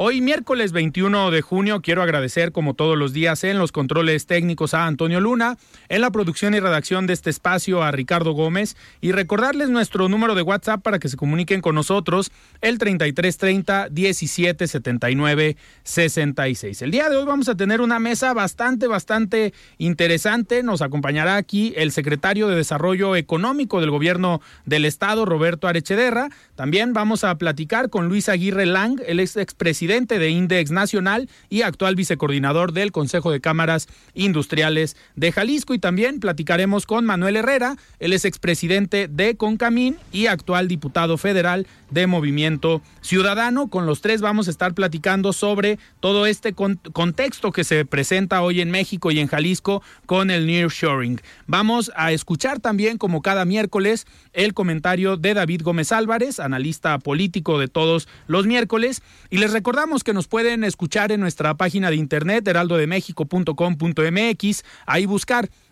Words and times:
Hoy 0.00 0.20
miércoles 0.20 0.70
21 0.70 1.32
de 1.32 1.42
junio 1.42 1.82
quiero 1.82 2.04
agradecer 2.04 2.52
como 2.52 2.74
todos 2.74 2.96
los 2.96 3.12
días 3.12 3.42
en 3.42 3.58
los 3.58 3.72
controles 3.72 4.26
técnicos 4.26 4.72
a 4.72 4.86
Antonio 4.86 5.20
Luna, 5.20 5.58
en 5.88 6.02
la 6.02 6.12
producción 6.12 6.54
y 6.54 6.60
redacción 6.60 7.08
de 7.08 7.14
este 7.14 7.30
espacio 7.30 7.82
a 7.82 7.90
Ricardo 7.90 8.30
Gómez 8.30 8.76
y 9.00 9.10
recordarles 9.10 9.70
nuestro 9.70 10.08
número 10.08 10.36
de 10.36 10.42
WhatsApp 10.42 10.82
para 10.82 11.00
que 11.00 11.08
se 11.08 11.16
comuniquen 11.16 11.60
con 11.60 11.74
nosotros 11.74 12.30
el 12.60 12.78
3330 12.78 13.88
1779 13.90 15.56
66. 15.82 16.82
El 16.82 16.92
día 16.92 17.10
de 17.10 17.16
hoy 17.16 17.26
vamos 17.26 17.48
a 17.48 17.56
tener 17.56 17.80
una 17.80 17.98
mesa 17.98 18.32
bastante 18.34 18.86
bastante 18.86 19.52
interesante. 19.78 20.62
Nos 20.62 20.80
acompañará 20.80 21.34
aquí 21.34 21.72
el 21.76 21.90
secretario 21.90 22.46
de 22.46 22.54
Desarrollo 22.54 23.16
Económico 23.16 23.80
del 23.80 23.90
Gobierno 23.90 24.42
del 24.64 24.84
Estado, 24.84 25.24
Roberto 25.24 25.66
Arechederra. 25.66 26.28
También 26.54 26.92
vamos 26.92 27.24
a 27.24 27.36
platicar 27.36 27.90
con 27.90 28.06
Luis 28.06 28.28
Aguirre 28.28 28.64
Lang, 28.64 29.02
el 29.04 29.18
ex 29.18 29.36
expresidente 29.36 29.87
de 29.88 30.28
Index 30.28 30.70
Nacional 30.70 31.30
y 31.48 31.62
actual 31.62 31.96
vicecoordinador 31.96 32.72
del 32.72 32.92
Consejo 32.92 33.30
de 33.30 33.40
Cámaras 33.40 33.88
Industriales 34.12 34.96
de 35.16 35.32
Jalisco. 35.32 35.72
Y 35.72 35.78
también 35.78 36.20
platicaremos 36.20 36.84
con 36.84 37.06
Manuel 37.06 37.36
Herrera, 37.36 37.76
él 37.98 38.12
es 38.12 38.26
expresidente 38.26 39.08
de 39.08 39.36
Concamín 39.36 39.96
y 40.12 40.26
actual 40.26 40.68
diputado 40.68 41.16
federal 41.16 41.66
de 41.90 42.06
Movimiento 42.06 42.82
Ciudadano. 43.00 43.68
Con 43.68 43.86
los 43.86 44.02
tres 44.02 44.20
vamos 44.20 44.46
a 44.46 44.50
estar 44.50 44.74
platicando 44.74 45.32
sobre 45.32 45.78
todo 46.00 46.26
este 46.26 46.52
contexto 46.52 47.50
que 47.50 47.64
se 47.64 47.86
presenta 47.86 48.42
hoy 48.42 48.60
en 48.60 48.70
México 48.70 49.10
y 49.10 49.20
en 49.20 49.26
Jalisco 49.26 49.82
con 50.04 50.30
el 50.30 50.46
nearshoring. 50.46 51.18
Vamos 51.46 51.90
a 51.96 52.12
escuchar 52.12 52.60
también, 52.60 52.98
como 52.98 53.22
cada 53.22 53.46
miércoles, 53.46 54.06
el 54.34 54.52
comentario 54.52 55.16
de 55.16 55.32
David 55.32 55.62
Gómez 55.62 55.92
Álvarez, 55.92 56.40
analista 56.40 56.98
político 56.98 57.58
de 57.58 57.68
todos 57.68 58.06
los 58.26 58.46
miércoles. 58.46 59.02
Y 59.30 59.38
les 59.38 59.52
recordamos 59.52 59.77
recordamos 59.78 60.02
que 60.02 60.12
nos 60.12 60.26
pueden 60.26 60.64
escuchar 60.64 61.12
en 61.12 61.20
nuestra 61.20 61.56
página 61.56 61.88
de 61.88 61.94
internet 61.94 62.48
heraldodemexico.com.mx, 62.48 64.64
ahí 64.86 65.06
buscar 65.06 65.48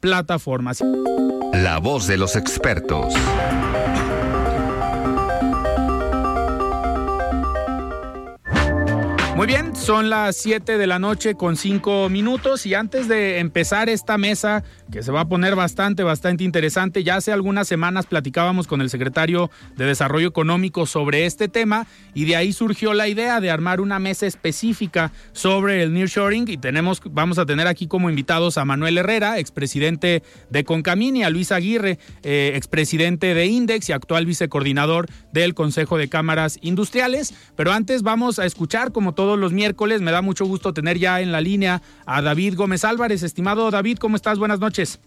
plataformas. 0.00 0.82
La 1.52 1.78
voz 1.78 2.06
de 2.06 2.16
los 2.16 2.36
expertos. 2.36 3.14
Muy 9.38 9.46
bien, 9.46 9.76
son 9.76 10.10
las 10.10 10.34
7 10.34 10.78
de 10.78 10.86
la 10.88 10.98
noche 10.98 11.36
con 11.36 11.56
5 11.56 12.08
minutos 12.08 12.66
y 12.66 12.74
antes 12.74 13.06
de 13.06 13.38
empezar 13.38 13.88
esta 13.88 14.18
mesa 14.18 14.64
que 14.90 15.00
se 15.04 15.12
va 15.12 15.20
a 15.20 15.28
poner 15.28 15.54
bastante, 15.54 16.02
bastante 16.02 16.42
interesante, 16.42 17.04
ya 17.04 17.14
hace 17.14 17.30
algunas 17.30 17.68
semanas 17.68 18.06
platicábamos 18.06 18.66
con 18.66 18.80
el 18.80 18.90
secretario 18.90 19.48
de 19.76 19.84
Desarrollo 19.84 20.26
Económico 20.26 20.86
sobre 20.86 21.24
este 21.24 21.46
tema 21.46 21.86
y 22.14 22.24
de 22.24 22.34
ahí 22.34 22.52
surgió 22.52 22.94
la 22.94 23.06
idea 23.06 23.40
de 23.40 23.48
armar 23.48 23.80
una 23.80 24.00
mesa 24.00 24.26
específica 24.26 25.12
sobre 25.30 25.84
el 25.84 25.94
nearshoring 25.94 26.48
y 26.48 26.56
tenemos, 26.56 27.00
vamos 27.04 27.38
a 27.38 27.46
tener 27.46 27.68
aquí 27.68 27.86
como 27.86 28.10
invitados 28.10 28.58
a 28.58 28.64
Manuel 28.64 28.98
Herrera, 28.98 29.38
expresidente 29.38 30.24
de 30.50 30.64
Concamín 30.64 31.14
y 31.14 31.22
a 31.22 31.30
Luis 31.30 31.52
Aguirre, 31.52 32.00
eh, 32.24 32.54
expresidente 32.56 33.34
de 33.34 33.46
Index 33.46 33.88
y 33.88 33.92
actual 33.92 34.26
vicecoordinador 34.26 35.06
del 35.32 35.54
Consejo 35.54 35.96
de 35.96 36.08
Cámaras 36.08 36.58
Industriales, 36.60 37.34
pero 37.54 37.70
antes 37.70 38.02
vamos 38.02 38.40
a 38.40 38.44
escuchar 38.44 38.90
como 38.90 39.14
todo 39.14 39.27
todos 39.28 39.38
los 39.38 39.52
miércoles. 39.52 40.00
Me 40.00 40.10
da 40.10 40.22
mucho 40.22 40.46
gusto 40.46 40.72
tener 40.72 40.96
ya 40.96 41.20
en 41.20 41.32
la 41.32 41.42
línea 41.42 41.82
a 42.06 42.22
David 42.22 42.54
Gómez 42.56 42.82
Álvarez. 42.82 43.22
Estimado 43.22 43.70
David, 43.70 43.98
¿cómo 43.98 44.16
estás? 44.16 44.38
Buenas 44.38 44.58
noches. 44.58 45.00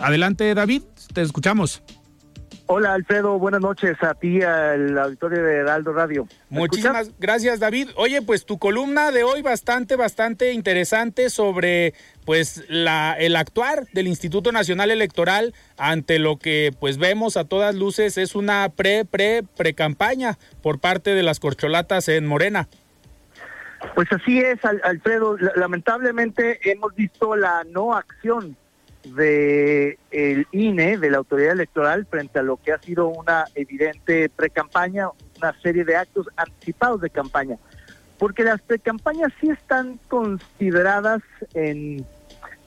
Adelante, 0.00 0.52
David, 0.52 0.82
te 1.14 1.22
escuchamos. 1.22 1.84
Hola 2.68 2.94
Alfredo, 2.94 3.38
buenas 3.38 3.60
noches 3.60 3.96
a 4.02 4.14
ti, 4.14 4.42
al 4.42 4.98
auditorio 4.98 5.40
de 5.40 5.58
Heraldo 5.58 5.92
Radio. 5.92 6.26
Muchísimas 6.48 7.12
gracias 7.16 7.60
David. 7.60 7.90
Oye, 7.94 8.22
pues 8.22 8.44
tu 8.44 8.58
columna 8.58 9.12
de 9.12 9.22
hoy 9.22 9.40
bastante, 9.40 9.94
bastante 9.94 10.52
interesante 10.52 11.30
sobre 11.30 11.94
pues 12.24 12.64
la, 12.68 13.14
el 13.20 13.36
actuar 13.36 13.86
del 13.92 14.08
Instituto 14.08 14.50
Nacional 14.50 14.90
Electoral 14.90 15.54
ante 15.76 16.18
lo 16.18 16.38
que 16.38 16.72
pues 16.80 16.98
vemos 16.98 17.36
a 17.36 17.44
todas 17.44 17.76
luces 17.76 18.18
es 18.18 18.34
una 18.34 18.68
pre, 18.70 19.04
pre, 19.04 19.44
pre 19.56 19.74
campaña 19.74 20.36
por 20.60 20.80
parte 20.80 21.14
de 21.14 21.22
las 21.22 21.38
corcholatas 21.38 22.08
en 22.08 22.26
Morena. 22.26 22.68
Pues 23.94 24.08
así 24.10 24.40
es, 24.40 24.58
Alfredo. 24.64 25.36
Lamentablemente 25.54 26.58
hemos 26.68 26.92
visto 26.96 27.36
la 27.36 27.62
no 27.70 27.94
acción 27.94 28.56
de 29.14 29.98
el 30.10 30.46
INE, 30.52 30.98
de 30.98 31.10
la 31.10 31.18
autoridad 31.18 31.52
electoral, 31.52 32.06
frente 32.06 32.38
a 32.38 32.42
lo 32.42 32.56
que 32.56 32.72
ha 32.72 32.78
sido 32.78 33.08
una 33.08 33.44
evidente 33.54 34.28
pre-campaña, 34.28 35.08
una 35.38 35.52
serie 35.60 35.84
de 35.84 35.96
actos 35.96 36.28
anticipados 36.36 37.00
de 37.00 37.10
campaña. 37.10 37.56
Porque 38.18 38.44
las 38.44 38.60
pre-campañas 38.62 39.32
sí 39.40 39.50
están 39.50 39.98
consideradas 40.08 41.22
en, 41.54 42.04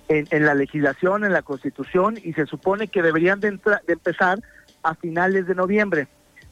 en, 0.07 0.45
la 0.45 0.53
legislación, 0.53 1.23
en 1.23 1.33
la 1.33 1.41
constitución, 1.41 2.17
y 2.23 2.33
se 2.33 2.45
supone 2.45 2.87
que 2.87 3.01
deberían 3.01 3.39
de, 3.39 3.51
de 3.51 3.93
empezar 3.93 4.39
a 4.83 4.95
finales 4.95 5.47
de 5.47 5.55
noviembre. 5.55 6.07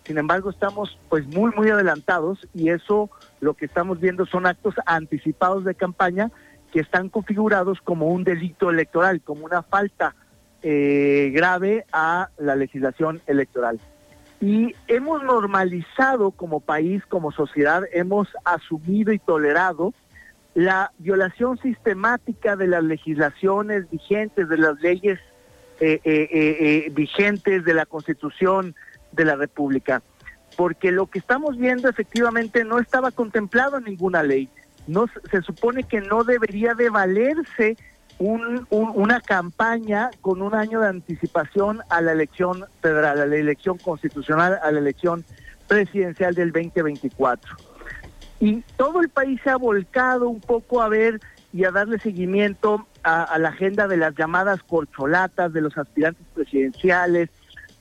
Sin 0.07 0.17
embargo, 0.17 0.49
estamos 0.49 0.97
pues 1.09 1.27
muy, 1.27 1.51
muy 1.55 1.69
adelantados 1.69 2.39
y 2.53 2.69
eso 2.69 3.09
lo 3.41 3.55
que 3.55 3.65
estamos 3.65 3.99
viendo 3.99 4.25
son 4.25 4.45
actos 4.45 4.75
anticipados 4.85 5.65
de 5.65 5.75
campaña 5.75 6.31
que 6.77 6.81
están 6.81 7.09
configurados 7.09 7.81
como 7.81 8.05
un 8.05 8.23
delito 8.23 8.69
electoral, 8.69 9.19
como 9.21 9.43
una 9.43 9.63
falta 9.63 10.13
eh, 10.61 11.31
grave 11.33 11.85
a 11.91 12.29
la 12.37 12.55
legislación 12.55 13.19
electoral. 13.25 13.79
Y 14.39 14.75
hemos 14.87 15.23
normalizado 15.23 16.29
como 16.29 16.59
país, 16.59 17.03
como 17.07 17.31
sociedad, 17.31 17.81
hemos 17.93 18.27
asumido 18.45 19.11
y 19.11 19.17
tolerado 19.17 19.95
la 20.53 20.91
violación 20.99 21.57
sistemática 21.57 22.55
de 22.55 22.67
las 22.67 22.83
legislaciones 22.83 23.89
vigentes, 23.89 24.47
de 24.47 24.57
las 24.57 24.79
leyes 24.79 25.19
eh, 25.79 25.99
eh, 26.03 26.91
vigentes, 26.91 27.65
de 27.65 27.73
la 27.73 27.87
Constitución 27.87 28.75
de 29.13 29.25
la 29.25 29.35
República. 29.35 30.03
Porque 30.55 30.91
lo 30.91 31.07
que 31.07 31.17
estamos 31.17 31.57
viendo 31.57 31.89
efectivamente 31.89 32.63
no 32.63 32.77
estaba 32.77 33.09
contemplado 33.09 33.79
en 33.79 33.85
ninguna 33.85 34.21
ley 34.21 34.47
no 34.87 35.05
se 35.29 35.41
supone 35.41 35.83
que 35.83 36.01
no 36.01 36.23
debería 36.23 36.73
de 36.73 36.89
valerse 36.89 37.77
una 38.19 39.21
campaña 39.21 40.09
con 40.21 40.41
un 40.41 40.55
año 40.55 40.81
de 40.81 40.87
anticipación 40.87 41.81
a 41.89 42.01
la 42.01 42.13
elección 42.13 42.65
federal, 42.81 43.21
a 43.21 43.27
la 43.27 43.35
elección 43.35 43.77
constitucional, 43.77 44.57
a 44.63 44.71
la 44.71 44.79
elección 44.79 45.23
presidencial 45.67 46.33
del 46.33 46.51
2024. 46.51 47.55
Y 48.39 48.61
todo 48.75 49.01
el 49.01 49.09
país 49.09 49.39
se 49.43 49.49
ha 49.49 49.57
volcado 49.57 50.29
un 50.29 50.39
poco 50.39 50.81
a 50.81 50.89
ver 50.89 51.19
y 51.53 51.63
a 51.65 51.71
darle 51.71 51.99
seguimiento 51.99 52.87
a, 53.03 53.37
la 53.39 53.49
agenda 53.49 53.87
de 53.87 53.97
las 53.97 54.15
llamadas 54.15 54.61
corcholatas, 54.63 55.53
de 55.53 55.61
los 55.61 55.77
aspirantes 55.77 56.25
presidenciales, 56.33 57.29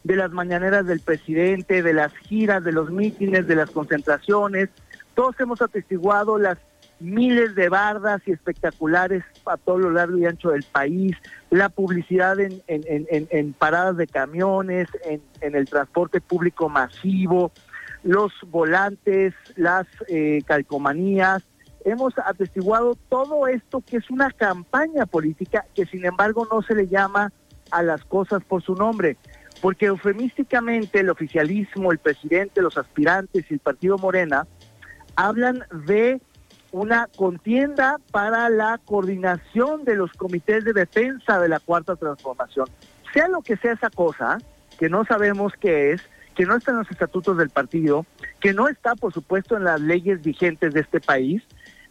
de 0.05 0.17
las 0.17 0.31
mañaneras 0.31 0.87
del 0.87 1.01
presidente, 1.01 1.83
de 1.83 1.93
las 1.93 2.17
giras, 2.17 2.63
de 2.63 2.73
los 2.73 2.91
mítines, 2.91 3.47
de 3.47 3.57
las 3.57 3.71
concentraciones. 3.71 4.69
Todos 5.15 5.39
hemos 5.41 5.61
atestiguado 5.61 6.39
las 6.39 6.59
miles 6.99 7.55
de 7.55 7.69
bardas 7.69 8.23
y 8.27 8.33
espectaculares 8.33 9.23
a 9.45 9.57
todo 9.57 9.79
lo 9.79 9.91
largo 9.91 10.17
y 10.19 10.27
ancho 10.27 10.51
del 10.51 10.63
país, 10.63 11.17
la 11.51 11.69
publicidad 11.69 12.39
en, 12.41 12.63
en, 12.67 13.53
paradas 13.53 13.97
de 13.97 14.07
camiones, 14.07 14.89
en, 15.05 15.55
el 15.55 15.69
transporte 15.69 16.21
público 16.21 16.69
masivo, 16.69 17.53
los 18.03 18.33
volantes, 18.47 19.35
las 19.57 19.87
eh, 20.09 20.43
calcomanías. 20.47 21.43
Hemos 21.85 22.15
atestiguado 22.19 22.97
todo 23.09 23.47
esto 23.47 23.83
que 23.83 23.99
es 23.99 24.11
una 24.11 24.31
campaña 24.31 25.07
política 25.07 25.67
que 25.75 25.87
sin 25.87 26.05
embargo 26.05 26.49
no 26.51 26.63
se 26.63 26.75
le 26.75 26.89
llama 26.89 27.33
a 27.71 27.83
las 27.83 28.05
cosas 28.05 28.43
por 28.45 28.63
su 28.63 28.75
nombre, 28.75 29.17
porque 29.61 29.87
eufemísticamente 29.87 31.01
el 31.01 31.11
oficialismo, 31.11 31.93
el 31.93 31.99
presidente, 31.99 32.63
los 32.63 32.77
aspirantes 32.79 33.45
y 33.51 33.55
el 33.55 33.61
partido 33.61 33.99
Morena 33.99 34.47
hablan 35.17 35.65
de 35.87 36.21
una 36.77 37.09
contienda 37.17 37.99
para 38.11 38.49
la 38.49 38.79
coordinación 38.85 39.85
de 39.85 39.97
los 39.97 40.13
comités 40.13 40.65
de 40.65 40.73
defensa 40.73 41.41
de 41.41 41.49
la 41.49 41.61
cuarta 41.61 41.97
transformación. 41.97 42.69
Sea 43.13 43.29
lo 43.29 43.41
que 43.41 43.57
sea 43.57 43.73
esa 43.73 43.91
cosa, 43.91 44.39
que 44.79 44.89
no 44.89 45.05
sabemos 45.05 45.53
qué 45.59 45.93
es, 45.93 46.03
que 46.35 46.45
no 46.45 46.55
está 46.55 46.73
en 46.73 46.79
los 46.79 46.91
estatutos 46.91 47.39
del 47.39 47.49
partido, 47.49 48.05
que 48.41 48.53
no 48.53 48.69
está, 48.69 48.95
por 48.95 49.13
supuesto, 49.13 49.57
en 49.57 49.65
las 49.65 49.81
leyes 49.81 50.23
vigentes 50.23 50.75
de 50.75 50.81
este 50.81 51.01
país, 51.01 51.43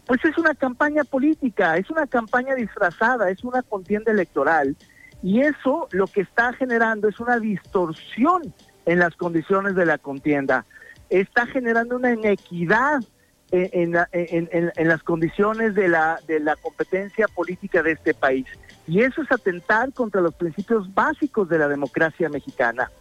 pues 0.05 0.23
es 0.23 0.37
una 0.37 0.53
campaña 0.53 1.03
política, 1.03 1.77
es 1.77 1.89
una 1.89 2.05
campaña 2.05 2.53
disfrazada, 2.53 3.31
es 3.31 3.43
una 3.43 3.63
contienda 3.63 4.11
electoral. 4.11 4.75
Y 5.23 5.41
eso 5.41 5.87
lo 5.91 6.05
que 6.05 6.21
está 6.21 6.53
generando 6.53 7.07
es 7.07 7.19
una 7.19 7.39
distorsión 7.39 8.53
en 8.85 8.99
las 8.99 9.15
condiciones 9.15 9.73
de 9.73 9.87
la 9.87 9.97
contienda. 9.97 10.63
Está 11.09 11.47
generando 11.47 11.95
una 11.95 12.13
inequidad 12.13 12.99
en, 13.51 13.95
en, 14.11 14.87
las 14.87 15.03
condiciones 15.03 15.75
de 15.75 15.87
la, 15.87 16.19
de 16.27 16.39
la 16.39 16.55
competencia 16.55 17.27
política 17.27 17.83
de 17.83 17.91
este 17.93 18.13
país. 18.13 18.45
Y 18.87 19.01
eso 19.01 19.21
es 19.21 19.31
atentar 19.31 19.93
contra 19.93 20.21
los 20.21 20.35
principios 20.35 20.93
básicos 20.93 21.49
de 21.49 21.59
la 21.59 21.67
democracia 21.67 22.29
mexicana. 22.29 22.91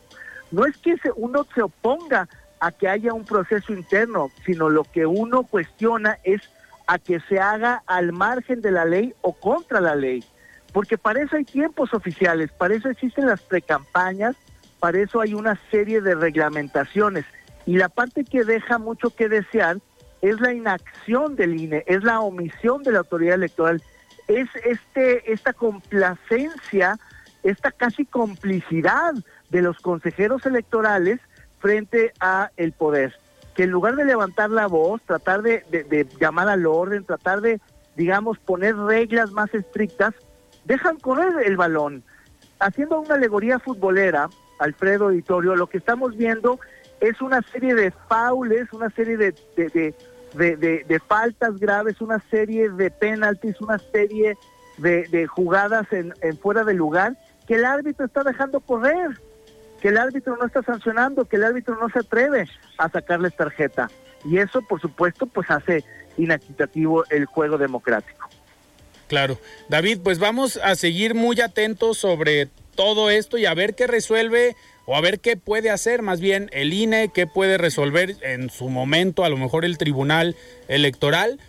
No 0.50 0.66
es 0.66 0.76
que 0.78 0.96
uno 1.16 1.46
se 1.54 1.62
oponga 1.62 2.28
a 2.60 2.72
que 2.72 2.88
haya 2.88 3.12
un 3.12 3.24
proceso 3.24 3.72
interno, 3.72 4.30
sino 4.46 4.68
lo 4.70 4.84
que 4.84 5.06
uno 5.06 5.42
cuestiona 5.42 6.18
es 6.22 6.40
a 6.86 6.98
que 6.98 7.20
se 7.20 7.38
haga 7.38 7.82
al 7.86 8.12
margen 8.12 8.60
de 8.60 8.70
la 8.70 8.84
ley 8.84 9.14
o 9.20 9.32
contra 9.32 9.80
la 9.80 9.94
ley. 9.94 10.24
Porque 10.72 10.98
para 10.98 11.22
eso 11.22 11.36
hay 11.36 11.44
tiempos 11.44 11.94
oficiales, 11.94 12.50
para 12.52 12.74
eso 12.74 12.88
existen 12.88 13.26
las 13.26 13.40
precampañas, 13.40 14.36
para 14.80 14.98
eso 14.98 15.20
hay 15.20 15.34
una 15.34 15.58
serie 15.70 16.00
de 16.00 16.14
reglamentaciones. 16.14 17.24
Y 17.66 17.76
la 17.76 17.88
parte 17.88 18.24
que 18.24 18.44
deja 18.44 18.78
mucho 18.78 19.10
que 19.10 19.28
desear 19.28 19.78
es 20.24 20.40
la 20.40 20.54
inacción 20.54 21.36
del 21.36 21.60
INE, 21.60 21.84
es 21.86 22.02
la 22.02 22.20
omisión 22.20 22.82
de 22.82 22.92
la 22.92 23.00
autoridad 23.00 23.34
electoral, 23.34 23.82
es 24.26 24.48
este 24.64 25.30
esta 25.30 25.52
complacencia, 25.52 26.98
esta 27.42 27.70
casi 27.70 28.06
complicidad 28.06 29.12
de 29.50 29.60
los 29.60 29.78
consejeros 29.80 30.46
electorales 30.46 31.20
frente 31.58 32.14
a 32.20 32.50
el 32.56 32.72
poder, 32.72 33.14
que 33.54 33.64
en 33.64 33.70
lugar 33.70 33.96
de 33.96 34.06
levantar 34.06 34.48
la 34.48 34.66
voz, 34.66 35.02
tratar 35.02 35.42
de, 35.42 35.62
de 35.70 36.08
llamar 36.18 36.48
al 36.48 36.64
orden, 36.64 37.04
tratar 37.04 37.42
de, 37.42 37.60
digamos, 37.94 38.38
poner 38.38 38.76
reglas 38.76 39.30
más 39.30 39.52
estrictas, 39.52 40.14
dejan 40.64 40.98
correr 40.98 41.44
el 41.44 41.58
balón. 41.58 42.02
Haciendo 42.60 42.98
una 42.98 43.16
alegoría 43.16 43.58
futbolera, 43.58 44.30
Alfredo 44.58 45.10
Editorio, 45.10 45.54
lo 45.54 45.66
que 45.66 45.76
estamos 45.76 46.16
viendo 46.16 46.58
es 47.00 47.20
una 47.20 47.42
serie 47.42 47.74
de 47.74 47.90
faules, 48.08 48.72
una 48.72 48.88
serie 48.90 49.18
de, 49.18 49.34
de, 49.56 49.94
faltas 51.06 51.58
graves, 51.58 52.00
una 52.00 52.22
serie 52.30 52.70
de 52.70 52.90
penaltis, 52.90 53.60
una 53.60 53.78
serie 53.78 54.36
de, 54.78 55.26
jugadas 55.26 55.86
en, 55.92 56.12
fuera 56.38 56.64
de 56.64 56.74
lugar 56.74 57.16
que 57.46 57.54
el 57.54 57.64
árbitro 57.64 58.06
está 58.06 58.22
dejando 58.22 58.60
correr, 58.60 59.20
que 59.80 59.88
el 59.88 59.98
árbitro 59.98 60.36
no 60.36 60.46
está 60.46 60.62
sancionando, 60.62 61.26
que 61.26 61.36
el 61.36 61.44
árbitro 61.44 61.76
no 61.78 61.88
se 61.90 62.00
atreve 62.00 62.48
a 62.78 62.88
sacarles 62.88 63.36
tarjeta. 63.36 63.90
Y 64.24 64.38
eso, 64.38 64.62
por 64.62 64.80
supuesto, 64.80 65.26
pues 65.26 65.50
hace 65.50 65.84
inequitativo 66.16 67.04
el 67.10 67.26
juego 67.26 67.58
democrático. 67.58 68.28
Claro. 69.08 69.38
David, 69.68 69.98
pues 70.02 70.18
vamos 70.18 70.58
a 70.62 70.74
seguir 70.74 71.14
muy 71.14 71.40
atentos 71.40 71.98
sobre 71.98 72.48
todo 72.74 73.10
esto 73.10 73.36
y 73.36 73.46
a 73.46 73.54
ver 73.54 73.74
qué 73.74 73.86
resuelve 73.86 74.56
o 74.86 74.96
a 74.96 75.00
ver 75.00 75.20
qué 75.20 75.36
puede 75.36 75.70
hacer 75.70 76.02
más 76.02 76.20
bien 76.20 76.50
el 76.52 76.72
INE, 76.72 77.10
qué 77.12 77.26
puede 77.26 77.58
resolver 77.58 78.16
en 78.22 78.50
su 78.50 78.68
momento 78.68 79.24
a 79.24 79.28
lo 79.28 79.36
mejor 79.36 79.64
el 79.64 79.78
Tribunal 79.78 80.36
Electoral, 80.68 81.40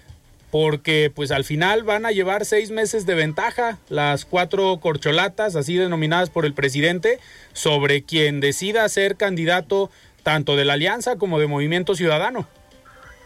porque 0.52 1.12
pues 1.14 1.32
al 1.32 1.44
final 1.44 1.84
van 1.84 2.06
a 2.06 2.12
llevar 2.12 2.46
seis 2.46 2.72
meses 2.72 3.06
de 3.06 3.16
ventaja 3.16 3.78
las 3.90 4.26
cuatro 4.26 4.78
corcholatas, 4.80 5.56
así 5.56 5.76
denominadas 5.76 6.30
por 6.30 6.46
el 6.46 6.54
presidente, 6.54 7.20
sobre 7.54 8.04
quien 8.04 8.40
decida 8.40 8.88
ser 8.88 9.18
candidato 9.18 9.90
tanto 10.24 10.56
de 10.56 10.66
la 10.66 10.74
Alianza 10.74 11.18
como 11.18 11.40
de 11.40 11.48
Movimiento 11.48 11.94
Ciudadano. 11.94 12.48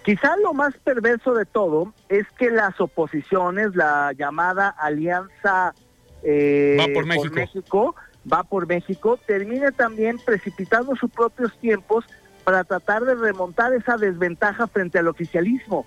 Quizá 0.04 0.36
lo 0.38 0.54
más 0.54 0.74
perverso 0.84 1.36
de 1.36 1.46
todo 1.46 1.94
es 2.08 2.26
que 2.38 2.50
las 2.50 2.82
oposiciones, 2.82 3.76
la 3.76 4.12
llamada 4.18 4.70
Alianza 4.70 5.76
eh, 6.24 6.78
por 6.94 7.06
México 7.06 7.96
va 8.32 8.44
por 8.44 8.68
México, 8.68 9.20
termine 9.26 9.72
también 9.72 10.18
precipitando 10.20 10.96
sus 10.96 11.12
propios 11.12 11.58
tiempos 11.60 12.06
para 12.44 12.64
tratar 12.64 13.04
de 13.06 13.16
remontar 13.16 13.74
esa 13.74 13.98
desventaja 13.98 14.68
frente 14.68 15.00
al 15.00 15.08
oficialismo, 15.08 15.86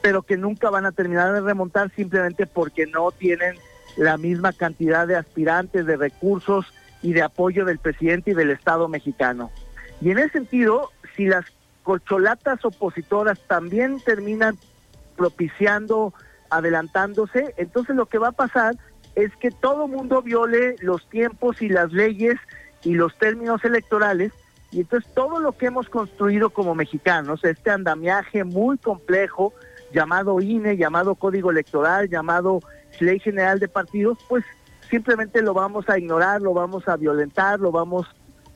pero 0.00 0.22
que 0.22 0.36
nunca 0.36 0.70
van 0.70 0.86
a 0.86 0.92
terminar 0.92 1.32
de 1.32 1.40
remontar 1.40 1.90
simplemente 1.94 2.46
porque 2.46 2.86
no 2.86 3.10
tienen 3.10 3.56
la 3.96 4.16
misma 4.16 4.52
cantidad 4.52 5.06
de 5.06 5.16
aspirantes, 5.16 5.86
de 5.86 5.96
recursos 5.96 6.72
y 7.02 7.12
de 7.12 7.22
apoyo 7.22 7.64
del 7.64 7.78
presidente 7.78 8.30
y 8.30 8.34
del 8.34 8.50
Estado 8.50 8.88
mexicano. 8.88 9.50
Y 10.00 10.10
en 10.10 10.18
ese 10.18 10.30
sentido, 10.30 10.90
si 11.16 11.26
las 11.26 11.44
colcholatas 11.82 12.64
opositoras 12.64 13.40
también 13.46 14.00
terminan 14.00 14.56
propiciando, 15.16 16.14
adelantándose, 16.50 17.54
entonces 17.56 17.96
lo 17.96 18.06
que 18.06 18.18
va 18.18 18.28
a 18.28 18.32
pasar 18.32 18.76
es 19.18 19.34
que 19.36 19.50
todo 19.50 19.88
mundo 19.88 20.22
viole 20.22 20.76
los 20.78 21.08
tiempos 21.08 21.60
y 21.60 21.68
las 21.68 21.92
leyes 21.92 22.36
y 22.84 22.94
los 22.94 23.18
términos 23.18 23.64
electorales 23.64 24.32
y 24.70 24.80
entonces 24.80 25.12
todo 25.12 25.40
lo 25.40 25.52
que 25.52 25.66
hemos 25.66 25.88
construido 25.88 26.50
como 26.50 26.76
mexicanos, 26.76 27.42
este 27.42 27.70
andamiaje 27.70 28.44
muy 28.44 28.78
complejo 28.78 29.52
llamado 29.92 30.40
INE, 30.40 30.76
llamado 30.76 31.16
Código 31.16 31.50
Electoral, 31.50 32.08
llamado 32.08 32.60
Ley 33.00 33.18
General 33.18 33.58
de 33.58 33.66
Partidos, 33.66 34.18
pues 34.28 34.44
simplemente 34.88 35.42
lo 35.42 35.52
vamos 35.52 35.88
a 35.88 35.98
ignorar, 35.98 36.40
lo 36.40 36.54
vamos 36.54 36.86
a 36.86 36.96
violentar, 36.96 37.58
lo 37.58 37.72
vamos 37.72 38.06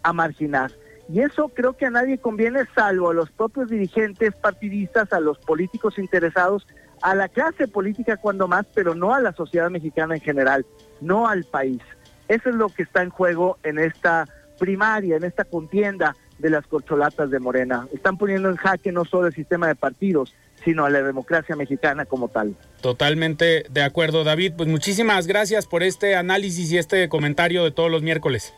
a 0.05 0.13
marginar. 0.13 0.71
Y 1.09 1.21
eso 1.23 1.49
creo 1.49 1.77
que 1.77 1.87
a 1.87 1.91
nadie 1.91 2.19
conviene, 2.19 2.61
salvo 2.73 3.11
a 3.11 3.15
los 3.15 3.33
propios 3.33 3.69
dirigentes 3.69 4.33
partidistas, 4.37 5.13
a 5.13 5.19
los 5.19 5.39
políticos 5.39 5.99
interesados 5.99 6.69
a 7.03 7.15
la 7.15 7.29
clase 7.29 7.69
política 7.69 8.17
cuando 8.17 8.49
más, 8.49 8.67
pero 8.75 8.95
no 8.95 9.15
a 9.15 9.21
la 9.21 9.33
sociedad 9.33 9.71
mexicana 9.71 10.15
en 10.15 10.21
general, 10.21 10.65
no 11.01 11.27
al 11.29 11.45
país. 11.45 11.81
Eso 12.29 12.49
es 12.49 12.55
lo 12.55 12.69
que 12.69 12.85
está 12.85 13.03
en 13.03 13.11
juego 13.11 13.59
en 13.63 13.79
esta 13.79 14.27
primaria, 14.59 15.17
en 15.17 15.25
esta 15.25 15.45
contienda 15.45 16.17
de 16.39 16.51
las 16.51 16.67
corcholatas 16.67 17.31
de 17.31 17.41
Morena. 17.41 17.87
Están 17.93 18.17
poniendo 18.17 18.49
en 18.49 18.57
jaque 18.57 18.93
no 18.93 19.05
solo 19.05 19.27
el 19.27 19.35
sistema 19.35 19.67
de 19.67 19.75
partidos, 19.75 20.35
sino 20.65 20.85
a 20.85 20.91
la 20.91 21.03
democracia 21.03 21.57
mexicana 21.57 22.05
como 22.05 22.29
tal. 22.29 22.55
Totalmente 22.81 23.65
de 23.71 23.83
acuerdo, 23.83 24.25
David. 24.25 24.55
Pues 24.57 24.69
muchísimas 24.69 25.27
gracias 25.27 25.67
por 25.67 25.83
este 25.83 26.15
análisis 26.17 26.71
y 26.73 26.79
este 26.79 27.09
comentario 27.09 27.65
de 27.65 27.71
todos 27.71 27.91
los 27.91 28.03
miércoles. 28.03 28.55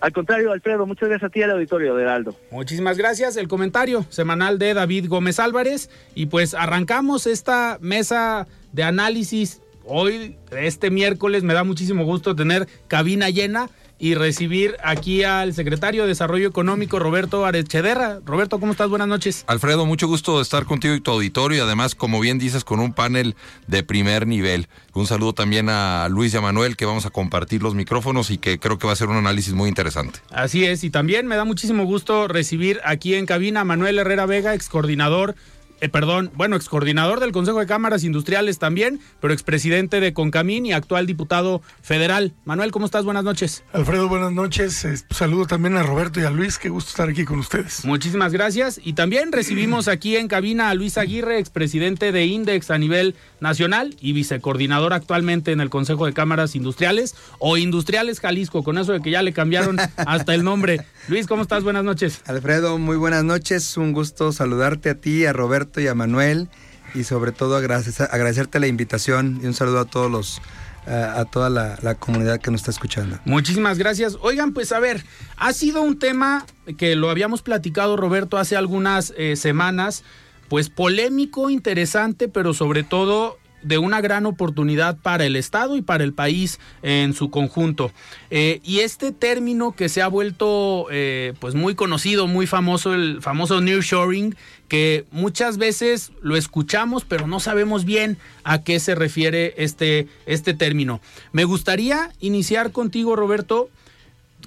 Al 0.00 0.12
contrario, 0.12 0.52
Alfredo, 0.52 0.86
muchas 0.86 1.08
gracias 1.08 1.28
a 1.28 1.32
ti 1.32 1.42
al 1.42 1.50
auditorio 1.50 1.94
de 1.94 2.02
Heraldo. 2.02 2.34
Muchísimas 2.50 2.96
gracias. 2.96 3.36
El 3.36 3.48
comentario 3.48 4.06
semanal 4.08 4.58
de 4.58 4.72
David 4.72 5.08
Gómez 5.08 5.38
Álvarez. 5.38 5.90
Y 6.14 6.26
pues 6.26 6.54
arrancamos 6.54 7.26
esta 7.26 7.78
mesa 7.80 8.46
de 8.72 8.82
análisis 8.82 9.60
hoy, 9.84 10.36
este 10.56 10.90
miércoles. 10.90 11.42
Me 11.42 11.52
da 11.52 11.64
muchísimo 11.64 12.04
gusto 12.04 12.34
tener 12.34 12.66
cabina 12.88 13.28
llena 13.28 13.68
y 14.00 14.14
recibir 14.14 14.76
aquí 14.82 15.22
al 15.24 15.52
secretario 15.52 16.02
de 16.02 16.08
Desarrollo 16.08 16.48
Económico, 16.48 16.98
Roberto 16.98 17.44
Arechederra. 17.44 18.20
Roberto, 18.24 18.58
¿cómo 18.58 18.72
estás? 18.72 18.88
Buenas 18.88 19.06
noches. 19.06 19.44
Alfredo, 19.46 19.84
mucho 19.84 20.08
gusto 20.08 20.38
de 20.38 20.42
estar 20.42 20.64
contigo 20.64 20.94
y 20.94 21.00
tu 21.00 21.10
auditorio 21.10 21.58
y 21.58 21.60
además, 21.60 21.94
como 21.94 22.18
bien 22.18 22.38
dices, 22.38 22.64
con 22.64 22.80
un 22.80 22.94
panel 22.94 23.36
de 23.66 23.82
primer 23.82 24.26
nivel. 24.26 24.68
Un 24.94 25.06
saludo 25.06 25.34
también 25.34 25.68
a 25.68 26.08
Luis 26.08 26.32
y 26.32 26.38
a 26.38 26.40
Manuel, 26.40 26.78
que 26.78 26.86
vamos 26.86 27.04
a 27.04 27.10
compartir 27.10 27.62
los 27.62 27.74
micrófonos 27.74 28.30
y 28.30 28.38
que 28.38 28.58
creo 28.58 28.78
que 28.78 28.86
va 28.86 28.94
a 28.94 28.96
ser 28.96 29.08
un 29.08 29.16
análisis 29.16 29.52
muy 29.52 29.68
interesante. 29.68 30.20
Así 30.32 30.64
es, 30.64 30.82
y 30.82 30.88
también 30.88 31.26
me 31.26 31.36
da 31.36 31.44
muchísimo 31.44 31.84
gusto 31.84 32.26
recibir 32.26 32.80
aquí 32.84 33.14
en 33.14 33.26
cabina 33.26 33.60
a 33.60 33.64
Manuel 33.64 33.98
Herrera 33.98 34.24
Vega, 34.24 34.54
ex 34.54 34.70
coordinador 34.70 35.34
eh, 35.80 35.88
perdón, 35.88 36.30
bueno, 36.34 36.56
excoordinador 36.56 37.20
del 37.20 37.32
Consejo 37.32 37.58
de 37.58 37.66
Cámaras 37.66 38.04
Industriales 38.04 38.58
también, 38.58 39.00
pero 39.20 39.32
expresidente 39.32 40.00
de 40.00 40.12
Concamín 40.12 40.66
y 40.66 40.72
actual 40.72 41.06
diputado 41.06 41.62
federal. 41.82 42.34
Manuel, 42.44 42.70
¿cómo 42.70 42.84
estás? 42.84 43.04
Buenas 43.04 43.24
noches. 43.24 43.64
Alfredo, 43.72 44.08
buenas 44.08 44.32
noches. 44.32 44.86
saludo 45.10 45.46
también 45.46 45.76
a 45.76 45.82
Roberto 45.82 46.20
y 46.20 46.24
a 46.24 46.30
Luis, 46.30 46.58
qué 46.58 46.68
gusto 46.68 46.90
estar 46.90 47.08
aquí 47.08 47.24
con 47.24 47.38
ustedes. 47.38 47.84
Muchísimas 47.84 48.32
gracias. 48.32 48.80
Y 48.82 48.92
también 48.92 49.32
recibimos 49.32 49.88
aquí 49.88 50.16
en 50.16 50.28
cabina 50.28 50.68
a 50.68 50.74
Luis 50.74 50.98
Aguirre, 50.98 51.38
expresidente 51.38 52.12
de 52.12 52.26
Index 52.26 52.70
a 52.70 52.78
nivel 52.78 53.14
nacional 53.40 53.96
y 54.00 54.12
vicecoordinador 54.12 54.92
actualmente 54.92 55.52
en 55.52 55.60
el 55.60 55.70
Consejo 55.70 56.04
de 56.04 56.12
Cámaras 56.12 56.54
Industriales 56.56 57.14
o 57.38 57.56
Industriales 57.56 58.20
Jalisco, 58.20 58.62
con 58.62 58.76
eso 58.76 58.92
de 58.92 59.00
que 59.00 59.10
ya 59.10 59.22
le 59.22 59.32
cambiaron 59.32 59.78
hasta 59.96 60.34
el 60.34 60.44
nombre. 60.44 60.84
Luis, 61.08 61.26
¿cómo 61.26 61.42
estás? 61.42 61.64
Buenas 61.64 61.84
noches. 61.84 62.20
Alfredo, 62.26 62.76
muy 62.76 62.96
buenas 62.96 63.24
noches. 63.24 63.76
Un 63.78 63.92
gusto 63.92 64.32
saludarte 64.32 64.90
a 64.90 64.94
ti, 64.94 65.24
a 65.24 65.32
Roberto 65.32 65.69
y 65.78 65.86
a 65.86 65.94
Manuel 65.94 66.48
y 66.94 67.04
sobre 67.04 67.32
todo 67.32 67.56
agradecerte 67.56 68.58
la 68.58 68.66
invitación 68.66 69.40
y 69.42 69.46
un 69.46 69.54
saludo 69.54 69.80
a 69.80 69.84
todos 69.84 70.10
los 70.10 70.42
a 70.86 71.24
toda 71.26 71.50
la, 71.50 71.94
comunidad 71.96 72.40
que 72.40 72.50
nos 72.50 72.62
está 72.62 72.70
escuchando. 72.70 73.18
Muchísimas 73.24 73.78
gracias. 73.78 74.16
Oigan, 74.22 74.52
pues 74.52 74.72
a 74.72 74.80
ver, 74.80 75.04
ha 75.36 75.52
sido 75.52 75.82
un 75.82 75.98
tema 75.98 76.46
que 76.78 76.96
lo 76.96 77.10
habíamos 77.10 77.42
platicado 77.42 77.96
Roberto 77.96 78.38
hace 78.38 78.56
algunas 78.56 79.12
eh, 79.16 79.36
semanas, 79.36 80.02
pues 80.48 80.68
polémico, 80.68 81.50
interesante, 81.50 82.28
pero 82.28 82.54
sobre 82.54 82.82
todo 82.82 83.38
de 83.62 83.78
una 83.78 84.00
gran 84.00 84.26
oportunidad 84.26 84.96
para 84.98 85.24
el 85.26 85.36
Estado 85.36 85.76
y 85.76 85.82
para 85.82 86.04
el 86.04 86.12
país 86.12 86.58
en 86.82 87.14
su 87.14 87.30
conjunto. 87.30 87.92
Eh, 88.30 88.60
y 88.64 88.80
este 88.80 89.12
término 89.12 89.72
que 89.72 89.88
se 89.88 90.02
ha 90.02 90.08
vuelto 90.08 90.86
eh, 90.90 91.34
pues 91.40 91.54
muy 91.54 91.74
conocido, 91.74 92.26
muy 92.26 92.46
famoso, 92.46 92.94
el 92.94 93.20
famoso 93.20 93.60
nearshoring, 93.60 94.34
que 94.70 95.04
muchas 95.10 95.58
veces 95.58 96.12
lo 96.22 96.36
escuchamos, 96.36 97.04
pero 97.04 97.26
no 97.26 97.40
sabemos 97.40 97.84
bien 97.84 98.18
a 98.44 98.62
qué 98.62 98.78
se 98.78 98.94
refiere 98.94 99.52
este, 99.56 100.06
este 100.26 100.54
término. 100.54 101.00
Me 101.32 101.42
gustaría 101.42 102.12
iniciar 102.20 102.70
contigo, 102.70 103.16
Roberto, 103.16 103.68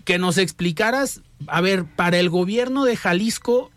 que 0.05 0.19
nos 0.19 0.37
explicaras, 0.37 1.19
a 1.45 1.59
ver, 1.59 1.83
para 1.83 2.19
el 2.19 2.29
gobierno 2.29 2.85
de 2.85 2.95
Jalisco 2.95 3.69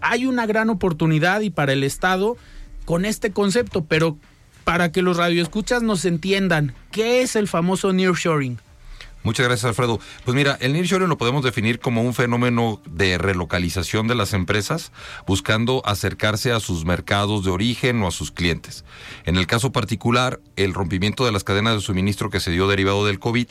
hay 0.00 0.24
una 0.24 0.46
gran 0.46 0.70
oportunidad 0.70 1.40
y 1.40 1.50
para 1.50 1.72
el 1.72 1.82
Estado 1.82 2.36
con 2.84 3.04
este 3.04 3.32
concepto, 3.32 3.84
pero 3.84 4.16
para 4.62 4.92
que 4.92 5.02
los 5.02 5.16
radioescuchas 5.16 5.82
nos 5.82 6.04
entiendan, 6.04 6.74
¿qué 6.92 7.22
es 7.22 7.34
el 7.34 7.48
famoso 7.48 7.92
nearshoring? 7.92 8.60
Muchas 9.24 9.46
gracias, 9.46 9.66
Alfredo. 9.66 10.00
Pues 10.24 10.34
mira, 10.34 10.58
el 10.60 10.72
nearshoring 10.72 11.08
lo 11.08 11.16
podemos 11.16 11.44
definir 11.44 11.78
como 11.78 12.02
un 12.02 12.12
fenómeno 12.12 12.82
de 12.86 13.18
relocalización 13.18 14.08
de 14.08 14.16
las 14.16 14.32
empresas 14.32 14.90
buscando 15.26 15.80
acercarse 15.84 16.50
a 16.50 16.58
sus 16.58 16.84
mercados 16.84 17.44
de 17.44 17.50
origen 17.50 18.02
o 18.02 18.08
a 18.08 18.10
sus 18.10 18.32
clientes. 18.32 18.84
En 19.24 19.36
el 19.36 19.46
caso 19.46 19.70
particular, 19.70 20.40
el 20.56 20.74
rompimiento 20.74 21.24
de 21.24 21.30
las 21.30 21.44
cadenas 21.44 21.74
de 21.74 21.80
suministro 21.80 22.30
que 22.30 22.40
se 22.40 22.50
dio 22.50 22.66
derivado 22.66 23.06
del 23.06 23.20
COVID 23.20 23.46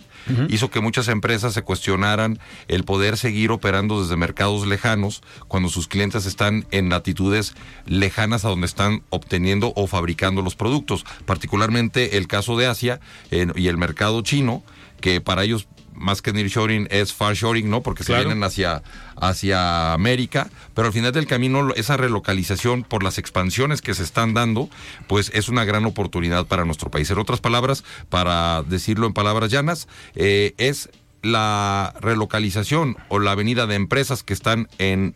hizo 0.50 0.70
que 0.70 0.82
muchas 0.82 1.08
empresas 1.08 1.54
se 1.54 1.62
cuestionaran 1.62 2.40
el 2.68 2.84
poder 2.84 3.18
seguir 3.18 3.52
operando 3.52 4.02
desde 4.02 4.18
mercados 4.18 4.68
lejanos 4.68 5.24
cuando 5.48 5.70
sus 5.70 5.88
clientes 5.88 6.26
están 6.26 6.66
en 6.72 6.90
latitudes 6.90 7.56
lejanas 7.86 8.46
a 8.46 8.50
donde 8.50 8.68
están 8.68 9.04
obteniendo 9.10 9.74
o 9.76 9.88
fabricando 9.88 10.42
los 10.42 10.56
productos. 10.56 11.06
Particularmente 11.26 12.18
el 12.18 12.28
caso 12.28 12.58
de 12.58 12.68
Asia 12.68 13.00
y 13.32 13.68
el 13.68 13.78
mercado 13.78 14.22
chino 14.22 14.64
que 15.02 15.20
para 15.20 15.44
ellos 15.44 15.68
más 15.94 16.22
que 16.22 16.34
nearshoring 16.34 16.88
es 16.90 17.14
farshoring, 17.14 17.70
¿no? 17.70 17.82
Porque 17.82 18.04
se 18.04 18.16
vienen 18.16 18.44
hacia, 18.44 18.82
hacia 19.16 19.94
América, 19.94 20.50
pero 20.74 20.88
al 20.88 20.94
final 20.94 21.12
del 21.12 21.28
camino 21.28 21.74
esa 21.76 21.98
relocalización 21.98 22.84
por 22.84 23.04
las 23.04 23.18
expansiones 23.18 23.82
que 23.82 23.94
se 23.94 24.04
están 24.04 24.34
dando, 24.34 24.70
pues 25.08 25.32
es 25.34 25.48
una 25.48 25.64
gran 25.64 25.86
oportunidad 25.86 26.48
para 26.48 26.66
nuestro 26.66 26.90
país. 26.90 27.10
En 27.12 27.20
otras 27.20 27.40
palabras, 27.40 27.84
para 28.10 28.64
decirlo 28.64 29.08
en 29.08 29.14
palabras 29.14 29.52
llanas, 29.52 29.88
eh, 30.16 30.54
es 30.58 30.90
la 31.22 31.94
relocalización 32.02 32.98
o 33.10 33.20
la 33.20 33.36
venida 33.36 33.68
de 33.68 33.76
empresas 33.76 34.24
que 34.24 34.34
están 34.34 34.68
en 34.80 35.16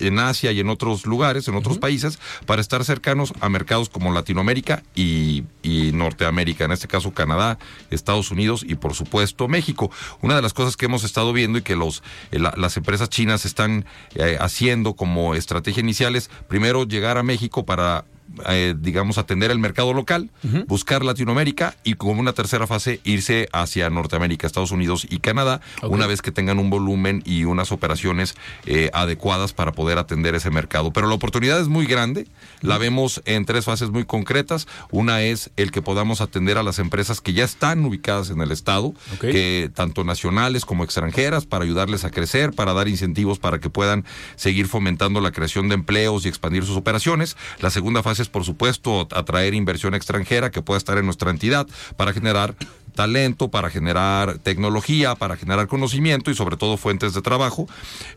en 0.00 0.18
Asia 0.18 0.52
y 0.52 0.60
en 0.60 0.68
otros 0.68 1.06
lugares, 1.06 1.48
en 1.48 1.54
otros 1.54 1.78
países, 1.78 2.18
para 2.46 2.60
estar 2.60 2.84
cercanos 2.84 3.32
a 3.40 3.48
mercados 3.48 3.88
como 3.88 4.12
Latinoamérica 4.12 4.82
y, 4.94 5.44
Norteamérica, 5.92 6.64
en 6.64 6.72
este 6.72 6.88
caso 6.88 7.12
Canadá, 7.12 7.58
Estados 7.90 8.30
Unidos 8.30 8.64
y 8.66 8.74
por 8.74 8.94
supuesto 8.94 9.48
México. 9.48 9.90
Una 10.22 10.36
de 10.36 10.42
las 10.42 10.52
cosas 10.52 10.76
que 10.76 10.86
hemos 10.86 11.04
estado 11.04 11.32
viendo 11.32 11.58
y 11.58 11.62
que 11.62 11.76
los, 11.76 12.02
eh, 12.32 12.38
las 12.38 12.76
empresas 12.76 13.08
chinas 13.08 13.44
están 13.44 13.84
eh, 14.14 14.36
haciendo 14.40 14.94
como 14.94 15.34
estrategia 15.34 15.80
inicial 15.80 16.16
es 16.16 16.30
primero 16.48 16.84
llegar 16.84 17.18
a 17.18 17.22
México 17.22 17.64
para 17.64 18.04
eh, 18.48 18.74
digamos, 18.76 19.18
atender 19.18 19.50
el 19.50 19.58
mercado 19.58 19.92
local, 19.92 20.30
buscar 20.66 21.04
Latinoamérica 21.04 21.76
y 21.84 21.94
como 21.94 22.20
una 22.20 22.32
tercera 22.32 22.66
fase 22.66 23.00
irse 23.04 23.48
hacia 23.52 23.88
Norteamérica, 23.90 24.46
Estados 24.46 24.72
Unidos 24.72 25.06
y 25.08 25.18
Canadá, 25.18 25.60
una 25.82 26.06
vez 26.06 26.20
que 26.20 26.32
tengan 26.32 26.58
un 26.58 26.70
volumen 26.70 27.22
y 27.24 27.44
unas 27.44 27.70
operaciones 27.70 28.34
eh, 28.66 28.90
adecuadas 28.92 29.52
para 29.52 29.72
poder 29.72 29.98
atender 29.98 30.34
ese 30.34 30.50
mercado. 30.50 30.92
Pero 30.92 31.06
la 31.06 31.14
oportunidad 31.14 31.60
es 31.60 31.68
muy 31.68 31.86
grande, 31.86 32.26
la 32.60 32.78
vemos 32.78 33.22
en 33.24 33.44
tres 33.44 33.66
fases 33.66 33.90
muy 33.90 34.04
concretas. 34.04 34.66
Una 34.90 35.22
es 35.22 35.50
el 35.56 35.70
que 35.70 35.82
podamos 35.82 36.20
atender 36.20 36.58
a 36.58 36.62
las 36.62 36.78
empresas 36.78 37.20
que 37.20 37.34
ya 37.34 37.44
están 37.44 37.84
ubicadas 37.84 38.30
en 38.30 38.40
el 38.40 38.50
Estado, 38.50 38.94
que 39.20 39.70
tanto 39.74 40.02
nacionales 40.02 40.64
como 40.64 40.82
extranjeras, 40.82 41.46
para 41.46 41.64
ayudarles 41.64 42.04
a 42.04 42.10
crecer, 42.10 42.52
para 42.52 42.72
dar 42.72 42.88
incentivos 42.88 43.38
para 43.38 43.60
que 43.60 43.70
puedan 43.70 44.04
seguir 44.36 44.66
fomentando 44.66 45.20
la 45.20 45.30
creación 45.30 45.68
de 45.68 45.74
empleos 45.74 46.24
y 46.24 46.28
expandir 46.28 46.64
sus 46.64 46.76
operaciones. 46.76 47.36
La 47.60 47.70
segunda 47.70 48.02
fase 48.02 48.13
por 48.30 48.44
supuesto, 48.44 49.08
atraer 49.12 49.54
inversión 49.54 49.94
extranjera 49.94 50.50
que 50.50 50.62
pueda 50.62 50.78
estar 50.78 50.98
en 50.98 51.04
nuestra 51.04 51.30
entidad 51.30 51.66
para 51.96 52.12
generar 52.12 52.54
talento, 52.94 53.50
para 53.50 53.70
generar 53.70 54.38
tecnología, 54.38 55.14
para 55.14 55.36
generar 55.36 55.66
conocimiento 55.66 56.30
y 56.30 56.34
sobre 56.34 56.56
todo 56.56 56.76
fuentes 56.76 57.12
de 57.12 57.22
trabajo. 57.22 57.66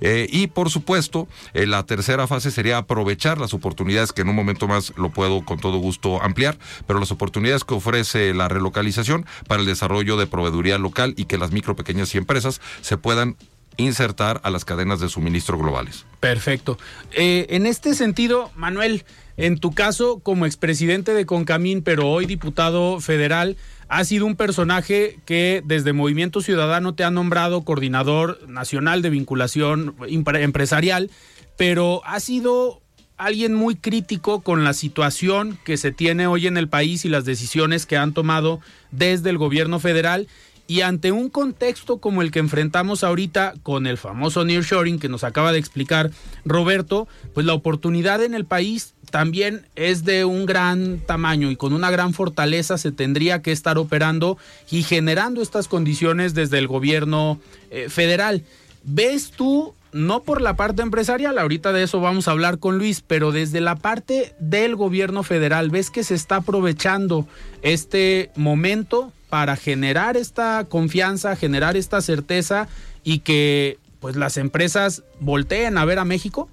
Eh, 0.02 0.28
y 0.32 0.48
por 0.48 0.70
supuesto, 0.70 1.28
eh, 1.54 1.66
la 1.66 1.84
tercera 1.84 2.28
fase 2.28 2.52
sería 2.52 2.78
aprovechar 2.78 3.40
las 3.40 3.54
oportunidades 3.54 4.14
que 4.14 4.22
en 4.22 4.30
un 4.30 4.36
momento 4.36 4.68
más 4.68 4.94
lo 4.96 5.10
puedo 5.10 5.44
con 5.44 5.60
todo 5.60 5.78
gusto 5.78 6.22
ampliar, 6.22 6.58
pero 6.86 7.00
las 7.00 7.12
oportunidades 7.12 7.64
que 7.64 7.74
ofrece 7.74 8.34
la 8.34 8.48
relocalización 8.48 9.26
para 9.48 9.62
el 9.62 9.68
desarrollo 9.68 10.18
de 10.18 10.28
proveeduría 10.28 10.78
local 10.78 11.14
y 11.18 11.26
que 11.26 11.38
las 11.38 11.52
micro, 11.52 11.76
pequeñas 11.76 12.14
y 12.14 12.18
empresas 12.18 12.62
se 12.82 12.98
puedan 12.98 13.36
insertar 13.78 14.42
a 14.44 14.50
las 14.50 14.66
cadenas 14.66 15.00
de 15.00 15.10
suministro 15.10 15.58
globales. 15.58 16.06
Perfecto. 16.20 16.78
Eh, 17.14 17.48
en 17.50 17.66
este 17.66 17.94
sentido, 17.94 18.52
Manuel, 18.56 19.06
en 19.38 19.60
tu 19.60 19.72
caso, 19.74 20.20
como 20.20 20.46
expresidente 20.46 21.14
de 21.14 21.26
Concamín, 21.26 21.84
pero 21.84 22.10
hoy 22.10 22.26
diputado 22.26 23.00
federal, 23.00 23.56
ha 23.88 24.04
sido 24.04 24.26
un 24.26 24.36
personaje 24.36 25.20
que 25.26 25.62
desde 25.64 25.94
Movimiento 25.94 26.42
Ciudadano 26.42 26.96
te 26.96 27.04
ha 27.04 27.12
nombrado 27.12 27.64
coordinador 27.64 28.40
nacional 28.48 29.02
de 29.02 29.12
vinculación 29.12 29.96
empresarial, 30.08 31.10
pero 31.56 32.02
ha 32.06 32.20
sido 32.20 32.82
alguien 33.18 33.54
muy 33.54 33.76
crítico 33.76 34.42
con 34.42 34.64
la 34.64 34.74
situación 34.74 35.58
que 35.64 35.78
se 35.78 35.92
tiene 35.92 36.28
hoy 36.28 36.48
en 36.48 36.58
el 36.58 36.68
país 36.68 37.06
y 37.06 37.10
las 37.10 37.26
decisiones 37.26 37.86
que 37.86 37.98
han 37.98 38.14
tomado 38.14 38.60
desde 38.92 39.30
el 39.30 39.38
gobierno 39.38 39.80
federal 39.80 40.28
y 40.68 40.82
ante 40.82 41.14
un 41.14 41.30
contexto 41.30 41.98
como 41.98 42.22
el 42.22 42.32
que 42.32 42.40
enfrentamos 42.40 43.04
ahorita 43.04 43.54
con 43.64 43.88
el 43.88 43.98
famoso 43.98 44.44
nearshoring 44.44 45.00
que 45.00 45.10
nos 45.10 45.24
acaba 45.24 45.54
de 45.54 45.60
explicar 45.60 46.12
Roberto, 46.46 47.08
pues 47.34 47.46
la 47.46 47.54
oportunidad 47.54 48.22
en 48.22 48.34
el 48.34 48.46
país 48.46 48.94
también 49.10 49.66
es 49.76 50.04
de 50.04 50.26
un 50.26 50.46
gran 50.46 51.00
tamaño 51.00 51.50
y 51.50 51.56
con 51.56 51.72
una 51.72 51.90
gran 51.90 52.14
fortaleza 52.14 52.78
se 52.78 52.92
tendría 52.92 53.42
que 53.42 53.54
estar 53.54 53.78
operando 53.78 54.38
y 54.70 54.84
generando 54.84 55.42
estas 55.42 55.70
condiciones 55.70 56.34
desde 56.34 56.58
el 56.58 56.68
gobierno 56.68 57.40
eh, 57.72 57.88
federal. 57.90 58.44
¿Ves 58.84 59.32
tú, 59.32 59.74
no 59.94 60.24
por 60.24 60.42
la 60.42 60.58
parte 60.58 60.82
empresarial, 60.82 61.40
ahorita 61.40 61.72
de 61.72 61.84
eso 61.84 62.02
vamos 62.02 62.28
a 62.28 62.32
hablar 62.32 62.60
con 62.60 62.78
Luis, 62.78 63.02
pero 63.06 63.32
desde 63.32 63.62
la 63.62 63.76
parte 63.76 64.34
del 64.40 64.76
gobierno 64.76 65.24
federal, 65.24 65.70
ves 65.70 65.90
que 65.90 66.04
se 66.04 66.16
está 66.16 66.38
aprovechando 66.38 67.26
este 67.62 68.32
momento 68.36 69.14
para 69.30 69.56
generar 69.56 70.18
esta 70.18 70.66
confianza, 70.70 71.36
generar 71.36 71.78
esta 71.78 72.02
certeza 72.02 72.68
y 73.04 73.20
que 73.20 73.78
pues 74.00 74.16
las 74.16 74.38
empresas 74.38 75.04
volteen 75.20 75.78
a 75.78 75.86
ver 75.86 76.00
a 76.00 76.06
México? 76.06 76.50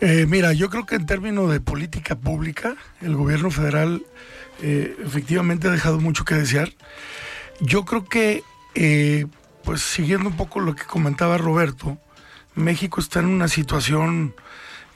Eh, 0.00 0.26
mira, 0.28 0.52
yo 0.52 0.70
creo 0.70 0.86
que 0.86 0.96
en 0.96 1.06
términos 1.06 1.50
de 1.52 1.60
política 1.60 2.16
pública, 2.16 2.76
el 3.00 3.14
gobierno 3.14 3.50
federal 3.50 4.02
eh, 4.60 4.96
efectivamente 5.04 5.68
ha 5.68 5.70
dejado 5.70 6.00
mucho 6.00 6.24
que 6.24 6.34
desear. 6.34 6.72
Yo 7.60 7.84
creo 7.84 8.04
que 8.04 8.42
eh, 8.74 9.26
pues 9.64 9.82
siguiendo 9.82 10.28
un 10.28 10.36
poco 10.36 10.60
lo 10.60 10.74
que 10.74 10.84
comentaba 10.84 11.38
Roberto, 11.38 11.98
México 12.54 13.00
está 13.00 13.20
en 13.20 13.26
una 13.26 13.48
situación 13.48 14.34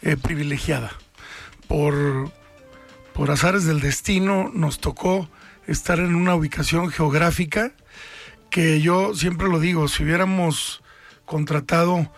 eh, 0.03 0.17
privilegiada. 0.17 0.93
Por, 1.69 2.31
por 3.13 3.31
azares 3.31 3.65
del 3.65 3.81
destino 3.81 4.51
nos 4.55 4.81
tocó 4.81 5.29
estar 5.67 5.99
en 5.99 6.15
una 6.15 6.35
ubicación 6.35 6.91
geográfica 6.91 7.73
que 8.51 8.81
yo 8.81 9.15
siempre 9.15 9.49
lo 9.49 9.61
digo, 9.61 9.89
si 9.89 10.05
hubiéramos 10.05 10.83
contratado 11.25 12.11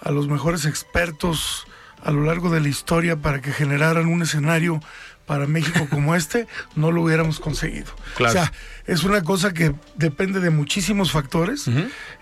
a 0.00 0.10
los 0.10 0.28
mejores 0.28 0.64
expertos 0.64 1.66
a 2.02 2.10
lo 2.10 2.24
largo 2.24 2.50
de 2.50 2.60
la 2.60 2.68
historia 2.68 3.16
para 3.16 3.40
que 3.40 3.52
generaran 3.52 4.06
un 4.06 4.22
escenario 4.22 4.80
para 5.26 5.46
México 5.46 5.86
como 5.90 6.14
este, 6.14 6.46
no 6.74 6.92
lo 6.92 7.02
hubiéramos 7.02 7.40
conseguido. 7.40 7.92
O 8.20 8.28
sea, 8.28 8.52
es 8.86 9.04
una 9.04 9.22
cosa 9.22 9.52
que 9.52 9.74
depende 9.96 10.40
de 10.40 10.50
muchísimos 10.50 11.10
factores, 11.10 11.66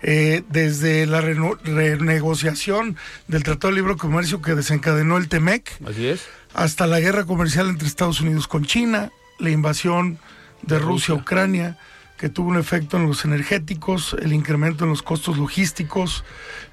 eh, 0.01 0.43
desde 0.49 1.05
la 1.05 1.21
renegociación 1.21 2.97
del 3.27 3.43
Tratado 3.43 3.73
de 3.73 3.81
Libre 3.81 3.95
Comercio 3.95 4.41
que 4.41 4.55
desencadenó 4.55 5.17
el 5.17 5.29
TEMEC, 5.29 5.79
hasta 6.53 6.87
la 6.87 6.99
guerra 6.99 7.25
comercial 7.25 7.69
entre 7.69 7.87
Estados 7.87 8.21
Unidos 8.21 8.47
con 8.47 8.65
China, 8.65 9.11
la 9.39 9.51
invasión 9.51 10.17
de 10.61 10.79
Rusia 10.79 11.13
a 11.13 11.17
Ucrania, 11.17 11.77
que 12.17 12.29
tuvo 12.29 12.49
un 12.49 12.57
efecto 12.57 12.97
en 12.97 13.07
los 13.07 13.25
energéticos, 13.25 14.15
el 14.21 14.33
incremento 14.33 14.85
en 14.85 14.89
los 14.89 15.03
costos 15.03 15.37
logísticos, 15.37 16.23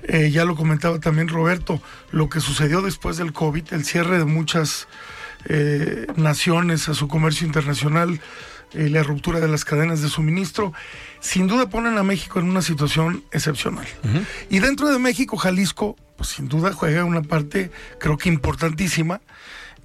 eh, 0.05 0.31
ya 0.31 0.45
lo 0.45 0.55
comentaba 0.55 1.01
también 1.01 1.29
Roberto, 1.29 1.83
lo 2.11 2.29
que 2.29 2.41
sucedió 2.41 2.81
después 2.81 3.17
del 3.17 3.33
COVID, 3.33 3.73
el 3.73 3.85
cierre 3.85 4.19
de 4.19 4.25
muchas 4.25 4.87
eh, 5.47 6.07
naciones 6.17 6.89
a 6.89 6.95
su 6.95 7.09
comercio 7.09 7.47
internacional, 7.47 8.21
eh, 8.75 8.89
la 8.89 9.03
ruptura 9.03 9.41
de 9.41 9.49
las 9.49 9.65
cadenas 9.65 10.01
de 10.01 10.09
suministro, 10.09 10.73
sin 11.21 11.49
duda 11.49 11.69
ponen 11.69 11.99
a 11.99 12.05
México 12.05 12.39
en 12.39 12.49
una 12.49 12.63
situación 12.63 13.25
excepcional. 13.33 13.87
Y 14.49 14.61
dentro 14.61 14.89
de 14.89 14.99
México, 14.99 15.37
Jalisco, 15.37 15.97
pues 16.17 16.31
sin 16.31 16.49
duda 16.49 16.73
juega 16.73 17.05
una 17.05 17.23
parte, 17.23 17.71
creo 17.99 18.17
que 18.17 18.29
importantísima. 18.29 19.21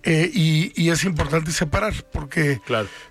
Eh, 0.10 0.32
y, 0.34 0.90
es 0.90 1.04
importante 1.04 1.52
separar, 1.52 1.94
porque 2.14 2.62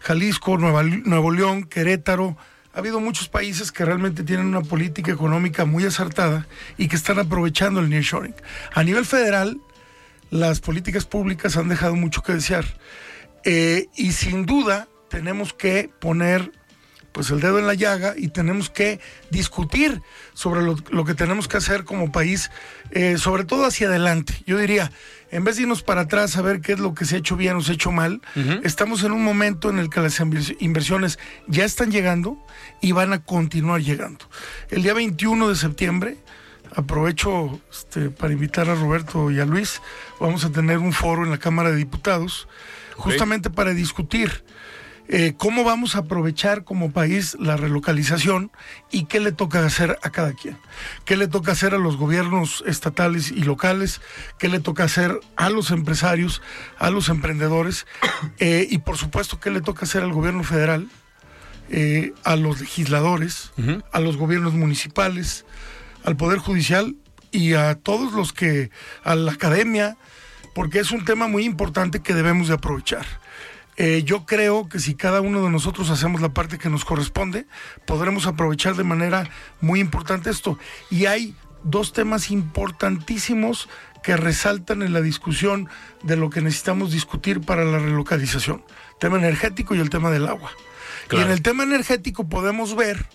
Jalisco, 0.00 0.56
Nuevo 0.56 1.30
León, 1.30 1.64
Querétaro, 1.64 2.38
ha 2.72 2.78
habido 2.78 3.00
muchos 3.00 3.28
países 3.28 3.70
que 3.70 3.84
realmente 3.84 4.22
tienen 4.22 4.46
una 4.46 4.62
política 4.62 5.12
económica 5.12 5.66
muy 5.66 5.84
acertada 5.84 6.46
y 6.78 6.88
que 6.88 6.96
están 6.96 7.18
aprovechando 7.18 7.80
el 7.80 7.90
nearshoring. 7.90 8.34
A 8.72 8.82
nivel 8.82 9.04
federal, 9.04 9.60
las 10.30 10.60
políticas 10.60 11.04
públicas 11.04 11.58
han 11.58 11.68
dejado 11.68 11.96
mucho 11.96 12.22
que 12.22 12.32
desear. 12.32 12.64
Eh, 13.44 13.88
y 13.94 14.12
sin 14.12 14.46
duda 14.46 14.88
tenemos 15.10 15.52
que 15.52 15.90
poner 16.00 16.50
pues 17.12 17.30
el 17.30 17.40
dedo 17.40 17.58
en 17.58 17.66
la 17.66 17.72
llaga 17.72 18.12
y 18.14 18.28
tenemos 18.28 18.68
que 18.68 19.00
discutir 19.30 20.02
sobre 20.34 20.62
lo, 20.62 21.04
que 21.06 21.14
tenemos 21.14 21.48
que 21.48 21.56
hacer 21.56 21.84
como 21.84 22.12
país, 22.12 22.50
eh, 22.90 23.16
sobre 23.16 23.44
todo 23.44 23.64
hacia 23.64 23.88
adelante. 23.88 24.34
Yo 24.46 24.58
diría, 24.58 24.92
en 25.30 25.44
vez 25.44 25.56
de 25.56 25.62
irnos 25.62 25.82
para 25.82 26.02
atrás 26.02 26.36
a 26.36 26.42
ver 26.42 26.60
qué 26.60 26.72
es 26.72 26.78
lo 26.78 26.94
que 26.94 27.04
se 27.04 27.16
ha 27.16 27.18
hecho 27.18 27.36
bien 27.36 27.56
o 27.56 27.60
se 27.60 27.72
ha 27.72 27.74
hecho 27.74 27.92
mal, 27.92 28.20
estamos 28.62 29.02
en 29.04 29.12
un 29.12 29.24
momento 29.24 29.70
en 29.70 29.78
el 29.78 29.90
que 29.90 30.00
las 30.00 30.20
inversiones 30.60 31.18
ya 31.46 31.64
están 31.64 31.90
llegando 31.90 32.38
y 32.80 32.92
van 32.92 33.12
a 33.12 33.22
continuar 33.22 33.80
llegando. 33.80 34.24
El 34.70 34.82
día 34.82 34.94
21 34.94 35.48
de 35.48 35.56
septiembre 35.56 36.16
aprovecho 36.74 37.60
este, 37.70 38.10
para 38.10 38.32
invitar 38.32 38.68
a 38.68 38.74
Roberto 38.74 39.30
y 39.30 39.40
a 39.40 39.46
Luis. 39.46 39.80
Vamos 40.20 40.44
a 40.44 40.50
tener 40.50 40.78
un 40.78 40.92
foro 40.92 41.24
en 41.24 41.30
la 41.30 41.38
Cámara 41.38 41.70
de 41.70 41.76
Diputados, 41.76 42.48
justamente 42.96 43.50
para 43.50 43.72
discutir 43.72 44.44
eh, 45.08 45.34
cómo 45.36 45.62
vamos 45.62 45.94
a 45.94 46.00
aprovechar 46.00 46.64
como 46.64 46.90
país 46.90 47.36
la 47.38 47.56
relocalización 47.56 48.50
y 48.90 49.04
qué 49.04 49.20
le 49.20 49.30
toca 49.30 49.64
hacer 49.64 49.98
a 50.02 50.10
cada 50.10 50.32
quien. 50.32 50.56
¿Qué 51.04 51.16
le 51.16 51.28
toca 51.28 51.52
hacer 51.52 51.74
a 51.74 51.78
los 51.78 51.96
gobiernos 51.96 52.64
estatales 52.66 53.30
y 53.30 53.42
locales? 53.42 54.00
¿Qué 54.38 54.48
le 54.48 54.58
toca 54.58 54.84
hacer 54.84 55.20
a 55.36 55.48
los 55.48 55.70
empresarios, 55.70 56.42
a 56.78 56.90
los 56.90 57.08
emprendedores? 57.08 57.86
Eh, 58.38 58.66
y 58.70 58.78
por 58.78 58.96
supuesto, 58.96 59.40
¿qué 59.40 59.50
le 59.50 59.60
toca 59.60 59.84
hacer 59.84 60.02
al 60.02 60.12
gobierno 60.12 60.42
federal? 60.42 60.88
Eh, 61.70 62.12
a 62.24 62.36
los 62.36 62.60
legisladores, 62.60 63.52
a 63.92 64.00
los 64.00 64.16
gobiernos 64.16 64.54
municipales, 64.54 65.44
al 66.04 66.16
Poder 66.16 66.38
Judicial 66.38 66.96
y 67.30 67.54
a 67.54 67.74
todos 67.74 68.12
los 68.12 68.32
que, 68.32 68.70
a 69.04 69.14
la 69.14 69.32
academia, 69.32 69.96
porque 70.54 70.78
es 70.80 70.90
un 70.90 71.04
tema 71.04 71.28
muy 71.28 71.44
importante 71.44 72.00
que 72.00 72.14
debemos 72.14 72.48
de 72.48 72.54
aprovechar. 72.54 73.06
Eh, 73.76 74.02
yo 74.04 74.24
creo 74.24 74.68
que 74.68 74.78
si 74.78 74.94
cada 74.94 75.20
uno 75.20 75.42
de 75.42 75.50
nosotros 75.50 75.90
hacemos 75.90 76.20
la 76.20 76.30
parte 76.30 76.58
que 76.58 76.70
nos 76.70 76.84
corresponde, 76.84 77.46
podremos 77.84 78.26
aprovechar 78.26 78.74
de 78.74 78.84
manera 78.84 79.28
muy 79.60 79.80
importante 79.80 80.30
esto. 80.30 80.58
Y 80.90 81.06
hay 81.06 81.34
dos 81.62 81.92
temas 81.92 82.30
importantísimos 82.30 83.68
que 84.02 84.16
resaltan 84.16 84.82
en 84.82 84.92
la 84.92 85.00
discusión 85.00 85.68
de 86.02 86.16
lo 86.16 86.30
que 86.30 86.40
necesitamos 86.40 86.92
discutir 86.92 87.40
para 87.40 87.64
la 87.64 87.78
relocalización. 87.78 88.64
El 88.92 88.98
tema 89.00 89.18
energético 89.18 89.74
y 89.74 89.80
el 89.80 89.90
tema 89.90 90.10
del 90.10 90.26
agua. 90.26 90.52
Y 91.10 91.16
en 91.16 91.30
el 91.30 91.42
tema 91.42 91.64
energético 91.64 92.28
podemos 92.28 92.74
ver 92.74 93.06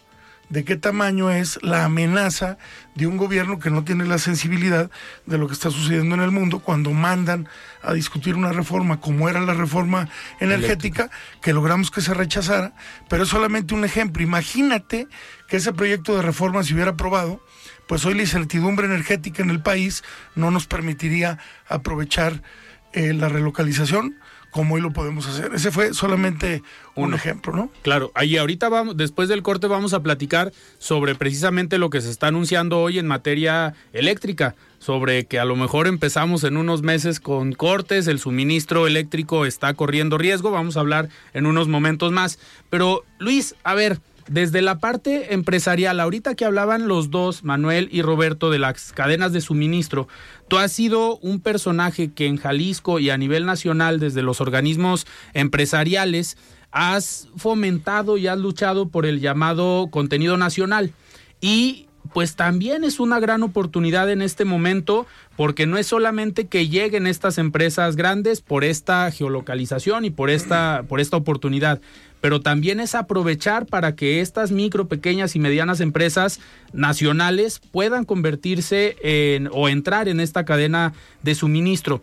de 0.52 0.66
qué 0.66 0.76
tamaño 0.76 1.32
es 1.32 1.58
la 1.64 1.86
amenaza 1.86 2.58
de 2.94 3.08
un 3.08 3.16
gobierno 3.16 3.58
que 3.58 3.70
no 3.70 3.86
tiene 3.86 4.06
la 4.06 4.18
sensibilidad 4.18 4.92
de 5.26 5.38
lo 5.38 5.48
que 5.48 5.54
está 5.54 5.72
sucediendo 5.72 6.14
en 6.16 6.22
el 6.22 6.32
mundo 6.32 6.60
cuando 6.60 6.92
mandan 6.92 7.48
a 7.82 7.94
discutir 7.94 8.36
una 8.36 8.52
reforma 8.52 9.00
como 9.00 9.30
era 9.30 9.40
la 9.40 9.54
reforma 9.54 10.10
energética, 10.42 11.10
que 11.42 11.54
logramos 11.54 11.90
que 11.90 12.02
se 12.02 12.14
rechazara, 12.14 12.74
pero 13.10 13.24
es 13.24 13.30
solamente 13.30 13.74
un 13.74 13.86
ejemplo. 13.86 14.22
Imagínate 14.22 15.08
que 15.48 15.58
ese 15.58 15.72
proyecto 15.72 16.18
de 16.18 16.22
reforma 16.22 16.64
se 16.64 16.74
hubiera 16.74 16.92
aprobado, 16.92 17.42
pues 17.88 18.06
hoy 18.06 18.14
la 18.14 18.22
incertidumbre 18.22 18.88
energética 18.88 19.42
en 19.42 19.52
el 19.52 19.64
país 19.64 20.04
no 20.36 20.52
nos 20.52 20.68
permitiría 20.68 21.40
aprovechar 21.68 22.44
eh, 22.92 23.14
la 23.14 23.30
relocalización 23.30 24.18
como 24.52 24.76
hoy 24.76 24.82
lo 24.82 24.92
podemos 24.92 25.28
hacer. 25.28 25.52
Ese 25.56 25.72
fue 25.72 25.94
solamente 25.94 26.62
un 26.96 27.14
ejemplo, 27.14 27.54
¿no? 27.54 27.72
Claro, 27.82 28.12
ahí 28.16 28.38
ahorita 28.38 28.70
vamos, 28.70 28.98
después 28.98 29.30
del 29.30 29.42
corte 29.42 29.68
vamos 29.68 29.94
a 29.94 30.04
platicar 30.04 30.52
sobre 30.78 31.16
precisamente 31.16 31.78
lo 31.78 31.90
que 31.90 32.02
se 32.02 32.12
está 32.12 32.28
anunciando 32.28 32.80
hoy 32.80 33.00
en 33.00 33.08
materia 33.08 33.74
eléctrica, 33.94 34.56
sobre 34.80 35.26
que 35.26 35.40
a 35.40 35.46
lo 35.46 35.56
mejor 35.56 35.88
empezamos 35.88 36.44
en 36.44 36.58
unos 36.58 36.82
meses 36.82 37.20
con 37.20 37.54
cortes, 37.54 38.08
el 38.08 38.20
suministro 38.20 38.88
eléctrico 38.88 39.46
está 39.46 39.74
corriendo 39.74 40.18
riesgo, 40.18 40.52
vamos 40.52 40.76
a 40.76 40.82
hablar 40.82 41.10
en 41.34 41.46
unos 41.46 41.68
momentos 41.68 42.12
más. 42.12 42.38
Pero 42.70 43.04
Luis, 43.20 43.56
a 43.64 43.74
ver, 43.74 44.00
desde 44.28 44.62
la 44.62 44.80
parte 44.80 45.34
empresarial, 45.34 46.00
ahorita 46.00 46.36
que 46.36 46.46
hablaban 46.46 46.88
los 46.88 47.10
dos, 47.12 47.44
Manuel 47.44 47.90
y 47.92 48.02
Roberto, 48.02 48.50
de 48.50 48.60
las 48.60 48.94
cadenas 48.94 49.34
de 49.34 49.42
suministro, 49.42 50.08
tú 50.48 50.58
has 50.58 50.72
sido 50.72 51.18
un 51.18 51.40
personaje 51.40 52.12
que 52.12 52.28
en 52.28 52.38
Jalisco 52.38 53.00
y 53.00 53.10
a 53.10 53.18
nivel 53.18 53.46
nacional, 53.46 54.00
desde 54.00 54.22
los 54.22 54.42
organismos 54.42 55.08
empresariales, 55.34 56.38
has 56.72 57.28
fomentado 57.36 58.18
y 58.18 58.28
has 58.28 58.38
luchado 58.38 58.88
por 58.88 59.06
el 59.06 59.20
llamado 59.20 59.90
contenido 59.92 60.38
nacional. 60.38 60.94
Y 61.42 61.88
pues 62.14 62.36
también 62.36 62.84
es 62.84 63.00
una 63.00 63.20
gran 63.20 63.44
oportunidad 63.44 64.10
en 64.10 64.22
este 64.22 64.46
momento 64.46 65.06
porque 65.38 65.66
no 65.66 65.78
es 65.78 65.88
solamente 65.88 66.48
que 66.48 66.68
lleguen 66.68 67.08
estas 67.08 67.38
empresas 67.38 67.96
grandes 67.96 68.42
por 68.42 68.64
esta 68.64 69.10
geolocalización 69.12 70.06
y 70.06 70.10
por 70.10 70.30
esta, 70.30 70.84
por 70.88 71.00
esta 71.00 71.18
oportunidad, 71.18 71.82
pero 72.22 72.40
también 72.40 72.80
es 72.80 72.96
aprovechar 72.96 73.66
para 73.66 73.96
que 73.96 74.22
estas 74.22 74.52
micro, 74.52 74.88
pequeñas 74.88 75.36
y 75.36 75.40
medianas 75.40 75.82
empresas 75.82 76.40
nacionales 76.72 77.60
puedan 77.72 78.06
convertirse 78.06 78.96
en 79.02 79.50
o 79.52 79.68
entrar 79.68 80.08
en 80.08 80.20
esta 80.20 80.46
cadena 80.46 80.94
de 81.24 81.36
suministro. 81.36 82.02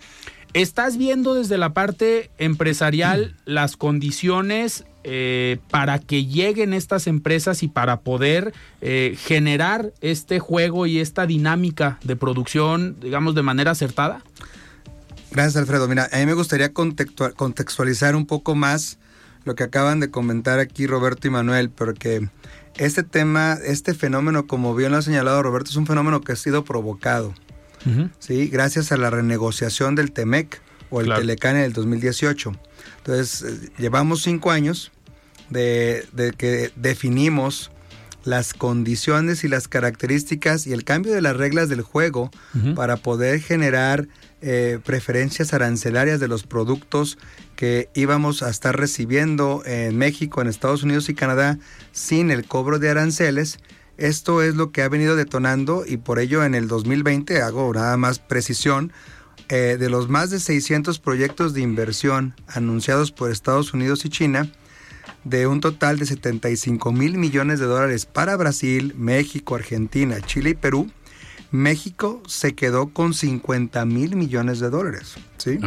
¿Estás 0.54 0.96
viendo 0.96 1.34
desde 1.34 1.58
la 1.58 1.72
parte 1.72 2.30
empresarial 2.38 3.36
las 3.44 3.76
condiciones 3.76 4.84
eh, 5.04 5.58
para 5.70 5.98
que 5.98 6.24
lleguen 6.24 6.72
estas 6.72 7.06
empresas 7.06 7.62
y 7.62 7.68
para 7.68 8.00
poder 8.00 8.52
eh, 8.80 9.16
generar 9.18 9.92
este 10.00 10.38
juego 10.38 10.86
y 10.86 10.98
esta 11.00 11.26
dinámica 11.26 11.98
de 12.02 12.16
producción, 12.16 12.96
digamos, 13.00 13.34
de 13.34 13.42
manera 13.42 13.72
acertada? 13.72 14.22
Gracias, 15.30 15.56
Alfredo. 15.56 15.86
Mira, 15.86 16.08
a 16.10 16.18
mí 16.18 16.26
me 16.26 16.32
gustaría 16.34 16.72
contextualizar 16.72 18.16
un 18.16 18.26
poco 18.26 18.54
más 18.54 18.98
lo 19.48 19.54
que 19.54 19.64
acaban 19.64 19.98
de 19.98 20.10
comentar 20.10 20.58
aquí 20.58 20.86
Roberto 20.86 21.26
y 21.26 21.30
Manuel, 21.30 21.70
porque 21.70 22.28
este 22.76 23.02
tema, 23.02 23.54
este 23.64 23.94
fenómeno, 23.94 24.46
como 24.46 24.74
bien 24.74 24.92
lo 24.92 24.98
ha 24.98 25.02
señalado 25.02 25.42
Roberto, 25.42 25.70
es 25.70 25.76
un 25.76 25.86
fenómeno 25.86 26.20
que 26.20 26.32
ha 26.32 26.36
sido 26.36 26.64
provocado, 26.64 27.32
¿sí? 28.18 28.48
Gracias 28.48 28.92
a 28.92 28.98
la 28.98 29.08
renegociación 29.08 29.94
del 29.94 30.12
TEMEC 30.12 30.60
o 30.90 31.00
el 31.00 31.08
Telecán 31.08 31.56
en 31.56 31.62
el 31.62 31.72
2018. 31.72 32.52
Entonces, 32.98 33.42
eh, 33.42 33.70
llevamos 33.78 34.20
cinco 34.20 34.50
años 34.50 34.92
de, 35.48 36.06
que 36.36 36.70
definimos 36.76 37.70
las 38.24 38.52
condiciones 38.52 39.44
y 39.44 39.48
las 39.48 39.66
características 39.66 40.66
y 40.66 40.74
el 40.74 40.84
cambio 40.84 41.14
de 41.14 41.22
las 41.22 41.38
reglas 41.38 41.70
del 41.70 41.80
juego 41.80 42.30
para 42.74 42.98
poder 42.98 43.40
generar 43.40 44.08
eh, 44.40 44.78
preferencias 44.84 45.52
arancelarias 45.52 46.20
de 46.20 46.28
los 46.28 46.44
productos 46.44 47.18
que 47.56 47.88
íbamos 47.94 48.42
a 48.42 48.50
estar 48.50 48.78
recibiendo 48.78 49.62
en 49.66 49.96
México, 49.96 50.40
en 50.40 50.46
Estados 50.46 50.82
Unidos 50.82 51.08
y 51.08 51.14
Canadá 51.14 51.58
sin 51.92 52.30
el 52.30 52.44
cobro 52.46 52.78
de 52.78 52.90
aranceles 52.90 53.58
Esto 53.96 54.42
es 54.42 54.54
lo 54.54 54.70
que 54.70 54.82
ha 54.82 54.88
venido 54.88 55.16
detonando 55.16 55.84
y 55.86 55.96
por 55.96 56.20
ello 56.20 56.44
en 56.44 56.54
el 56.54 56.68
2020 56.68 57.42
hago 57.42 57.72
nada 57.74 57.96
más 57.96 58.20
precisión. 58.20 58.92
eh, 59.48 59.76
de 59.78 59.88
los 59.88 60.08
más 60.08 60.30
de 60.30 60.40
600 60.40 60.98
proyectos 60.98 61.54
de 61.54 61.62
inversión 61.62 62.34
anunciados 62.48 63.12
por 63.12 63.30
Estados 63.30 63.72
Unidos 63.72 64.04
y 64.04 64.10
China, 64.10 64.50
de 65.24 65.46
un 65.46 65.60
total 65.60 65.98
de 65.98 66.06
75 66.06 66.92
mil 66.92 67.18
millones 67.18 67.58
de 67.58 67.66
dólares 67.66 68.06
para 68.06 68.36
Brasil, 68.36 68.94
México, 68.96 69.54
Argentina, 69.54 70.20
Chile 70.20 70.50
y 70.50 70.54
Perú, 70.54 70.90
México 71.50 72.22
se 72.26 72.54
quedó 72.54 72.92
con 72.92 73.14
50 73.14 73.84
mil 73.84 74.16
millones 74.16 74.60
de 74.60 74.70
dólares. 74.70 75.14
¿sí? 75.38 75.58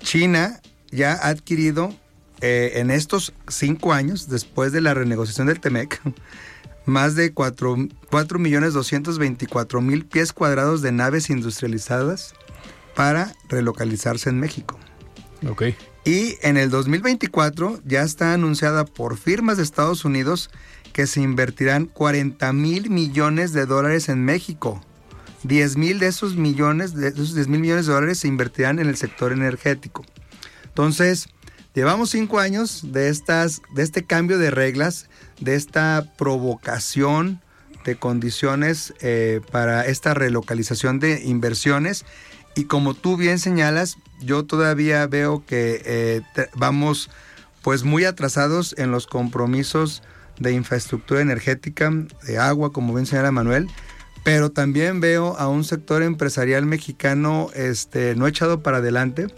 China 0.00 0.60
ya 0.90 1.12
ha 1.12 1.28
adquirido 1.28 1.94
eh, 2.40 2.72
en 2.76 2.90
estos 2.90 3.32
cinco 3.48 3.92
años, 3.92 4.28
después 4.28 4.72
de 4.72 4.80
la 4.80 4.94
renegociación 4.94 5.46
del 5.46 5.60
TEMEC, 5.60 6.00
más 6.84 7.14
de 7.14 7.32
4, 7.32 7.76
millones 8.38 8.74
224 8.74 9.80
mil 9.80 10.04
pies 10.06 10.32
cuadrados 10.32 10.82
de 10.82 10.92
naves 10.92 11.30
industrializadas 11.30 12.34
para 12.94 13.34
relocalizarse 13.48 14.30
en 14.30 14.38
México. 14.38 14.78
Ok. 15.48 15.64
Y 16.04 16.36
en 16.42 16.56
el 16.56 16.70
2024 16.70 17.80
ya 17.84 18.02
está 18.02 18.32
anunciada 18.32 18.84
por 18.84 19.16
firmas 19.16 19.56
de 19.56 19.64
Estados 19.64 20.04
Unidos 20.04 20.50
que 20.92 21.06
se 21.06 21.20
invertirán 21.20 21.86
40 21.86 22.52
mil 22.52 22.90
millones 22.90 23.52
de 23.52 23.66
dólares 23.66 24.08
en 24.08 24.24
México. 24.24 24.80
10 25.46 25.76
mil 25.76 25.98
de 25.98 26.08
esos 26.08 26.36
millones, 26.36 26.94
de 26.94 27.08
esos 27.08 27.34
10 27.34 27.48
mil 27.48 27.60
millones 27.60 27.86
de 27.86 27.92
dólares 27.92 28.18
se 28.18 28.28
invertirán 28.28 28.78
en 28.78 28.88
el 28.88 28.96
sector 28.96 29.32
energético. 29.32 30.04
Entonces, 30.64 31.28
llevamos 31.74 32.10
cinco 32.10 32.38
años 32.38 32.92
de, 32.92 33.08
estas, 33.08 33.62
de 33.74 33.82
este 33.82 34.04
cambio 34.04 34.38
de 34.38 34.50
reglas, 34.50 35.08
de 35.40 35.54
esta 35.54 36.12
provocación 36.18 37.40
de 37.84 37.96
condiciones 37.96 38.94
eh, 39.00 39.40
para 39.52 39.86
esta 39.86 40.12
relocalización 40.12 40.98
de 40.98 41.22
inversiones. 41.24 42.04
Y 42.54 42.64
como 42.64 42.94
tú 42.94 43.16
bien 43.16 43.38
señalas, 43.38 43.96
yo 44.20 44.44
todavía 44.44 45.06
veo 45.06 45.44
que 45.46 45.82
eh, 45.84 46.22
vamos 46.54 47.10
pues 47.62 47.84
muy 47.84 48.04
atrasados 48.04 48.74
en 48.78 48.90
los 48.90 49.06
compromisos 49.06 50.02
de 50.38 50.52
infraestructura 50.52 51.20
energética, 51.20 51.90
de 52.26 52.38
agua, 52.38 52.72
como 52.72 52.94
bien 52.94 53.06
señala 53.06 53.32
Manuel, 53.32 53.68
pero 54.26 54.50
también 54.50 54.98
veo 54.98 55.36
a 55.38 55.46
un 55.48 55.62
sector 55.62 56.02
empresarial 56.02 56.66
mexicano 56.66 57.48
este, 57.54 58.16
no 58.16 58.26
echado 58.26 58.60
para 58.60 58.78
adelante 58.78 59.28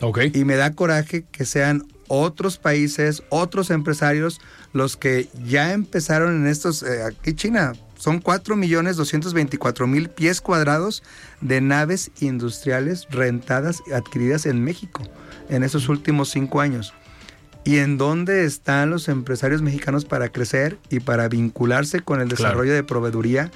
Ok. 0.00 0.18
y 0.34 0.44
me 0.44 0.56
da 0.56 0.72
coraje 0.72 1.24
que 1.30 1.44
sean 1.44 1.86
otros 2.08 2.58
países, 2.58 3.22
otros 3.28 3.70
empresarios 3.70 4.40
los 4.72 4.96
que 4.96 5.28
ya 5.46 5.72
empezaron 5.72 6.34
en 6.42 6.48
estos, 6.48 6.82
eh, 6.82 7.04
aquí 7.04 7.34
China, 7.34 7.72
son 7.96 8.18
4 8.18 8.56
millones 8.56 8.96
224 8.96 9.86
mil 9.86 10.08
pies 10.10 10.40
cuadrados 10.40 11.04
de 11.40 11.60
naves 11.60 12.10
industriales 12.20 13.06
rentadas 13.10 13.80
adquiridas 13.94 14.44
en 14.46 14.64
México 14.64 15.02
en 15.48 15.62
esos 15.62 15.88
últimos 15.88 16.30
cinco 16.30 16.60
años. 16.60 16.92
¿Y 17.64 17.78
en 17.78 17.96
dónde 17.96 18.44
están 18.44 18.90
los 18.90 19.08
empresarios 19.08 19.62
mexicanos 19.62 20.04
para 20.04 20.30
crecer 20.30 20.78
y 20.90 20.98
para 20.98 21.28
vincularse 21.28 22.00
con 22.00 22.20
el 22.20 22.26
Claro. 22.26 22.42
desarrollo 22.42 22.74
de 22.74 22.82
proveeduría 22.82 23.52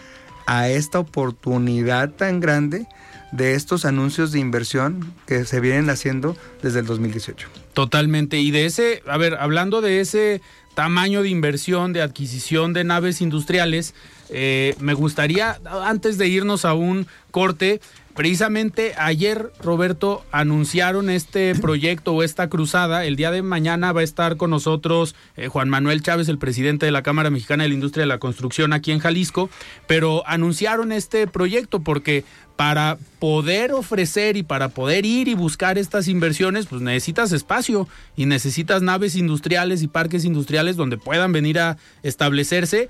a 0.47 0.69
esta 0.69 0.99
oportunidad 0.99 2.11
tan 2.11 2.41
grande 2.41 2.87
de 3.33 3.55
estos 3.55 3.85
anuncios 3.85 4.33
de 4.33 4.39
inversión 4.39 5.13
que 5.27 5.45
se 5.45 5.61
vienen 5.61 5.91
haciendo 5.91 6.37
desde 6.63 6.81
el 6.81 6.87
2018? 6.87 7.49
Totalmente. 7.75 8.39
Y 8.39 8.51
de 8.51 8.67
ese, 8.67 9.03
a 9.07 9.19
ver, 9.19 9.35
hablando 9.35 9.81
de 9.81 10.01
ese 10.01 10.41
tamaño 10.75 11.23
de 11.23 11.29
inversión, 11.29 11.93
de 11.93 12.03
adquisición 12.03 12.73
de 12.73 12.85
naves 12.85 13.21
industriales, 13.21 13.95
eh, 14.29 14.75
me 14.79 14.95
gustaría, 14.95 15.59
antes 15.85 16.19
de 16.19 16.29
irnos 16.29 16.65
a 16.65 16.75
un 16.75 17.07
corte, 17.31 17.81
precisamente 18.17 18.95
ayer, 18.97 19.53
Roberto, 19.63 20.25
anunciaron 20.33 21.11
este 21.11 21.55
proyecto 21.55 22.13
o 22.13 22.23
esta 22.23 22.49
cruzada. 22.49 23.05
El 23.05 23.15
día 23.15 23.31
de 23.31 23.43
mañana 23.43 23.93
va 23.93 24.01
a 24.01 24.05
estar 24.05 24.37
con 24.37 24.51
nosotros 24.51 25.15
eh, 25.37 25.49
Juan 25.49 25.69
Manuel 25.69 26.03
Chávez, 26.03 26.29
el 26.29 26.39
presidente 26.39 26.87
de 26.87 26.93
la 26.93 27.03
Cámara 27.03 27.31
Mexicana 27.31 27.63
de 27.63 27.69
la 27.69 27.75
Industria 27.75 28.03
de 28.03 28.09
la 28.09 28.19
Construcción 28.19 28.73
aquí 28.73 28.91
en 28.91 28.99
Jalisco, 28.99 29.51
pero 29.87 30.27
anunciaron 30.27 30.91
este 30.91 31.27
proyecto 31.27 31.81
porque 31.81 32.25
para 32.57 32.97
poder 33.19 33.73
ofrecer 33.73 34.37
y 34.37 34.43
para 34.43 34.71
poder 34.71 35.05
ir 35.05 35.29
y 35.29 35.35
buscar 35.35 35.77
estas 35.77 36.09
inversiones, 36.09 36.67
pues 36.67 36.81
necesitas 36.81 37.33
espacio 37.33 37.87
y 38.17 38.25
necesitas 38.25 38.81
naves 38.81 39.15
industriales 39.15 39.83
y 39.83 39.89
parques 39.89 40.25
industriales 40.25 40.77
donde 40.77 40.97
puedan 40.97 41.33
venir 41.33 41.59
a 41.59 41.77
establecerse. 42.03 42.89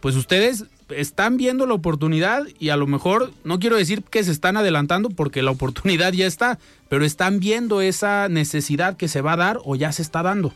Pues 0.00 0.14
ustedes 0.14 0.66
están 0.90 1.36
viendo 1.36 1.66
la 1.66 1.74
oportunidad 1.74 2.44
y 2.58 2.70
a 2.70 2.76
lo 2.76 2.86
mejor 2.86 3.32
no 3.44 3.58
quiero 3.58 3.76
decir 3.76 4.02
que 4.02 4.24
se 4.24 4.32
están 4.32 4.56
adelantando 4.56 5.10
porque 5.10 5.42
la 5.42 5.50
oportunidad 5.50 6.12
ya 6.12 6.26
está, 6.26 6.58
pero 6.88 7.04
están 7.04 7.40
viendo 7.40 7.80
esa 7.80 8.28
necesidad 8.28 8.96
que 8.96 9.08
se 9.08 9.20
va 9.20 9.32
a 9.32 9.36
dar 9.36 9.58
o 9.64 9.76
ya 9.76 9.92
se 9.92 10.02
está 10.02 10.22
dando. 10.22 10.52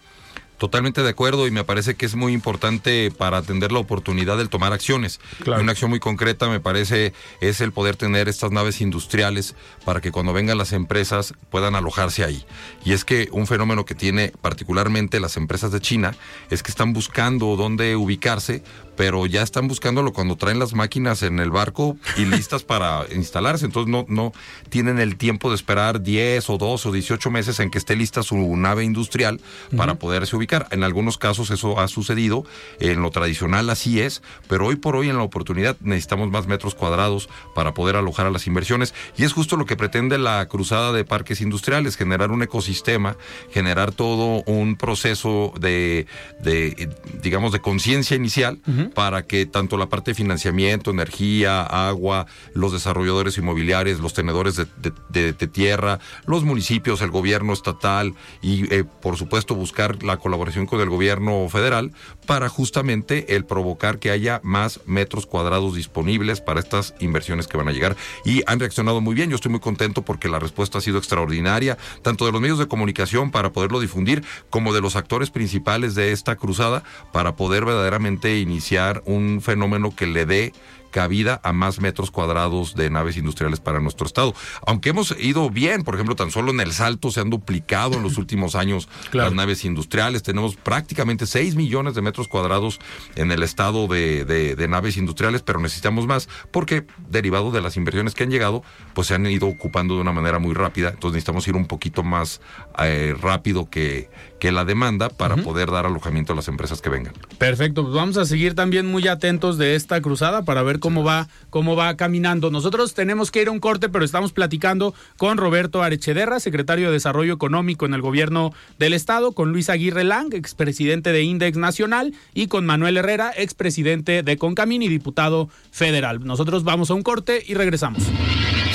Totalmente 0.62 1.02
de 1.02 1.08
acuerdo 1.08 1.48
y 1.48 1.50
me 1.50 1.64
parece 1.64 1.96
que 1.96 2.06
es 2.06 2.14
muy 2.14 2.32
importante 2.32 3.10
para 3.10 3.38
atender 3.38 3.72
la 3.72 3.80
oportunidad 3.80 4.36
del 4.36 4.48
tomar 4.48 4.72
acciones. 4.72 5.18
Claro. 5.42 5.60
Una 5.60 5.72
acción 5.72 5.90
muy 5.90 5.98
concreta 5.98 6.48
me 6.48 6.60
parece 6.60 7.12
es 7.40 7.60
el 7.60 7.72
poder 7.72 7.96
tener 7.96 8.28
estas 8.28 8.52
naves 8.52 8.80
industriales 8.80 9.56
para 9.84 10.00
que 10.00 10.12
cuando 10.12 10.32
vengan 10.32 10.58
las 10.58 10.72
empresas 10.72 11.34
puedan 11.50 11.74
alojarse 11.74 12.22
ahí. 12.22 12.44
Y 12.84 12.92
es 12.92 13.04
que 13.04 13.28
un 13.32 13.48
fenómeno 13.48 13.84
que 13.84 13.96
tiene 13.96 14.32
particularmente 14.40 15.18
las 15.18 15.36
empresas 15.36 15.72
de 15.72 15.80
China 15.80 16.14
es 16.48 16.62
que 16.62 16.70
están 16.70 16.92
buscando 16.92 17.56
dónde 17.56 17.96
ubicarse, 17.96 18.62
pero 18.96 19.26
ya 19.26 19.42
están 19.42 19.68
buscándolo 19.68 20.12
cuando 20.12 20.36
traen 20.36 20.58
las 20.58 20.74
máquinas 20.74 21.22
en 21.22 21.38
el 21.38 21.50
barco 21.50 21.96
y 22.16 22.24
listas 22.24 22.62
para 22.62 23.06
instalarse. 23.14 23.64
Entonces 23.64 23.90
no, 23.90 24.04
no 24.08 24.32
tienen 24.68 24.98
el 24.98 25.16
tiempo 25.16 25.50
de 25.50 25.56
esperar 25.56 26.02
10 26.02 26.50
o 26.50 26.58
2 26.58 26.86
o 26.86 26.92
18 26.92 27.30
meses 27.30 27.60
en 27.60 27.70
que 27.70 27.78
esté 27.78 27.96
lista 27.96 28.22
su 28.22 28.36
nave 28.56 28.84
industrial 28.84 29.40
para 29.76 29.94
poderse 29.96 30.36
ubicar. 30.36 30.66
En 30.70 30.84
algunos 30.84 31.18
casos 31.18 31.50
eso 31.50 31.80
ha 31.80 31.88
sucedido, 31.88 32.44
en 32.80 33.02
lo 33.02 33.10
tradicional 33.10 33.70
así 33.70 34.00
es, 34.00 34.22
pero 34.48 34.66
hoy 34.66 34.76
por 34.76 34.96
hoy 34.96 35.08
en 35.08 35.16
la 35.16 35.22
oportunidad 35.22 35.76
necesitamos 35.80 36.30
más 36.30 36.46
metros 36.46 36.74
cuadrados 36.74 37.28
para 37.54 37.74
poder 37.74 37.96
alojar 37.96 38.26
a 38.26 38.30
las 38.30 38.46
inversiones 38.46 38.94
y 39.16 39.24
es 39.24 39.32
justo 39.32 39.56
lo 39.56 39.66
que 39.66 39.76
pretende 39.76 40.18
la 40.18 40.46
cruzada 40.48 40.92
de 40.92 41.04
parques 41.04 41.40
industriales, 41.40 41.96
generar 41.96 42.30
un 42.30 42.42
ecosistema, 42.42 43.16
generar 43.50 43.92
todo 43.92 44.42
un 44.46 44.76
proceso 44.76 45.52
de, 45.58 46.06
de 46.42 46.88
digamos, 47.22 47.52
de 47.52 47.60
conciencia 47.60 48.16
inicial 48.16 48.60
para 48.90 49.26
que 49.26 49.46
tanto 49.46 49.76
la 49.76 49.88
parte 49.88 50.12
de 50.12 50.14
financiamiento, 50.14 50.90
energía, 50.90 51.62
agua, 51.62 52.26
los 52.54 52.72
desarrolladores 52.72 53.38
inmobiliarios, 53.38 54.00
los 54.00 54.14
tenedores 54.14 54.56
de, 54.56 55.32
tierra, 55.52 55.98
los 56.26 56.44
municipios, 56.44 57.02
el 57.02 57.10
gobierno 57.10 57.52
estatal 57.52 58.14
y 58.40 58.72
eh, 58.72 58.84
por 58.84 59.16
supuesto 59.16 59.54
buscar 59.54 60.02
la 60.02 60.16
colaboración 60.16 60.66
con 60.66 60.80
el 60.80 60.88
gobierno 60.88 61.48
federal 61.48 61.92
para 62.26 62.48
justamente 62.48 63.34
el 63.36 63.44
provocar 63.44 63.98
que 63.98 64.10
haya 64.10 64.40
más 64.42 64.80
metros 64.86 65.26
cuadrados 65.26 65.74
disponibles 65.74 66.40
para 66.40 66.60
estas 66.60 66.94
inversiones 67.00 67.48
que 67.48 67.56
van 67.56 67.68
a 67.68 67.72
llegar. 67.72 67.96
Y 68.24 68.42
han 68.46 68.60
reaccionado 68.60 69.00
muy 69.00 69.14
bien, 69.14 69.30
yo 69.30 69.36
estoy 69.36 69.50
muy 69.50 69.60
contento 69.60 70.02
porque 70.02 70.28
la 70.28 70.38
respuesta 70.38 70.78
ha 70.78 70.80
sido 70.80 70.98
extraordinaria, 70.98 71.76
tanto 72.02 72.26
de 72.26 72.32
los 72.32 72.40
medios 72.40 72.58
de 72.58 72.68
comunicación 72.68 73.30
para 73.30 73.52
poderlo 73.52 73.80
difundir, 73.80 74.24
como 74.50 74.72
de 74.72 74.80
los 74.80 74.96
actores 74.96 75.30
principales 75.30 75.94
de 75.94 76.12
esta 76.12 76.36
cruzada 76.36 76.82
para 77.12 77.36
poder 77.36 77.64
verdaderamente 77.64 78.38
iniciar 78.38 78.71
un 79.04 79.40
fenómeno 79.42 79.94
que 79.94 80.06
le 80.06 80.26
dé 80.26 80.52
cabida 80.90 81.40
a 81.42 81.54
más 81.54 81.80
metros 81.80 82.10
cuadrados 82.10 82.74
de 82.74 82.90
naves 82.90 83.16
industriales 83.16 83.60
para 83.60 83.80
nuestro 83.80 84.06
estado. 84.06 84.34
Aunque 84.66 84.90
hemos 84.90 85.16
ido 85.18 85.48
bien, 85.48 85.84
por 85.84 85.94
ejemplo, 85.94 86.16
tan 86.16 86.30
solo 86.30 86.50
en 86.52 86.60
el 86.60 86.70
Salto 86.74 87.10
se 87.10 87.20
han 87.20 87.30
duplicado 87.30 87.94
en 87.94 88.02
los 88.02 88.18
últimos 88.18 88.54
años 88.54 88.90
Claro. 89.10 89.30
las 89.30 89.34
naves 89.34 89.64
industriales. 89.64 90.22
Tenemos 90.22 90.54
prácticamente 90.54 91.24
6 91.24 91.54
millones 91.56 91.94
de 91.94 92.02
metros 92.02 92.28
cuadrados 92.28 92.78
en 93.16 93.32
el 93.32 93.42
estado 93.42 93.86
de, 93.86 94.26
de- 94.26 94.54
de 94.54 94.68
naves 94.68 94.98
industriales, 94.98 95.40
pero 95.40 95.60
necesitamos 95.60 96.06
más 96.06 96.28
porque 96.50 96.84
derivado 97.08 97.52
de 97.52 97.62
las 97.62 97.78
inversiones 97.78 98.14
que 98.14 98.24
han 98.24 98.30
llegado, 98.30 98.62
pues 98.92 99.06
se 99.08 99.14
han 99.14 99.24
ido 99.26 99.46
ocupando 99.46 99.94
de 99.94 100.02
una 100.02 100.12
manera 100.12 100.38
muy 100.40 100.52
rápida. 100.52 100.90
Entonces 100.90 101.14
necesitamos 101.14 101.48
ir 101.48 101.56
un 101.56 101.64
poquito 101.68 102.02
más 102.02 102.42
eh, 102.78 103.14
rápido 103.18 103.70
que, 103.70 104.10
que 104.42 104.50
la 104.50 104.64
demanda 104.64 105.08
para 105.08 105.36
poder 105.36 105.70
dar 105.70 105.86
alojamiento 105.86 106.32
a 106.32 106.36
las 106.36 106.48
empresas 106.48 106.82
que 106.82 106.90
vengan. 106.90 107.14
Perfecto, 107.38 107.84
pues 107.84 107.94
vamos 107.94 108.16
a 108.16 108.24
seguir 108.24 108.56
también 108.56 108.86
muy 108.86 109.06
atentos 109.06 109.56
de 109.56 109.76
esta 109.76 110.00
cruzada 110.00 110.42
para 110.42 110.64
ver 110.64 110.80
cómo 110.80 111.04
va, 111.04 111.28
cómo 111.48 111.76
va 111.76 111.96
caminando. 111.96 112.50
Nosotros 112.50 112.92
tenemos 112.92 113.30
que 113.30 113.40
ir 113.40 113.46
a 113.46 113.52
un 113.52 113.60
corte, 113.60 113.88
pero 113.88 114.04
estamos 114.04 114.32
platicando 114.32 114.94
con 115.16 115.38
Roberto 115.38 115.80
Arechederra, 115.80 116.40
secretario 116.40 116.88
de 116.88 116.94
Desarrollo 116.94 117.34
Económico 117.34 117.86
en 117.86 117.94
el 117.94 118.02
gobierno 118.02 118.52
del 118.80 118.94
estado, 118.94 119.30
con 119.30 119.52
Luis 119.52 119.70
Aguirre 119.70 120.02
Lang, 120.02 120.34
expresidente 120.34 121.12
de 121.12 121.22
Index 121.22 121.56
Nacional, 121.56 122.12
y 122.34 122.48
con 122.48 122.66
Manuel 122.66 122.96
Herrera, 122.96 123.32
expresidente 123.36 124.24
de 124.24 124.38
Concamín 124.38 124.82
y 124.82 124.88
diputado 124.88 125.50
federal. 125.70 126.18
Nosotros 126.24 126.64
vamos 126.64 126.90
a 126.90 126.94
un 126.94 127.04
corte 127.04 127.44
y 127.46 127.54
regresamos. 127.54 128.02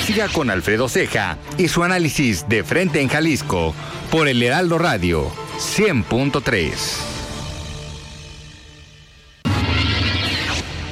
Siga 0.06 0.28
con 0.28 0.48
Alfredo 0.48 0.88
Ceja 0.88 1.36
y 1.58 1.68
su 1.68 1.84
análisis 1.84 2.48
de 2.48 2.64
frente 2.64 3.02
en 3.02 3.08
Jalisco 3.08 3.74
por 4.10 4.28
el 4.28 4.42
Heraldo 4.42 4.78
Radio 4.78 5.30
100.3. 5.58 6.70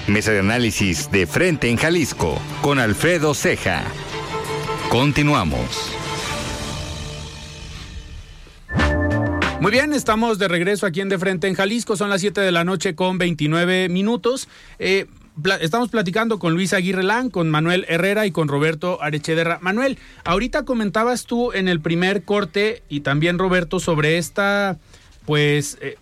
Mesa 0.08 0.32
de 0.32 0.40
análisis 0.40 1.08
de 1.12 1.28
frente 1.28 1.70
en 1.70 1.76
Jalisco 1.76 2.40
con 2.62 2.80
Alfredo 2.80 3.32
Ceja. 3.32 3.84
Continuamos. 4.88 5.92
Muy 9.60 9.70
bien, 9.70 9.92
estamos 9.92 10.38
de 10.38 10.48
regreso 10.48 10.84
aquí 10.84 11.00
en 11.00 11.08
De 11.08 11.18
Frente 11.18 11.48
en 11.48 11.54
Jalisco. 11.54 11.96
Son 11.96 12.10
las 12.10 12.20
7 12.20 12.40
de 12.40 12.52
la 12.52 12.62
noche 12.62 12.94
con 12.94 13.18
29 13.18 13.88
minutos. 13.88 14.48
Eh, 14.78 15.06
estamos 15.60 15.90
platicando 15.90 16.38
con 16.38 16.54
Luis 16.54 16.72
Aguirre 16.72 17.02
Lán, 17.02 17.30
con 17.30 17.50
Manuel 17.50 17.84
Herrera 17.88 18.26
y 18.26 18.30
con 18.30 18.48
Roberto 18.48 19.02
Arechederra. 19.02 19.58
Manuel, 19.60 19.98
ahorita 20.24 20.64
comentabas 20.64 21.24
tú 21.24 21.52
en 21.52 21.68
el 21.68 21.80
primer 21.80 22.22
corte 22.24 22.82
y 22.88 23.00
también 23.00 23.38
Roberto 23.38 23.80
sobre 23.80 24.18
esta, 24.18 24.78
pues, 25.24 25.78
eh, 25.80 25.96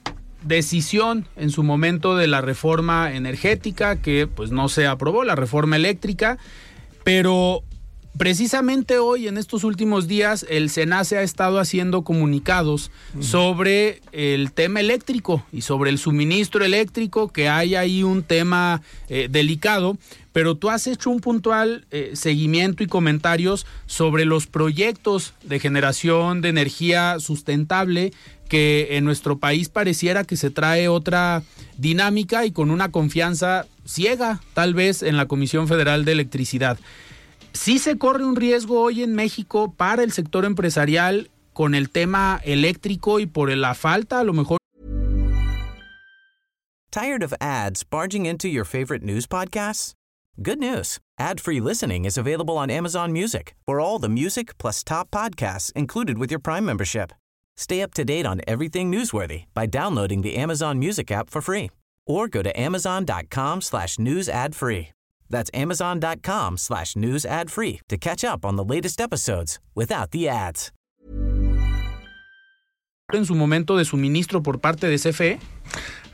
decisión 0.44 1.26
en 1.36 1.50
su 1.50 1.62
momento 1.62 2.16
de 2.16 2.26
la 2.26 2.40
reforma 2.40 3.14
energética 3.14 3.96
que 3.96 4.26
pues 4.26 4.50
no 4.50 4.68
se 4.68 4.86
aprobó, 4.86 5.24
la 5.24 5.34
reforma 5.34 5.76
eléctrica, 5.76 6.38
pero 7.02 7.62
precisamente 8.16 8.98
hoy, 8.98 9.28
en 9.28 9.38
estos 9.38 9.64
últimos 9.64 10.06
días, 10.06 10.46
el 10.48 10.70
SENACE 10.70 11.18
ha 11.18 11.22
estado 11.22 11.58
haciendo 11.58 12.02
comunicados 12.02 12.90
sobre 13.20 14.00
el 14.12 14.52
tema 14.52 14.80
eléctrico 14.80 15.44
y 15.52 15.62
sobre 15.62 15.90
el 15.90 15.98
suministro 15.98 16.64
eléctrico, 16.64 17.28
que 17.28 17.48
hay 17.48 17.74
ahí 17.74 18.02
un 18.02 18.22
tema 18.22 18.82
eh, 19.08 19.28
delicado, 19.30 19.96
pero 20.32 20.56
tú 20.56 20.70
has 20.70 20.86
hecho 20.86 21.10
un 21.10 21.20
puntual 21.20 21.86
eh, 21.90 22.12
seguimiento 22.14 22.82
y 22.82 22.86
comentarios 22.86 23.66
sobre 23.86 24.24
los 24.24 24.46
proyectos 24.46 25.34
de 25.44 25.60
generación 25.60 26.40
de 26.40 26.48
energía 26.48 27.20
sustentable 27.20 28.12
que 28.48 28.96
en 28.96 29.04
nuestro 29.04 29.38
país 29.38 29.68
pareciera 29.68 30.24
que 30.24 30.36
se 30.36 30.50
trae 30.50 30.88
otra 30.88 31.42
dinámica 31.78 32.44
y 32.44 32.52
con 32.52 32.70
una 32.70 32.90
confianza 32.90 33.66
ciega, 33.86 34.40
tal 34.54 34.74
vez, 34.74 35.02
en 35.02 35.16
la 35.16 35.26
Comisión 35.26 35.68
Federal 35.68 36.04
de 36.04 36.12
Electricidad. 36.12 36.78
¿Sí 37.54 37.78
se 37.78 37.96
corre 37.96 38.24
un 38.24 38.34
riesgo 38.34 38.80
hoy 38.80 39.02
en 39.04 39.14
México 39.14 39.72
para 39.72 40.02
el 40.02 40.12
sector 40.12 40.44
empresarial 40.44 41.30
con 41.52 41.74
el 41.74 41.88
tema 41.88 42.40
eléctrico 42.44 43.20
y 43.20 43.26
por 43.26 43.48
la 43.56 43.74
falta, 43.74 44.18
a 44.18 44.24
lo 44.24 44.32
mejor? 44.32 44.58
¿Tired 46.90 47.22
of 47.22 47.32
ads 47.40 47.84
barging 47.84 48.26
into 48.26 48.48
your 48.48 48.64
favorite 48.64 49.02
news 49.04 49.26
podcasts? 49.26 49.94
Good 50.42 50.58
news. 50.58 50.98
Ad-free 51.18 51.60
listening 51.60 52.04
is 52.04 52.18
available 52.18 52.56
on 52.56 52.70
Amazon 52.70 53.12
Music 53.12 53.54
for 53.66 53.80
all 53.80 54.00
the 54.00 54.08
music 54.08 54.58
plus 54.58 54.82
top 54.82 55.10
podcasts 55.10 55.72
included 55.74 56.18
with 56.18 56.30
your 56.30 56.40
Prime 56.40 56.64
membership. 56.64 57.12
Stay 57.56 57.82
up 57.82 57.94
to 57.94 58.04
date 58.04 58.26
on 58.26 58.40
everything 58.48 58.90
newsworthy 58.90 59.44
by 59.54 59.66
downloading 59.66 60.22
the 60.22 60.36
Amazon 60.36 60.78
Music 60.80 61.10
app 61.12 61.30
for 61.30 61.40
free 61.40 61.70
or 62.04 62.26
go 62.26 62.42
to 62.42 62.50
amazon.com 62.60 63.60
slash 63.60 63.98
news 63.98 64.28
ad 64.28 64.56
free. 64.56 64.93
That's 65.30 65.50
amazon.com 65.54 66.58
slash 66.58 66.96
news 66.96 67.24
ad 67.24 67.50
free 67.50 67.80
to 67.88 67.96
catch 67.96 68.24
up 68.24 68.44
on 68.44 68.56
the 68.56 68.64
latest 68.64 69.00
episodes 69.00 69.60
without 69.74 70.10
the 70.10 70.28
ads. 70.28 70.72
En 73.12 73.26
su 73.26 73.34
momento 73.34 73.76
de 73.76 73.84
suministro 73.84 74.42
por 74.42 74.60
parte 74.60 74.88
de 74.88 74.98
CFE. 74.98 75.38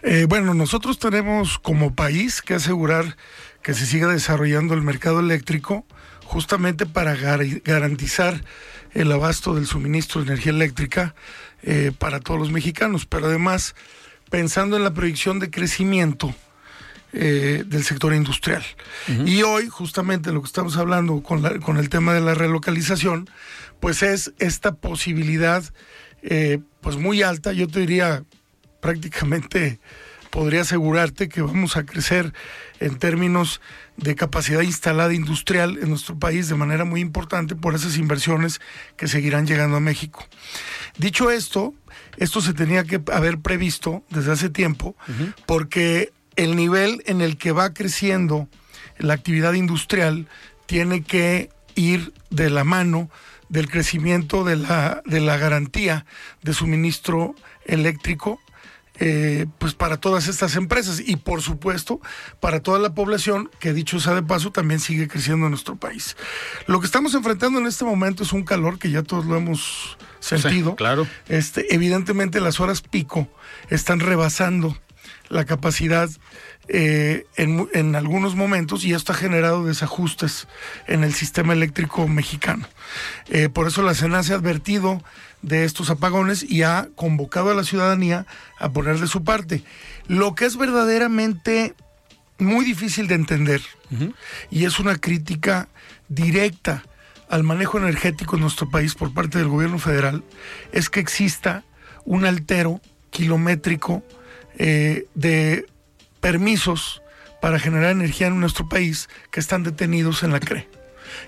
Eh, 0.03 0.27
bueno, 0.29 0.55
nosotros 0.55 0.99
tenemos 0.99 1.59
como 1.59 1.95
país 1.95 2.43
que 2.43 2.55
asegurar 2.55 3.17
que 3.63 3.75
se 3.75 3.87
siga 3.87 4.09
desarrollando 4.09 4.75
el 4.75 4.83
mercado 4.83 5.21
eléctrico 5.21 5.85
justamente 6.25 6.87
para 6.87 7.15
gar 7.17 7.45
garantizar 7.65 8.43
el 8.93 9.13
abasto 9.13 9.55
del 9.55 9.67
suministro 9.67 10.21
de 10.21 10.29
energía 10.29 10.53
eléctrica 10.53 11.15
eh, 11.63 11.93
para 11.97 12.21
todos 12.21 12.41
los 12.41 12.51
mexicanos, 12.51 13.05
pero 13.05 13.27
además 13.27 13.75
pensando 14.31 14.77
en 14.77 14.85
la 14.85 14.95
proyección 14.95 15.39
de 15.39 15.51
crecimiento 15.51 16.35
eh, 17.13 17.65
del 17.67 17.85
sector 17.85 18.15
industrial. 18.15 18.65
Y 19.25 19.43
hoy, 19.43 19.69
justamente 19.69 20.33
lo 20.33 20.41
que 20.43 20.47
estamos 20.47 20.77
hablando 20.77 21.23
con, 21.23 21.61
con, 21.61 21.77
el 21.77 21.89
tema 21.89 22.15
de 22.15 22.21
la 22.21 22.35
relocalización, 22.35 23.29
pues 23.81 24.03
es 24.03 24.33
esta 24.39 24.75
posibilidad 24.75 25.65
eh, 26.23 26.61
pues 26.81 26.97
muy 26.97 27.23
alta, 27.23 27.53
yo 27.53 27.67
te 27.67 27.81
diría 27.81 28.25
prácticamente 28.81 29.81
podría 30.31 30.61
asegurarte 30.63 31.29
que 31.29 31.43
vamos 31.43 31.77
a 31.77 31.85
crecer 31.85 32.33
en 32.79 32.99
términos 32.99 33.61
de 33.97 34.15
capacidad 34.15 34.63
instalada 34.63 35.13
industrial 35.13 35.79
en 35.83 35.91
nuestro 35.91 36.19
país 36.19 36.49
de 36.49 36.55
manera 36.55 36.85
muy 36.85 37.01
importante 37.01 37.57
por 37.57 37.75
esas 37.75 37.97
inversiones 37.97 38.61
que 38.97 39.09
seguirán 39.09 39.47
llegando 39.47 39.77
a 39.77 39.81
México. 39.81 40.25
Dicho 40.97 41.31
esto, 41.31 41.75
esto 42.17 42.41
se 42.41 42.55
tenía 42.55 42.85
que 42.85 43.03
haber 43.13 43.41
previsto 43.41 44.05
desde 44.11 44.33
hace 44.33 44.51
tiempo 44.51 44.97
porque 45.47 46.13
el 46.41 46.57
nivel 46.57 47.03
en 47.05 47.21
el 47.21 47.37
que 47.37 47.53
va 47.53 47.75
creciendo 47.75 48.49
la 48.99 49.13
actividad 49.13 49.53
industrial 49.53 50.27
tiene 50.65 51.03
que 51.03 51.51
ir 51.75 52.15
de 52.31 52.49
la 52.49 52.65
mano 52.65 53.11
del 53.51 53.69
crecimiento 53.69 54.43
de 54.43 54.57
la, 54.57 55.03
de 55.05 55.21
la 55.21 55.37
garantía 55.37 56.07
de 56.43 56.55
suministro 56.55 57.35
eléctrico 57.67 58.41
eh, 59.03 59.47
pues 59.59 59.75
para 59.75 59.99
todas 59.99 60.29
estas 60.29 60.57
empresas 60.57 61.03
y 61.05 61.17
por 61.17 61.43
supuesto 61.43 62.01
para 62.39 62.61
toda 62.61 62.79
la 62.79 62.95
población 62.95 63.51
que 63.59 63.75
dicho 63.75 64.01
sea 64.01 64.15
de 64.15 64.23
paso 64.23 64.51
también 64.51 64.81
sigue 64.81 65.09
creciendo 65.09 65.47
en 65.47 65.51
nuestro 65.51 65.77
país. 65.77 66.17
Lo 66.67 66.81
que 66.81 66.87
estamos 66.87 67.15
enfrentando 67.15 67.59
en 67.59 67.67
este 67.67 67.85
momento 67.85 68.23
es 68.23 68.33
un 68.33 68.45
calor 68.45 68.79
que 68.79 68.91
ya 68.91 69.03
todos 69.03 69.27
lo 69.27 69.37
hemos 69.37 69.99
sentido. 70.21 70.75
claro. 70.77 71.07
Este, 71.29 71.75
evidentemente 71.75 72.41
las 72.41 72.61
horas 72.61 72.81
pico 72.81 73.29
están 73.69 74.01
rebasando 74.01 74.77
la 75.31 75.45
capacidad 75.47 76.11
eh, 76.69 77.25
en, 77.37 77.95
algunos 77.95 78.35
momentos 78.35 78.85
y 78.85 78.93
esto 78.93 79.13
ha 79.13 79.17
generado 79.17 79.65
desajustes 79.65 80.47
en 80.87 81.05
el 81.05 81.15
sistema 81.15 81.53
eléctrico 81.53 82.07
mexicano. 82.07 82.67
Eh, 83.29 83.49
por 83.49 83.69
eso 83.69 83.83
la 83.83 83.95
SENA 83.95 84.23
se 84.23 84.33
ha 84.33 84.37
advertido 84.37 85.03
de 85.41 85.65
estos 85.65 85.89
apagones 85.89 86.43
y 86.43 86.65
ha 86.65 86.89
convocado 86.97 87.51
a 87.51 87.55
la 87.55 87.65
ciudadanía 87.65 88.27
a 88.59 88.71
poner 88.71 88.99
de 88.99 89.07
su 89.07 89.25
parte. 89.25 89.63
Lo 90.07 90.35
que 90.35 90.45
es 90.45 90.57
verdaderamente 90.57 91.75
muy 92.39 92.65
difícil 92.65 93.07
de 93.07 93.15
entender 93.15 93.63
y 94.51 94.65
es 94.65 94.79
una 94.79 94.97
crítica 94.97 95.69
directa 96.09 96.85
al 97.29 97.45
manejo 97.45 97.79
energético 97.79 98.37
en 98.37 98.43
nuestro 98.43 98.69
país 98.71 98.95
por 98.95 99.13
parte 99.13 99.39
del 99.39 99.49
gobierno 99.49 99.79
federal 99.79 100.25
es 100.73 100.91
que 100.91 101.01
exista 101.01 101.65
un 102.05 102.25
altero 102.25 102.81
kilométrico 103.11 104.03
eh, 104.63 105.07
de 105.15 105.65
permisos 106.21 107.01
para 107.41 107.59
generar 107.59 107.93
energía 107.93 108.27
en 108.27 108.41
nuestro 108.41 108.69
país 108.69 109.09
que 109.31 109.41
están 109.41 109.63
detenidos 109.63 110.23
en 110.23 110.33
la 110.33 110.41
CRE 110.41 110.69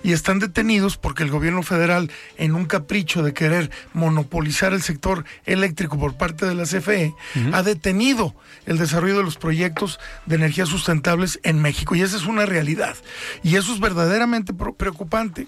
y 0.02 0.12
están 0.12 0.38
detenidos 0.38 0.96
porque 0.96 1.22
el 1.22 1.30
gobierno 1.30 1.62
federal, 1.62 2.10
en 2.36 2.54
un 2.54 2.66
capricho 2.66 3.22
de 3.22 3.32
querer 3.32 3.70
monopolizar 3.94 4.72
el 4.72 4.82
sector 4.82 5.24
eléctrico 5.44 5.98
por 5.98 6.14
parte 6.14 6.46
de 6.46 6.54
la 6.54 6.64
CFE, 6.64 7.14
ha 7.52 7.62
detenido 7.62 8.34
el 8.66 8.78
desarrollo 8.78 9.16
de 9.16 9.24
los 9.24 9.36
proyectos 9.36 9.98
de 10.26 10.36
energías 10.36 10.68
sustentables 10.68 11.40
en 11.42 11.60
México. 11.60 11.94
Y 11.94 12.02
esa 12.02 12.16
es 12.16 12.24
una 12.24 12.46
realidad. 12.46 12.96
Y 13.42 13.56
eso 13.56 13.72
es 13.72 13.80
verdaderamente 13.80 14.52
preocupante. 14.52 15.46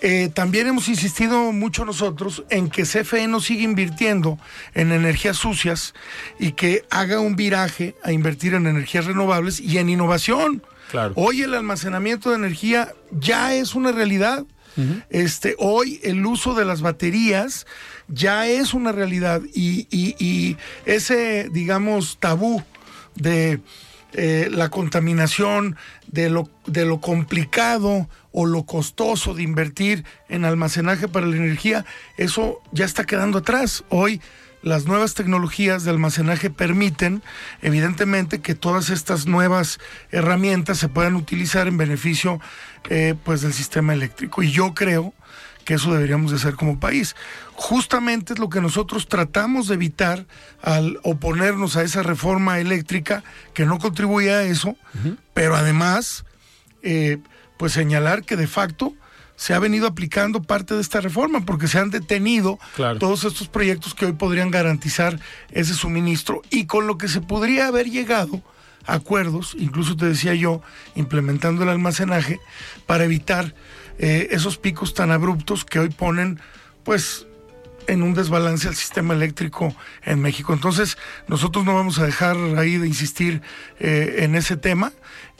Eh, 0.00 0.30
también 0.32 0.66
hemos 0.66 0.88
insistido 0.88 1.52
mucho 1.52 1.84
nosotros 1.84 2.44
en 2.50 2.68
que 2.68 2.82
CFE 2.82 3.28
no 3.28 3.40
siga 3.40 3.62
invirtiendo 3.62 4.38
en 4.74 4.92
energías 4.92 5.36
sucias 5.36 5.94
y 6.38 6.52
que 6.52 6.84
haga 6.90 7.20
un 7.20 7.36
viraje 7.36 7.94
a 8.04 8.12
invertir 8.12 8.54
en 8.54 8.66
energías 8.66 9.06
renovables 9.06 9.58
y 9.60 9.78
en 9.78 9.88
innovación. 9.88 10.62
Hoy 11.14 11.42
el 11.42 11.54
almacenamiento 11.54 12.30
de 12.30 12.36
energía 12.36 12.92
ya 13.10 13.54
es 13.54 13.74
una 13.74 13.92
realidad. 13.92 14.44
este, 15.08 15.56
hoy 15.58 16.00
el 16.02 16.24
uso 16.26 16.54
de 16.54 16.66
las 16.66 16.82
baterías 16.82 17.66
ya 18.08 18.46
es 18.46 18.74
una 18.74 18.92
realidad 18.92 19.40
y, 19.54 20.56
ese, 20.84 21.48
digamos, 21.50 22.18
tabú 22.20 22.62
de 23.14 23.60
eh, 24.12 24.48
la 24.50 24.68
contaminación, 24.70 25.76
de 26.06 26.30
lo, 26.30 26.48
de 26.66 26.84
lo 26.84 27.00
complicado 27.00 28.08
o 28.32 28.46
lo 28.46 28.64
costoso 28.64 29.34
de 29.34 29.42
invertir 29.42 30.04
en 30.28 30.44
almacenaje 30.44 31.08
para 31.08 31.26
la 31.26 31.36
energía, 31.36 31.84
eso 32.16 32.60
ya 32.72 32.84
está 32.84 33.04
quedando 33.04 33.38
atrás. 33.38 33.84
Hoy 33.88 34.20
las 34.62 34.86
nuevas 34.86 35.14
tecnologías 35.14 35.84
de 35.84 35.90
almacenaje 35.90 36.50
permiten, 36.50 37.22
evidentemente, 37.62 38.40
que 38.40 38.54
todas 38.54 38.90
estas 38.90 39.26
nuevas 39.26 39.78
herramientas 40.10 40.78
se 40.78 40.88
puedan 40.88 41.14
utilizar 41.14 41.68
en 41.68 41.76
beneficio 41.76 42.40
eh, 42.90 43.14
pues 43.24 43.42
del 43.42 43.52
sistema 43.52 43.92
eléctrico. 43.92 44.42
Y 44.42 44.50
yo 44.50 44.74
creo 44.74 45.14
que 45.66 45.74
eso 45.74 45.92
deberíamos 45.92 46.30
de 46.30 46.38
hacer 46.38 46.54
como 46.54 46.80
país. 46.80 47.16
Justamente 47.54 48.32
es 48.32 48.38
lo 48.38 48.48
que 48.48 48.60
nosotros 48.62 49.08
tratamos 49.08 49.66
de 49.66 49.74
evitar 49.74 50.24
al 50.62 50.98
oponernos 51.02 51.76
a 51.76 51.82
esa 51.82 52.02
reforma 52.02 52.60
eléctrica 52.60 53.24
que 53.52 53.66
no 53.66 53.78
contribuye 53.78 54.32
a 54.32 54.44
eso, 54.44 54.76
pero 55.34 55.56
además, 55.56 56.24
eh, 56.82 57.18
pues 57.58 57.72
señalar 57.72 58.22
que 58.22 58.36
de 58.36 58.46
facto 58.46 58.94
se 59.34 59.54
ha 59.54 59.58
venido 59.58 59.88
aplicando 59.88 60.40
parte 60.40 60.74
de 60.74 60.80
esta 60.80 61.00
reforma 61.00 61.44
porque 61.44 61.66
se 61.66 61.78
han 61.78 61.90
detenido 61.90 62.58
todos 63.00 63.24
estos 63.24 63.48
proyectos 63.48 63.94
que 63.94 64.06
hoy 64.06 64.12
podrían 64.12 64.52
garantizar 64.52 65.18
ese 65.50 65.74
suministro 65.74 66.42
y 66.48 66.66
con 66.66 66.86
lo 66.86 66.96
que 66.96 67.08
se 67.08 67.20
podría 67.20 67.66
haber 67.66 67.90
llegado 67.90 68.40
acuerdos, 68.86 69.56
incluso 69.58 69.96
te 69.96 70.06
decía 70.06 70.34
yo, 70.34 70.62
implementando 70.94 71.64
el 71.64 71.70
almacenaje 71.70 72.38
para 72.86 73.04
evitar 73.04 73.52
eh, 73.98 74.28
esos 74.30 74.58
picos 74.58 74.94
tan 74.94 75.10
abruptos 75.10 75.64
que 75.64 75.78
hoy 75.78 75.88
ponen, 75.88 76.40
pues, 76.84 77.26
en 77.86 78.02
un 78.02 78.14
desbalance 78.14 78.68
al 78.68 78.74
sistema 78.74 79.14
eléctrico 79.14 79.74
en 80.04 80.20
México. 80.20 80.52
Entonces, 80.52 80.98
nosotros 81.28 81.64
no 81.64 81.74
vamos 81.74 81.98
a 81.98 82.04
dejar 82.04 82.36
ahí 82.56 82.78
de 82.78 82.86
insistir 82.86 83.42
eh, 83.78 84.16
en 84.18 84.34
ese 84.34 84.56
tema, 84.56 84.92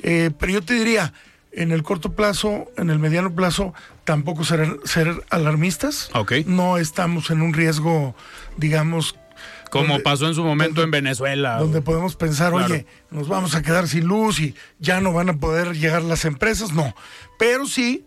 eh, 0.02 0.30
pero 0.38 0.52
yo 0.52 0.62
te 0.62 0.74
diría, 0.74 1.12
en 1.52 1.72
el 1.72 1.82
corto 1.82 2.12
plazo, 2.12 2.70
en 2.76 2.90
el 2.90 2.98
mediano 2.98 3.34
plazo, 3.34 3.74
tampoco 4.04 4.44
ser, 4.44 4.78
ser 4.84 5.24
alarmistas. 5.30 6.10
No 6.46 6.76
estamos 6.76 7.30
en 7.30 7.42
un 7.42 7.54
riesgo, 7.54 8.14
digamos, 8.56 9.16
como 9.70 9.98
pasó 10.00 10.28
en 10.28 10.34
su 10.34 10.44
momento 10.44 10.82
en 10.82 10.90
Venezuela. 10.90 11.58
Donde 11.58 11.82
podemos 11.82 12.16
pensar, 12.16 12.54
oye, 12.54 12.86
nos 13.10 13.28
vamos 13.28 13.54
a 13.54 13.62
quedar 13.62 13.88
sin 13.88 14.06
luz 14.06 14.40
y 14.40 14.54
ya 14.78 15.00
no 15.00 15.12
van 15.12 15.28
a 15.28 15.36
poder 15.38 15.74
llegar 15.76 16.02
las 16.02 16.24
empresas. 16.24 16.72
No, 16.72 16.94
pero 17.38 17.66
sí 17.66 18.04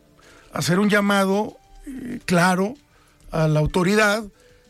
hacer 0.53 0.79
un 0.79 0.89
llamado 0.89 1.57
eh, 1.85 2.19
claro 2.25 2.75
a 3.31 3.47
la 3.47 3.59
autoridad 3.59 4.23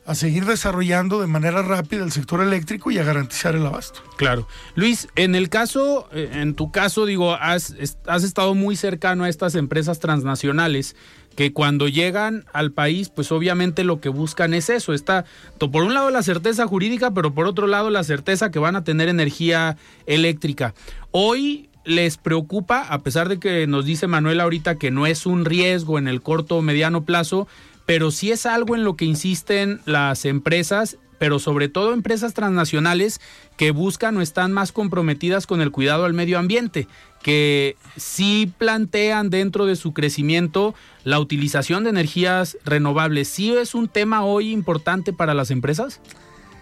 a 0.10 0.16
seguir 0.16 0.46
desarrollando 0.46 1.22
de 1.22 1.28
manera 1.28 1.62
rápida 1.62 2.04
el 2.04 2.12
sector 2.12 2.42
eléctrico 2.42 2.90
y 2.90 2.98
a 2.98 3.04
garantizar 3.04 3.56
el 3.56 3.64
abasto. 3.64 4.02
Claro. 4.18 4.48
Luis, 4.74 5.08
en 5.16 5.36
el 5.36 5.50
caso, 5.50 6.10
eh, 6.12 6.32
en 6.34 6.56
tu 6.56 6.72
caso, 6.72 7.06
digo, 7.06 7.36
has, 7.36 7.76
has 8.08 8.24
estado 8.24 8.56
muy 8.56 8.76
cercano 8.76 9.24
a 9.24 9.30
estas 9.30 9.54
empresas 9.54 10.00
transnacionales 10.00 10.96
que 11.36 11.54
cuando 11.54 11.88
llegan 11.88 12.46
al 12.54 12.72
país, 12.72 13.10
pues 13.10 13.32
obviamente 13.32 13.84
lo 13.84 14.02
que 14.02 14.10
buscan 14.10 14.56
es 14.56 14.72
eso. 14.72 14.94
Está, 14.94 15.26
por 15.60 15.84
un 15.84 15.94
lado, 15.94 16.10
la 16.10 16.24
certeza 16.24 16.66
jurídica, 16.66 17.12
pero 17.12 17.34
por 17.36 17.46
otro 17.46 17.68
lado, 17.68 17.92
la 17.92 18.04
certeza 18.04 18.50
que 18.50 18.58
van 18.58 18.76
a 18.76 18.84
tener 18.84 19.10
energía 19.10 19.78
eléctrica. 20.08 20.74
Hoy 21.12 21.69
les 21.90 22.18
preocupa, 22.18 22.82
a 22.82 23.00
pesar 23.00 23.28
de 23.30 23.40
que 23.40 23.66
nos 23.66 23.84
dice 23.84 24.08
Manuel 24.08 24.40
ahorita 24.40 24.76
que 24.76 24.92
no 24.92 25.08
es 25.08 25.26
un 25.26 25.44
riesgo 25.44 25.98
en 25.98 26.08
el 26.08 26.22
corto 26.22 26.58
o 26.58 26.62
mediano 26.62 27.04
plazo, 27.04 27.48
pero 27.86 28.12
sí 28.12 28.32
es 28.32 28.46
algo 28.46 28.76
en 28.76 28.84
lo 28.84 28.96
que 28.96 29.06
insisten 29.06 29.82
las 29.86 30.26
empresas, 30.26 30.98
pero 31.18 31.40
sobre 31.40 31.68
todo 31.68 31.94
empresas 31.94 32.36
transnacionales 32.36 33.20
que 33.58 33.72
buscan 33.72 34.16
o 34.18 34.22
están 34.22 34.52
más 34.52 34.72
comprometidas 34.72 35.48
con 35.48 35.62
el 35.62 35.72
cuidado 35.72 36.06
al 36.06 36.14
medio 36.14 36.38
ambiente, 36.38 36.88
que 37.24 37.76
sí 37.98 38.54
plantean 38.60 39.32
dentro 39.32 39.66
de 39.66 39.76
su 39.76 39.92
crecimiento 39.92 40.76
la 41.04 41.20
utilización 41.20 41.84
de 41.84 41.90
energías 41.90 42.58
renovables. 42.64 43.28
¿Sí 43.30 43.52
es 43.52 43.74
un 43.74 43.88
tema 43.88 44.24
hoy 44.24 44.52
importante 44.52 45.12
para 45.12 45.34
las 45.34 45.50
empresas? 45.50 46.00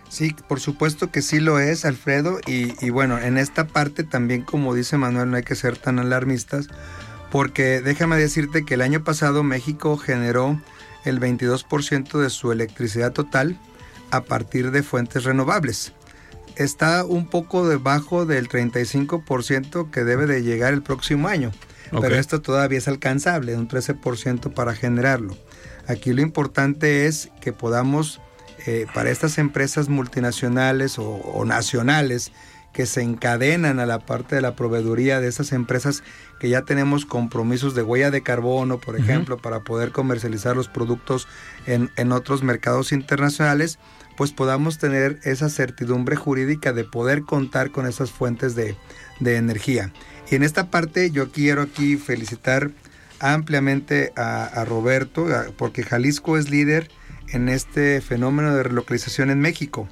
Sí, 0.09 0.35
por 0.47 0.59
supuesto 0.59 1.11
que 1.11 1.21
sí 1.21 1.39
lo 1.39 1.59
es, 1.59 1.85
Alfredo. 1.85 2.39
Y, 2.47 2.73
y, 2.85 2.89
bueno, 2.89 3.19
en 3.19 3.37
esta 3.37 3.67
parte 3.67 4.03
también, 4.03 4.41
como 4.41 4.73
dice 4.73 4.97
Manuel, 4.97 5.29
no 5.29 5.37
hay 5.37 5.43
que 5.43 5.55
ser 5.55 5.77
tan 5.77 5.99
alarmistas, 5.99 6.67
porque 7.31 7.81
déjame 7.81 8.17
decirte 8.17 8.65
que 8.65 8.75
el 8.75 8.81
año 8.81 9.03
pasado 9.03 9.43
México 9.43 9.97
generó 9.97 10.59
el 11.03 11.19
22% 11.19 12.19
de 12.19 12.29
su 12.29 12.51
electricidad 12.51 13.11
total 13.11 13.59
a 14.11 14.23
partir 14.23 14.71
de 14.71 14.83
fuentes 14.83 15.23
renovables. 15.23 15.93
Está 16.55 17.05
un 17.05 17.27
poco 17.27 17.67
debajo 17.67 18.25
del 18.25 18.49
35% 18.49 19.91
que 19.91 20.03
debe 20.03 20.25
de 20.25 20.41
llegar 20.41 20.73
el 20.73 20.81
próximo 20.81 21.27
año, 21.27 21.51
pero 22.01 22.15
esto 22.15 22.41
todavía 22.41 22.79
es 22.79 22.87
alcanzable, 22.87 23.55
un 23.55 23.67
13% 23.67 24.53
para 24.53 24.73
generarlo. 24.73 25.37
Aquí 25.87 26.13
lo 26.13 26.21
importante 26.21 27.05
es 27.05 27.29
que 27.41 27.53
podamos, 27.53 28.19
eh, 28.67 28.85
para 28.93 29.09
estas 29.09 29.37
empresas 29.39 29.89
multinacionales 29.89 30.99
o 30.99 31.43
nacionales, 31.45 32.31
que 32.77 32.85
se 32.85 33.01
encadenan 33.01 33.79
a 33.79 33.87
la 33.87 33.97
parte 33.97 34.35
de 34.35 34.41
la 34.41 34.55
proveeduría 34.55 35.19
de 35.19 35.27
esas 35.27 35.51
empresas 35.51 36.03
que 36.39 36.47
ya 36.47 36.61
tenemos 36.61 37.07
compromisos 37.07 37.73
de 37.73 37.81
huella 37.81 38.11
de 38.11 38.21
carbono, 38.21 38.77
por 38.77 38.95
ejemplo, 38.95 39.37
para 39.39 39.61
poder 39.61 39.91
comercializar 39.91 40.55
los 40.55 40.67
productos 40.67 41.27
en, 41.65 41.89
en 41.95 42.11
otros 42.11 42.43
mercados 42.43 42.91
internacionales, 42.91 43.79
pues 44.15 44.31
podamos 44.31 44.77
tener 44.77 45.19
esa 45.23 45.49
certidumbre 45.49 46.15
jurídica 46.15 46.71
de 46.71 46.83
poder 46.83 47.23
contar 47.23 47.71
con 47.71 47.87
esas 47.87 48.11
fuentes 48.11 48.53
de, 48.53 48.75
de 49.19 49.37
energía. 49.37 49.91
Y 50.29 50.35
en 50.35 50.43
esta 50.43 50.69
parte 50.69 51.09
yo 51.09 51.31
quiero 51.31 51.63
aquí 51.63 51.97
felicitar 51.97 52.69
ampliamente 53.19 54.13
a, 54.15 54.43
a 54.43 54.65
Roberto, 54.65 55.25
porque 55.57 55.81
Jalisco 55.81 56.37
es 56.37 56.51
líder 56.51 56.91
en 57.29 57.49
este 57.49 58.01
fenómeno 58.01 58.55
de 58.55 58.63
relocalización 58.63 59.29
en 59.29 59.39
México. 59.39 59.87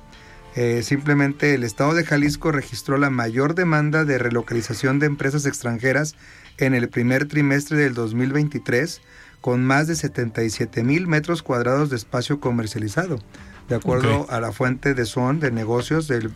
Eh, 0.56 0.84
simplemente 0.84 1.54
el 1.54 1.64
estado 1.64 1.94
de 1.94 2.06
Jalisco 2.06 2.52
registró 2.52 2.98
la 2.98 3.10
mayor 3.10 3.56
demanda 3.56 4.06
de 4.06 4.18
relocalización 4.18 5.00
de 5.00 5.08
empresas 5.08 5.46
extranjeras 5.46 6.16
en 6.58 6.74
el 6.74 6.88
primer 6.88 7.28
trimestre 7.28 7.78
del 7.78 7.94
2023, 7.94 9.02
con 9.42 9.66
más 9.66 9.88
de 9.88 9.96
77 9.96 10.84
mil 10.84 11.08
metros 11.08 11.44
cuadrados 11.44 11.90
de 11.90 11.98
espacio 11.98 12.40
comercializado, 12.40 13.20
de 13.68 13.76
acuerdo 13.76 14.28
a 14.30 14.40
la 14.40 14.54
fuente 14.54 14.94
de 14.94 15.06
SON 15.06 15.42
de 15.42 15.52
negocios 15.52 16.08
del, 16.08 16.32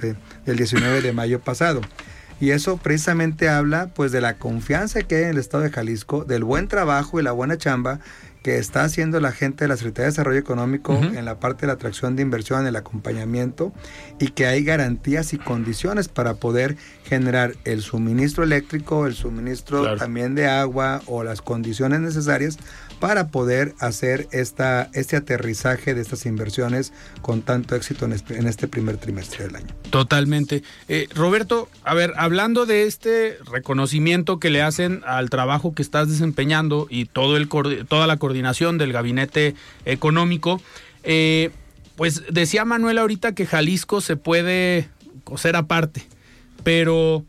del 0.46 0.58
19 0.58 1.02
de 1.02 1.14
mayo 1.14 1.40
pasado. 1.40 1.82
Y 2.42 2.52
eso 2.52 2.78
precisamente 2.78 3.50
habla 3.50 3.88
pues 3.94 4.12
de 4.12 4.22
la 4.22 4.38
confianza 4.38 5.02
que 5.02 5.16
hay 5.16 5.24
en 5.24 5.30
el 5.32 5.38
estado 5.38 5.64
de 5.64 5.72
Jalisco, 5.72 6.24
del 6.24 6.44
buen 6.44 6.68
trabajo 6.68 7.20
y 7.20 7.24
la 7.24 7.34
buena 7.34 7.58
chamba 7.58 8.00
que 8.44 8.58
está 8.58 8.84
haciendo 8.84 9.20
la 9.20 9.32
gente 9.32 9.66
de 9.66 9.68
la 9.68 9.76
Secretaría 9.78 10.06
de 10.06 10.12
Desarrollo 10.12 10.40
Económico 10.40 10.94
en 10.94 11.26
la 11.26 11.40
parte 11.40 11.62
de 11.62 11.68
la 11.68 11.74
atracción 11.74 12.16
de 12.16 12.22
inversión, 12.22 12.66
el 12.66 12.76
acompañamiento 12.76 13.74
y 14.20 14.30
que 14.30 14.46
hay 14.46 14.64
garantías 14.64 15.34
y 15.34 15.38
condiciones 15.38 16.08
para 16.08 16.36
poder 16.36 16.78
generar 17.04 17.56
el 17.66 17.82
suministro 17.82 18.44
eléctrico, 18.44 19.08
el 19.08 19.16
suministro 19.16 19.98
también 19.98 20.36
de 20.36 20.48
agua 20.48 21.02
o 21.06 21.24
las 21.24 21.42
condiciones 21.42 22.00
necesarias 22.00 22.58
para 23.00 23.28
poder 23.28 23.76
hacer 23.80 24.28
esta, 24.32 24.90
este 24.94 25.16
aterrizaje 25.16 25.94
de 25.94 26.02
estas 26.02 26.26
inversiones 26.26 26.94
con 27.22 27.42
tanto 27.42 27.76
éxito 27.76 28.06
en 28.06 28.14
este, 28.14 28.38
en 28.38 28.48
este 28.48 28.68
primer 28.68 28.98
trimestre 28.98 29.46
del 29.46 29.56
año. 29.56 29.74
Totalmente. 29.90 30.64
Eh, 30.88 31.08
Roberto, 31.16 31.70
a 31.84 31.94
ver, 31.94 32.14
hablando 32.18 32.66
de 32.66 32.84
este 32.84 33.38
reconocimiento 33.52 34.40
que 34.40 34.50
le 34.50 34.62
hacen 34.62 35.02
al 35.06 35.30
trabajo 35.30 35.74
que 35.74 35.82
estás 35.82 36.10
desempeñando 36.10 36.88
y 36.90 37.06
todo 37.06 37.38
el, 37.38 37.48
toda 37.88 38.06
la 38.06 38.18
coordinación 38.18 38.29
del 38.34 38.94
gabinete 38.94 39.56
económico, 39.86 40.62
eh, 41.04 41.52
pues 41.96 42.24
decía 42.32 42.66
Manuel 42.66 42.98
ahorita 42.98 43.34
que 43.34 43.46
Jalisco 43.46 44.02
se 44.02 44.16
puede 44.16 44.90
coser 45.24 45.56
aparte, 45.56 46.04
pero 46.64 47.26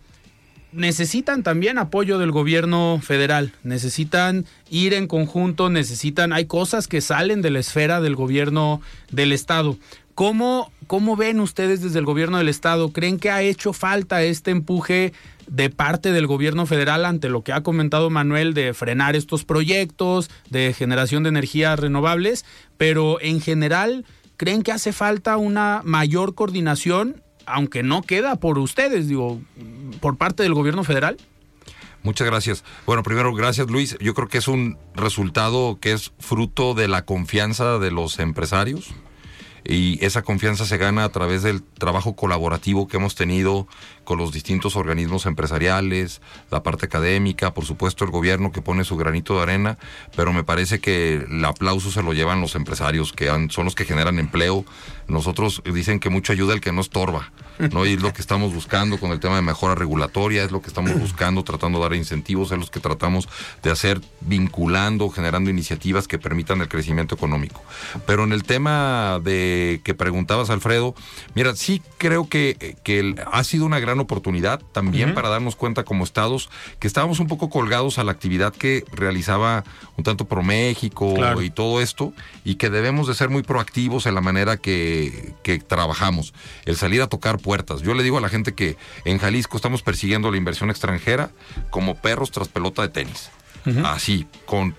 necesitan 0.73 1.43
también 1.43 1.79
apoyo 1.79 2.19
del 2.19 2.31
gobierno 2.31 3.01
federal, 3.03 3.53
necesitan 3.65 4.47
ir 4.71 4.95
en 4.95 5.07
conjunto, 5.07 5.71
necesitan, 5.71 6.33
hay 6.33 6.47
cosas 6.47 6.87
que 6.87 7.01
salen 7.01 7.43
de 7.43 7.51
la 7.51 7.59
esfera 7.59 8.01
del 8.01 8.17
gobierno 8.17 8.81
del 9.11 9.33
Estado. 9.33 9.77
¿Cómo, 10.15 10.71
¿Cómo 10.87 11.17
ven 11.17 11.41
ustedes 11.41 11.83
desde 11.83 11.99
el 11.99 12.05
gobierno 12.05 12.39
del 12.39 12.49
Estado? 12.49 12.93
¿Creen 12.93 13.19
que 13.19 13.31
ha 13.31 13.43
hecho 13.43 13.73
falta 13.73 14.23
este 14.23 14.51
empuje 14.51 15.13
de 15.51 15.69
parte 15.69 16.13
del 16.13 16.27
gobierno 16.27 16.65
federal 16.65 17.05
ante 17.05 17.29
lo 17.29 17.43
que 17.43 17.53
ha 17.53 17.63
comentado 17.63 18.09
Manuel 18.09 18.55
de 18.55 18.73
frenar 18.73 19.17
estos 19.17 19.45
proyectos 19.45 20.31
de 20.49 20.73
generación 20.73 21.23
de 21.25 21.29
energías 21.29 21.79
renovables? 21.79 22.47
Pero 22.79 23.21
en 23.21 23.41
general, 23.41 24.07
¿creen 24.37 24.63
que 24.63 24.73
hace 24.73 24.93
falta 24.93 25.37
una 25.37 25.83
mayor 25.85 26.35
coordinación 26.35 27.23
aunque 27.47 27.83
no 27.83 28.03
queda 28.03 28.37
por 28.37 28.59
ustedes, 28.59 29.09
digo, 29.09 29.41
por 30.01 30.17
parte 30.17 30.43
del 30.43 30.55
gobierno 30.55 30.85
federal? 30.85 31.17
Muchas 32.03 32.27
gracias. 32.27 32.65
Bueno, 32.87 33.03
primero, 33.03 33.35
gracias 33.35 33.69
Luis. 33.69 33.97
Yo 34.01 34.15
creo 34.15 34.29
que 34.29 34.39
es 34.39 34.49
un 34.49 34.79
resultado 34.95 35.79
que 35.81 35.93
es 35.93 36.13
fruto 36.19 36.75
de 36.75 36.89
la 36.89 37.05
confianza 37.05 37.79
de 37.79 37.91
los 37.91 38.19
empresarios 38.21 38.95
y 39.65 40.03
esa 40.05 40.23
confianza 40.23 40.65
se 40.65 40.79
gana 40.79 41.05
a 41.05 41.11
través 41.11 41.43
del 41.43 41.63
trabajo 41.63 42.17
colaborativo 42.17 42.89
que 42.89 42.97
hemos 42.97 43.15
tenido 43.15 43.69
los 44.19 44.33
distintos 44.33 44.77
organismos 44.77 45.27
empresariales, 45.27 46.21
la 46.51 46.63
parte 46.63 46.87
académica, 46.87 47.55
por 47.55 47.65
supuesto 47.65 48.05
el 48.05 48.11
gobierno 48.11 48.53
que 48.53 48.63
pone 48.63 48.85
su 48.85 48.97
granito 48.97 49.37
de 49.37 49.43
arena, 49.43 49.79
pero 50.17 50.33
me 50.33 50.45
parece 50.45 50.81
que 50.81 51.27
el 51.29 51.45
aplauso 51.45 51.91
se 51.91 52.03
lo 52.03 52.13
llevan 52.13 52.41
los 52.41 52.55
empresarios, 52.55 53.13
que 53.13 53.27
son 53.51 53.65
los 53.65 53.75
que 53.75 53.85
generan 53.85 54.19
empleo. 54.19 54.65
Nosotros 55.09 55.63
dicen 55.65 55.99
que 55.99 56.11
mucho 56.11 56.33
ayuda 56.33 56.55
el 56.55 56.61
que 56.61 56.73
no 56.73 56.81
estorba, 56.81 57.33
¿no? 57.73 57.85
Y 57.85 57.95
es 57.95 58.03
lo 58.03 58.13
que 58.13 58.21
estamos 58.21 58.55
buscando 58.55 58.99
con 58.99 59.11
el 59.11 59.19
tema 59.19 59.37
de 59.37 59.43
mejora 59.43 59.75
regulatoria, 59.75 60.45
es 60.45 60.53
lo 60.53 60.63
que 60.63 60.69
estamos 60.69 60.95
buscando, 60.99 61.43
tratando 61.43 61.79
de 61.79 61.83
dar 61.83 61.95
incentivos, 61.95 62.53
es 62.53 62.59
lo 62.59 62.67
que 62.67 62.81
tratamos 62.81 63.29
de 63.63 63.71
hacer 63.71 64.01
vinculando, 64.21 65.11
generando 65.11 65.51
iniciativas 65.51 66.07
que 66.07 66.19
permitan 66.19 66.61
el 66.61 66.69
crecimiento 66.69 67.17
económico. 67.17 67.63
Pero 68.07 68.25
en 68.25 68.33
el 68.33 68.45
tema 68.45 69.21
de 69.23 69.81
que, 69.85 69.95
preguntabas, 69.95 70.49
Alfredo, 70.51 70.95
mira, 71.35 71.57
sí 71.57 71.83
creo 71.99 72.29
que 72.29 72.77
ha 73.33 73.45
sido 73.45 73.67
una 73.67 73.81
gran 73.81 74.00
oportunidad 74.03 74.61
también 74.73 75.15
para 75.15 75.29
darnos 75.29 75.57
cuenta 75.57 75.85
como 75.85 76.05
estados 76.05 76.51
que 76.79 76.87
estábamos 76.87 77.21
un 77.21 77.27
poco 77.27 77.51
colgados 77.51 77.99
a 77.99 78.05
la 78.05 78.13
actividad 78.13 78.55
que 78.55 78.85
realizaba 78.93 79.65
un 79.97 80.05
tanto 80.05 80.27
Pro 80.27 80.43
México 80.43 81.41
y 81.43 81.51
todo 81.51 81.81
esto, 81.81 82.13
y 82.45 82.57
que 82.57 82.71
debemos 82.71 83.07
de 83.07 83.15
ser 83.15 83.29
muy 83.29 83.43
proactivos 83.43 84.07
en 84.07 84.15
la 84.15 84.21
manera 84.21 84.57
que, 84.57 85.35
que 85.43 85.59
trabajamos, 85.59 86.35
el 86.65 86.77
salir 86.77 87.03
a 87.03 87.09
tocar 87.09 87.39
puertas. 87.39 87.83
Yo 87.83 87.95
le 87.95 88.03
digo 88.03 88.19
a 88.19 88.21
la 88.21 88.29
gente 88.29 88.55
que 88.55 88.77
en 89.05 89.19
Jalisco 89.19 89.57
estamos 89.57 89.83
persiguiendo 89.83 90.31
la 90.31 90.37
inversión 90.37 90.71
extranjera 90.71 91.31
como 91.71 91.97
perros 91.97 92.31
tras 92.31 92.49
pelota 92.49 92.83
de 92.83 92.89
tenis. 92.89 93.31
Así, 93.85 94.27
con 94.47 94.75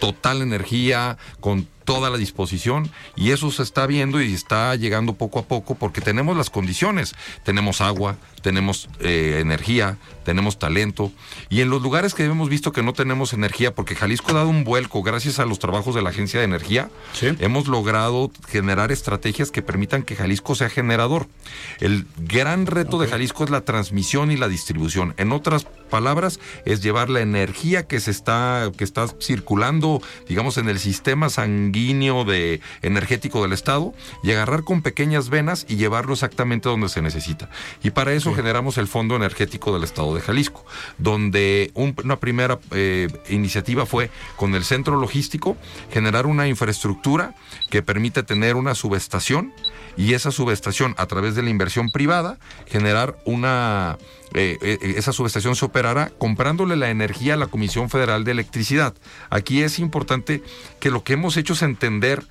total 0.00 0.42
energía, 0.42 1.18
con 1.40 1.68
toda 1.84 2.10
la 2.10 2.16
disposición 2.16 2.90
y 3.16 3.30
eso 3.30 3.50
se 3.50 3.62
está 3.62 3.86
viendo 3.86 4.20
y 4.20 4.32
está 4.32 4.74
llegando 4.76 5.14
poco 5.14 5.38
a 5.38 5.42
poco 5.42 5.74
porque 5.74 6.00
tenemos 6.00 6.36
las 6.36 6.50
condiciones, 6.50 7.14
tenemos 7.44 7.80
agua, 7.80 8.16
tenemos 8.42 8.88
eh, 9.00 9.38
energía, 9.40 9.98
tenemos 10.24 10.58
talento 10.58 11.12
y 11.48 11.60
en 11.60 11.70
los 11.70 11.82
lugares 11.82 12.14
que 12.14 12.24
hemos 12.24 12.48
visto 12.48 12.72
que 12.72 12.82
no 12.82 12.92
tenemos 12.92 13.32
energía 13.32 13.74
porque 13.74 13.94
Jalisco 13.94 14.30
ha 14.30 14.34
dado 14.34 14.48
un 14.48 14.64
vuelco 14.64 15.02
gracias 15.02 15.38
a 15.38 15.46
los 15.46 15.58
trabajos 15.58 15.94
de 15.94 16.02
la 16.02 16.10
Agencia 16.10 16.40
de 16.40 16.44
Energía, 16.44 16.90
hemos 17.20 17.68
logrado 17.68 18.30
generar 18.48 18.92
estrategias 18.92 19.50
que 19.50 19.62
permitan 19.62 20.02
que 20.02 20.16
Jalisco 20.16 20.54
sea 20.54 20.68
generador. 20.68 21.28
El 21.80 22.06
gran 22.18 22.66
reto 22.66 22.98
de 22.98 23.08
Jalisco 23.08 23.44
es 23.44 23.50
la 23.50 23.62
transmisión 23.62 24.30
y 24.30 24.36
la 24.36 24.48
distribución. 24.48 25.14
En 25.16 25.32
otras 25.32 25.66
palabras, 25.90 26.40
es 26.64 26.82
llevar 26.82 27.10
la 27.10 27.20
energía 27.20 27.86
que 27.86 28.00
se 28.00 28.10
está 28.10 28.70
que 28.76 28.84
está 28.84 29.06
circulando, 29.20 30.00
digamos 30.28 30.56
en 30.56 30.68
el 30.68 30.78
sistema 30.78 31.28
sanguíneo 31.28 31.71
de 31.72 32.60
energético 32.82 33.42
del 33.42 33.52
Estado 33.52 33.94
y 34.22 34.30
agarrar 34.30 34.62
con 34.62 34.82
pequeñas 34.82 35.30
venas 35.30 35.64
y 35.68 35.76
llevarlo 35.76 36.12
exactamente 36.12 36.68
donde 36.68 36.88
se 36.88 37.02
necesita. 37.02 37.48
Y 37.82 37.90
para 37.90 38.12
eso 38.12 38.34
generamos 38.34 38.78
el 38.78 38.88
Fondo 38.88 39.16
Energético 39.16 39.72
del 39.72 39.84
Estado 39.84 40.14
de 40.14 40.20
Jalisco, 40.20 40.64
donde 40.98 41.72
una 41.74 42.16
primera 42.16 42.58
eh, 42.72 43.08
iniciativa 43.28 43.86
fue 43.86 44.10
con 44.36 44.54
el 44.54 44.64
centro 44.64 44.96
logístico 44.96 45.56
generar 45.92 46.26
una 46.26 46.46
infraestructura 46.46 47.34
que 47.70 47.82
permite 47.82 48.22
tener 48.22 48.56
una 48.56 48.74
subestación 48.74 49.52
y 49.96 50.14
esa 50.14 50.30
subestación 50.30 50.94
a 50.98 51.06
través 51.06 51.34
de 51.34 51.42
la 51.42 51.50
inversión 51.50 51.90
privada 51.90 52.38
generar 52.66 53.16
una 53.24 53.98
eh, 54.34 54.58
eh, 54.62 54.94
esa 54.96 55.12
subestación 55.12 55.56
se 55.56 55.64
operará 55.64 56.10
comprándole 56.18 56.76
la 56.76 56.90
energía 56.90 57.34
a 57.34 57.36
la 57.36 57.48
Comisión 57.48 57.90
Federal 57.90 58.24
de 58.24 58.30
Electricidad. 58.30 58.94
Aquí 59.28 59.62
es 59.62 59.78
importante 59.78 60.42
que 60.80 60.90
lo 60.90 61.04
que 61.04 61.14
hemos 61.14 61.36
hecho 61.36 61.52
es 61.52 61.62
entender 61.62 62.24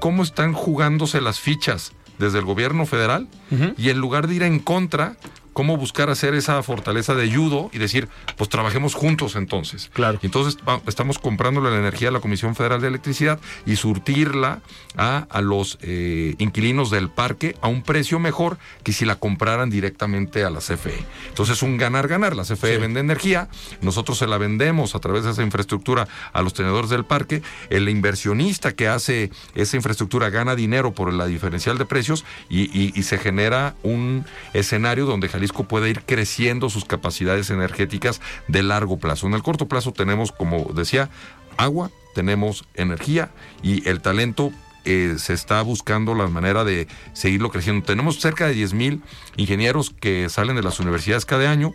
cómo 0.00 0.22
están 0.22 0.52
jugándose 0.52 1.20
las 1.20 1.40
fichas 1.40 1.92
desde 2.18 2.38
el 2.38 2.44
gobierno 2.44 2.86
federal 2.86 3.28
y 3.76 3.90
en 3.90 3.98
lugar 3.98 4.28
de 4.28 4.34
ir 4.34 4.42
en 4.42 4.58
contra, 4.58 5.16
cómo 5.52 5.76
buscar 5.76 6.10
hacer 6.10 6.34
esa 6.34 6.62
fortaleza 6.62 7.14
de 7.14 7.32
judo 7.32 7.70
y 7.72 7.78
decir, 7.78 8.08
pues 8.36 8.48
trabajemos 8.48 8.94
juntos 8.94 9.36
entonces. 9.36 9.90
Claro. 9.92 10.18
Y 10.22 10.26
entonces 10.26 10.58
estamos 10.86 11.18
comprándole 11.18 11.70
la 11.70 11.78
energía 11.78 12.08
a 12.08 12.12
la 12.12 12.20
Comisión 12.20 12.54
Federal 12.54 12.80
de 12.80 12.88
Electricidad 12.88 13.40
y 13.66 13.76
surtirla 13.76 14.60
a, 14.96 15.26
a 15.30 15.40
los 15.40 15.78
eh, 15.82 16.34
inquilinos 16.38 16.90
del 16.90 17.08
parque 17.10 17.56
a 17.60 17.68
un 17.68 17.82
precio 17.82 18.18
mejor 18.18 18.58
que 18.82 18.92
si 18.92 19.04
la 19.04 19.16
compraran 19.16 19.70
directamente 19.70 20.44
a 20.44 20.50
la 20.50 20.60
CFE. 20.60 21.04
Entonces 21.28 21.62
un 21.62 21.76
ganar-ganar. 21.76 22.36
La 22.36 22.44
CFE 22.44 22.78
vende 22.78 23.00
energía, 23.00 23.48
nosotros 23.80 24.18
se 24.18 24.26
la 24.26 24.38
vendemos 24.38 24.94
a 24.94 25.00
través 25.00 25.24
de 25.24 25.32
esa 25.32 25.42
infraestructura 25.42 26.08
a 26.32 26.42
los 26.42 26.54
tenedores 26.54 26.90
del 26.90 27.04
parque. 27.04 27.42
El 27.70 27.88
inversionista 27.88 28.72
que 28.72 28.88
hace 28.88 29.30
esa 29.54 29.76
infraestructura 29.76 30.30
gana 30.30 30.54
dinero 30.54 30.92
por 30.92 31.12
la 31.12 31.26
diferencial 31.26 31.78
de 31.78 31.84
precios 31.84 32.24
y, 32.48 32.98
y 32.98 33.02
se 33.02 33.18
genera 33.18 33.74
un 33.82 34.24
escenario 34.52 35.06
donde 35.06 35.28
Jalisco 35.42 35.64
puede 35.64 35.90
ir 35.90 36.02
creciendo 36.02 36.70
sus 36.70 36.84
capacidades 36.84 37.50
energéticas 37.50 38.20
de 38.46 38.62
largo 38.62 38.98
plazo. 38.98 39.26
En 39.26 39.34
el 39.34 39.42
corto 39.42 39.66
plazo 39.66 39.92
tenemos, 39.92 40.30
como 40.30 40.70
decía, 40.72 41.10
agua, 41.56 41.90
tenemos 42.14 42.64
energía 42.74 43.32
y 43.60 43.88
el 43.88 44.00
talento 44.00 44.52
eh, 44.84 45.16
se 45.18 45.32
está 45.32 45.60
buscando 45.62 46.14
la 46.14 46.28
manera 46.28 46.62
de 46.62 46.86
seguirlo 47.12 47.50
creciendo. 47.50 47.84
Tenemos 47.84 48.20
cerca 48.20 48.46
de 48.46 48.54
10 48.54 48.74
mil 48.74 49.02
ingenieros 49.36 49.90
que 49.90 50.28
salen 50.28 50.54
de 50.54 50.62
las 50.62 50.78
universidades 50.78 51.24
cada 51.24 51.50
año 51.50 51.74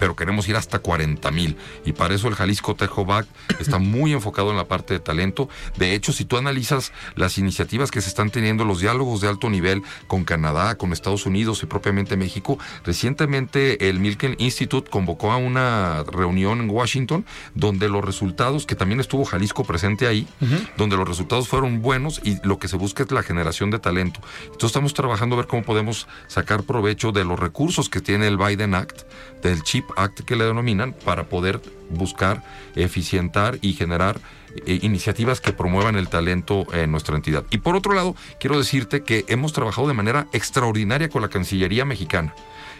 pero 0.00 0.16
queremos 0.16 0.48
ir 0.48 0.56
hasta 0.56 0.80
40 0.80 1.30
mil. 1.30 1.56
Y 1.84 1.92
para 1.92 2.14
eso 2.14 2.26
el 2.26 2.34
Jalisco 2.34 2.74
Tejovac 2.74 3.26
está 3.60 3.78
muy 3.78 4.12
enfocado 4.12 4.50
en 4.50 4.56
la 4.56 4.66
parte 4.66 4.94
de 4.94 5.00
talento. 5.00 5.48
De 5.76 5.94
hecho, 5.94 6.12
si 6.12 6.24
tú 6.24 6.36
analizas 6.36 6.92
las 7.14 7.38
iniciativas 7.38 7.92
que 7.92 8.00
se 8.00 8.08
están 8.08 8.30
teniendo, 8.30 8.64
los 8.64 8.80
diálogos 8.80 9.20
de 9.20 9.28
alto 9.28 9.50
nivel 9.50 9.82
con 10.08 10.24
Canadá, 10.24 10.76
con 10.76 10.92
Estados 10.92 11.26
Unidos 11.26 11.62
y 11.62 11.66
propiamente 11.66 12.16
México, 12.16 12.58
recientemente 12.84 13.88
el 13.88 14.00
Milken 14.00 14.36
Institute 14.38 14.90
convocó 14.90 15.30
a 15.30 15.36
una 15.36 16.02
reunión 16.04 16.60
en 16.60 16.70
Washington 16.70 17.26
donde 17.54 17.88
los 17.88 18.02
resultados, 18.02 18.64
que 18.64 18.74
también 18.74 19.00
estuvo 19.00 19.24
Jalisco 19.26 19.64
presente 19.64 20.06
ahí, 20.06 20.26
donde 20.78 20.96
los 20.96 21.06
resultados 21.06 21.46
fueron 21.46 21.82
buenos 21.82 22.22
y 22.24 22.38
lo 22.42 22.58
que 22.58 22.68
se 22.68 22.76
busca 22.76 23.02
es 23.02 23.12
la 23.12 23.22
generación 23.22 23.70
de 23.70 23.78
talento. 23.78 24.20
Entonces 24.44 24.68
estamos 24.68 24.94
trabajando 24.94 25.36
a 25.36 25.38
ver 25.38 25.46
cómo 25.46 25.62
podemos 25.62 26.08
sacar 26.26 26.62
provecho 26.62 27.12
de 27.12 27.24
los 27.24 27.38
recursos 27.38 27.90
que 27.90 28.00
tiene 28.00 28.26
el 28.26 28.38
Biden 28.38 28.74
Act, 28.74 29.02
del 29.42 29.62
chip 29.62 29.89
Act 29.96 30.20
que 30.20 30.36
le 30.36 30.44
denominan 30.44 30.92
para 30.92 31.24
poder 31.28 31.60
buscar 31.90 32.42
eficientar 32.76 33.58
y 33.60 33.72
generar 33.72 34.20
eh, 34.66 34.78
iniciativas 34.82 35.40
que 35.40 35.52
promuevan 35.52 35.96
el 35.96 36.08
talento 36.08 36.66
en 36.72 36.90
nuestra 36.90 37.16
entidad. 37.16 37.44
Y 37.50 37.58
por 37.58 37.76
otro 37.76 37.94
lado, 37.94 38.16
quiero 38.38 38.58
decirte 38.58 39.02
que 39.02 39.24
hemos 39.28 39.52
trabajado 39.52 39.88
de 39.88 39.94
manera 39.94 40.26
extraordinaria 40.32 41.08
con 41.08 41.22
la 41.22 41.28
Cancillería 41.28 41.84
mexicana. 41.84 42.34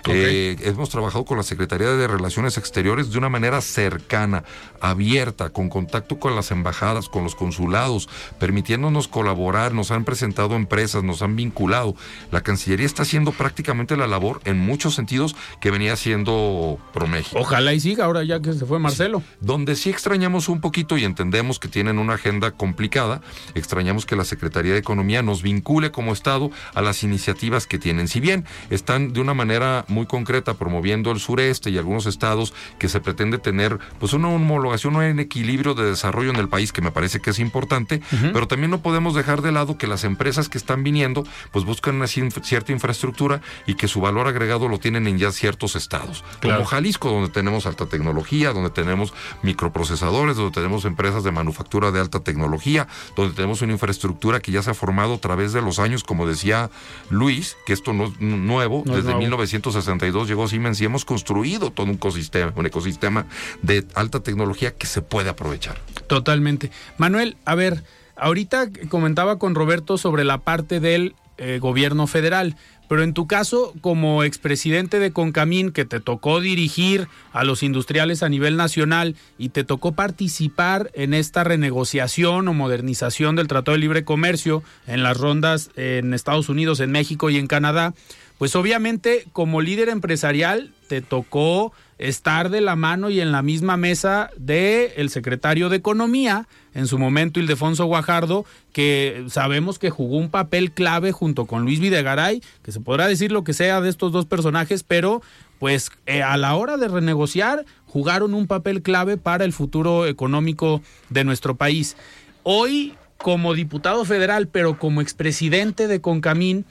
Eh, 0.08 0.56
hemos 0.62 0.88
trabajado 0.90 1.24
con 1.24 1.36
la 1.36 1.42
Secretaría 1.42 1.88
de 1.88 2.06
Relaciones 2.06 2.56
Exteriores 2.58 3.10
de 3.10 3.18
una 3.18 3.28
manera 3.28 3.60
cercana, 3.60 4.44
abierta, 4.80 5.50
con 5.50 5.68
contacto 5.68 6.18
con 6.18 6.34
las 6.34 6.50
embajadas, 6.50 7.08
con 7.08 7.24
los 7.24 7.34
consulados, 7.34 8.08
permitiéndonos 8.38 9.08
colaborar, 9.08 9.74
nos 9.74 9.90
han 9.90 10.04
presentado 10.04 10.56
empresas, 10.56 11.02
nos 11.02 11.22
han 11.22 11.36
vinculado. 11.36 11.94
La 12.30 12.42
Cancillería 12.42 12.86
está 12.86 13.02
haciendo 13.02 13.32
prácticamente 13.32 13.96
la 13.96 14.06
labor 14.06 14.40
en 14.44 14.58
muchos 14.58 14.94
sentidos 14.94 15.36
que 15.60 15.70
venía 15.70 15.92
haciendo 15.92 16.78
ProMéxico. 16.92 17.38
Ojalá 17.38 17.74
y 17.74 17.80
siga 17.80 18.04
ahora 18.04 18.24
ya 18.24 18.40
que 18.40 18.52
se 18.52 18.64
fue 18.66 18.78
Marcelo. 18.78 19.22
Donde 19.40 19.76
sí 19.76 19.90
extrañamos 19.90 20.48
un 20.48 20.60
poquito 20.60 20.96
y 20.96 21.04
entendemos 21.04 21.58
que 21.58 21.68
tienen 21.68 21.98
una 21.98 22.14
agenda 22.14 22.52
complicada, 22.52 23.20
extrañamos 23.54 24.06
que 24.06 24.16
la 24.16 24.24
Secretaría 24.24 24.72
de 24.72 24.78
Economía 24.78 25.22
nos 25.22 25.42
vincule 25.42 25.90
como 25.90 26.12
Estado 26.12 26.50
a 26.74 26.82
las 26.82 27.02
iniciativas 27.02 27.66
que 27.66 27.78
tienen. 27.78 28.08
Si 28.08 28.20
bien 28.20 28.44
están 28.70 29.12
de 29.12 29.20
una 29.20 29.34
manera 29.34 29.84
muy 29.90 30.06
concreta 30.06 30.54
promoviendo 30.54 31.10
el 31.10 31.20
sureste 31.20 31.70
y 31.70 31.78
algunos 31.78 32.06
estados 32.06 32.54
que 32.78 32.88
se 32.88 33.00
pretende 33.00 33.38
tener 33.38 33.78
pues 33.98 34.12
una 34.12 34.28
homologación 34.28 34.96
un 34.96 35.20
equilibrio 35.20 35.74
de 35.74 35.84
desarrollo 35.84 36.30
en 36.30 36.36
el 36.36 36.48
país 36.48 36.72
que 36.72 36.82
me 36.82 36.90
parece 36.90 37.20
que 37.20 37.30
es 37.30 37.38
importante, 37.38 38.00
pero 38.32 38.46
también 38.48 38.70
no 38.70 38.80
podemos 38.80 39.14
dejar 39.14 39.42
de 39.42 39.52
lado 39.52 39.78
que 39.78 39.86
las 39.86 40.04
empresas 40.04 40.48
que 40.48 40.58
están 40.58 40.82
viniendo 40.82 41.24
pues 41.52 41.64
buscan 41.64 41.96
una 41.96 42.06
cierta 42.06 42.72
infraestructura 42.72 43.40
y 43.66 43.74
que 43.74 43.88
su 43.88 44.00
valor 44.00 44.26
agregado 44.28 44.68
lo 44.68 44.78
tienen 44.78 45.06
en 45.06 45.18
ya 45.18 45.32
ciertos 45.32 45.76
estados, 45.76 46.24
como 46.42 46.64
Jalisco 46.64 47.10
donde 47.10 47.30
tenemos 47.30 47.66
alta 47.66 47.86
tecnología, 47.86 48.52
donde 48.52 48.70
tenemos 48.70 49.12
microprocesadores, 49.42 50.36
donde 50.36 50.52
tenemos 50.52 50.84
empresas 50.84 51.24
de 51.24 51.32
manufactura 51.32 51.90
de 51.90 52.00
alta 52.00 52.20
tecnología, 52.20 52.88
donde 53.16 53.34
tenemos 53.34 53.62
una 53.62 53.72
infraestructura 53.72 54.40
que 54.40 54.52
ya 54.52 54.62
se 54.62 54.70
ha 54.70 54.74
formado 54.74 55.14
a 55.14 55.18
través 55.18 55.52
de 55.52 55.62
los 55.62 55.78
años, 55.78 56.04
como 56.04 56.26
decía 56.26 56.70
Luis, 57.10 57.56
que 57.66 57.72
esto 57.72 57.92
no 57.92 58.06
es 58.06 58.20
nuevo, 58.20 58.82
desde 58.86 59.14
1960 59.14 59.79
62 59.80 60.28
llegó 60.28 60.48
Siemens 60.48 60.80
y 60.80 60.84
hemos 60.84 61.04
construido 61.04 61.70
todo 61.70 61.86
un 61.86 61.94
ecosistema, 61.94 62.52
un 62.56 62.66
ecosistema 62.66 63.26
de 63.62 63.86
alta 63.94 64.20
tecnología 64.20 64.74
que 64.74 64.86
se 64.86 65.02
puede 65.02 65.30
aprovechar. 65.30 65.80
Totalmente. 66.06 66.70
Manuel, 66.98 67.36
a 67.44 67.54
ver, 67.54 67.84
ahorita 68.16 68.68
comentaba 68.88 69.38
con 69.38 69.54
Roberto 69.54 69.98
sobre 69.98 70.24
la 70.24 70.38
parte 70.38 70.80
del 70.80 71.14
eh, 71.38 71.58
gobierno 71.58 72.06
federal, 72.06 72.54
pero 72.86 73.02
en 73.02 73.14
tu 73.14 73.26
caso, 73.26 73.72
como 73.80 74.24
expresidente 74.24 74.98
de 74.98 75.12
Concamín, 75.12 75.70
que 75.70 75.84
te 75.84 76.00
tocó 76.00 76.40
dirigir 76.40 77.06
a 77.32 77.44
los 77.44 77.62
industriales 77.62 78.22
a 78.22 78.28
nivel 78.28 78.56
nacional 78.56 79.14
y 79.38 79.50
te 79.50 79.62
tocó 79.62 79.92
participar 79.92 80.90
en 80.92 81.14
esta 81.14 81.44
renegociación 81.44 82.48
o 82.48 82.52
modernización 82.52 83.36
del 83.36 83.46
Tratado 83.46 83.76
de 83.76 83.78
Libre 83.78 84.04
Comercio 84.04 84.62
en 84.88 85.02
las 85.02 85.16
rondas 85.16 85.70
en 85.76 86.12
Estados 86.12 86.48
Unidos, 86.48 86.80
en 86.80 86.90
México 86.90 87.30
y 87.30 87.38
en 87.38 87.46
Canadá, 87.46 87.94
pues 88.40 88.56
obviamente 88.56 89.26
como 89.34 89.60
líder 89.60 89.90
empresarial 89.90 90.72
te 90.88 91.02
tocó 91.02 91.74
estar 91.98 92.48
de 92.48 92.62
la 92.62 92.74
mano 92.74 93.10
y 93.10 93.20
en 93.20 93.32
la 93.32 93.42
misma 93.42 93.76
mesa 93.76 94.30
de 94.34 94.94
el 94.96 95.10
secretario 95.10 95.68
de 95.68 95.76
Economía, 95.76 96.48
en 96.72 96.86
su 96.86 96.98
momento 96.98 97.38
Ildefonso 97.38 97.84
Guajardo, 97.84 98.46
que 98.72 99.26
sabemos 99.28 99.78
que 99.78 99.90
jugó 99.90 100.16
un 100.16 100.30
papel 100.30 100.72
clave 100.72 101.12
junto 101.12 101.44
con 101.44 101.64
Luis 101.64 101.80
Videgaray, 101.80 102.42
que 102.62 102.72
se 102.72 102.80
podrá 102.80 103.08
decir 103.08 103.30
lo 103.30 103.44
que 103.44 103.52
sea 103.52 103.82
de 103.82 103.90
estos 103.90 104.10
dos 104.10 104.24
personajes, 104.24 104.84
pero 104.84 105.20
pues 105.58 105.92
eh, 106.06 106.22
a 106.22 106.38
la 106.38 106.54
hora 106.54 106.78
de 106.78 106.88
renegociar 106.88 107.66
jugaron 107.84 108.32
un 108.32 108.46
papel 108.46 108.80
clave 108.80 109.18
para 109.18 109.44
el 109.44 109.52
futuro 109.52 110.06
económico 110.06 110.80
de 111.10 111.24
nuestro 111.24 111.56
país. 111.56 111.94
Hoy 112.42 112.94
como 113.18 113.52
diputado 113.52 114.06
federal, 114.06 114.48
pero 114.48 114.78
como 114.78 115.02
expresidente 115.02 115.88
de 115.88 116.00
Concamín, 116.00 116.64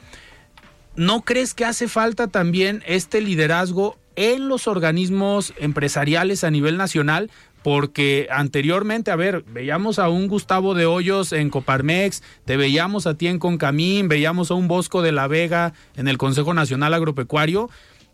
¿no 1.00 1.22
crees 1.22 1.54
que 1.54 1.64
hace 1.64 1.88
falta 1.88 2.28
también 2.28 2.84
este 2.86 3.22
liderazgo 3.22 3.98
en 4.18 4.50
los 4.50 4.68
organismos 4.68 5.54
empresariales 5.58 6.44
a 6.44 6.52
nivel 6.52 6.76
nacional? 6.76 7.32
Porque 7.64 8.28
anteriormente, 8.30 9.10
a 9.10 9.16
ver, 9.16 9.46
veíamos 9.48 9.98
a 9.98 10.10
un 10.10 10.28
Gustavo 10.28 10.74
de 10.74 10.86
Hoyos 10.86 11.32
en 11.32 11.50
Coparmex, 11.52 12.22
te 12.44 12.58
veíamos 12.58 13.08
a 13.08 13.14
ti 13.14 13.28
en 13.28 13.40
Concamín, 13.40 14.10
veíamos 14.10 14.52
a 14.52 14.56
un 14.56 14.68
Bosco 14.68 15.02
de 15.02 15.14
la 15.14 15.30
Vega 15.30 15.72
en 15.96 16.10
el 16.10 16.18
Consejo 16.18 16.54
Nacional 16.54 16.94
Agropecuario, 16.94 17.70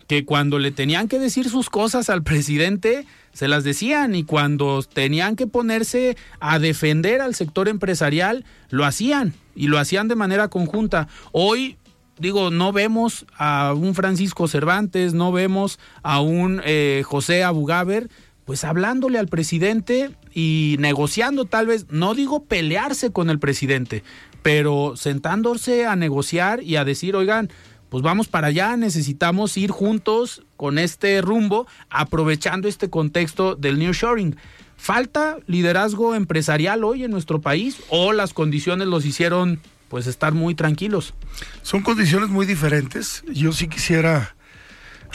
que 0.05 0.23
cuando 0.23 0.59
le 0.59 0.69
tenían 0.69 1.07
que 1.07 1.17
decir 1.17 1.49
sus 1.49 1.71
cosas 1.71 2.11
al 2.11 2.21
presidente, 2.21 3.07
se 3.33 3.47
las 3.47 3.63
decían 3.63 4.13
y 4.13 4.25
cuando 4.25 4.83
tenían 4.83 5.35
que 5.35 5.47
ponerse 5.47 6.17
a 6.39 6.59
defender 6.59 7.21
al 7.21 7.33
sector 7.33 7.67
empresarial, 7.67 8.45
lo 8.69 8.85
hacían 8.85 9.33
y 9.55 9.69
lo 9.69 9.79
hacían 9.79 10.07
de 10.07 10.15
manera 10.15 10.49
conjunta. 10.49 11.07
Hoy 11.31 11.77
digo, 12.17 12.51
no 12.51 12.71
vemos 12.71 13.25
a 13.37 13.73
un 13.73 13.95
Francisco 13.95 14.47
Cervantes, 14.47 15.13
no 15.13 15.31
vemos 15.31 15.79
a 16.03 16.21
un 16.21 16.61
eh, 16.63 17.03
José 17.05 17.43
Abugaber, 17.43 18.09
pues 18.45 18.63
hablándole 18.63 19.17
al 19.17 19.27
presidente 19.27 20.11
y 20.33 20.75
negociando 20.79 21.45
tal 21.45 21.67
vez, 21.67 21.87
no 21.89 22.13
digo 22.13 22.43
pelearse 22.43 23.11
con 23.11 23.29
el 23.29 23.39
presidente, 23.39 24.03
pero 24.43 24.93
sentándose 24.95 25.85
a 25.87 25.95
negociar 25.95 26.61
y 26.61 26.75
a 26.75 26.85
decir, 26.85 27.15
oigan, 27.15 27.49
pues 27.89 28.03
vamos 28.03 28.27
para 28.27 28.47
allá, 28.47 28.75
necesitamos 28.77 29.57
ir 29.57 29.71
juntos 29.71 30.43
con 30.57 30.77
este 30.77 31.21
rumbo, 31.21 31.67
aprovechando 31.89 32.67
este 32.67 32.89
contexto 32.89 33.55
del 33.55 33.79
New 33.79 33.93
Shoring. 33.93 34.35
¿Falta 34.77 35.37
liderazgo 35.47 36.13
empresarial 36.15 36.83
hoy 36.83 37.03
en 37.03 37.11
nuestro 37.11 37.41
país 37.41 37.77
o 37.89 38.11
las 38.11 38.33
condiciones 38.33 38.87
los 38.87 39.05
hicieron 39.05 39.61
pues 39.95 40.07
estar 40.07 40.33
muy 40.33 40.55
tranquilos? 40.55 41.13
Son 41.61 41.81
condiciones 41.81 42.27
muy 42.27 42.45
diferentes. 42.45 43.23
Yo 43.31 43.53
sí 43.53 43.69
quisiera 43.69 44.35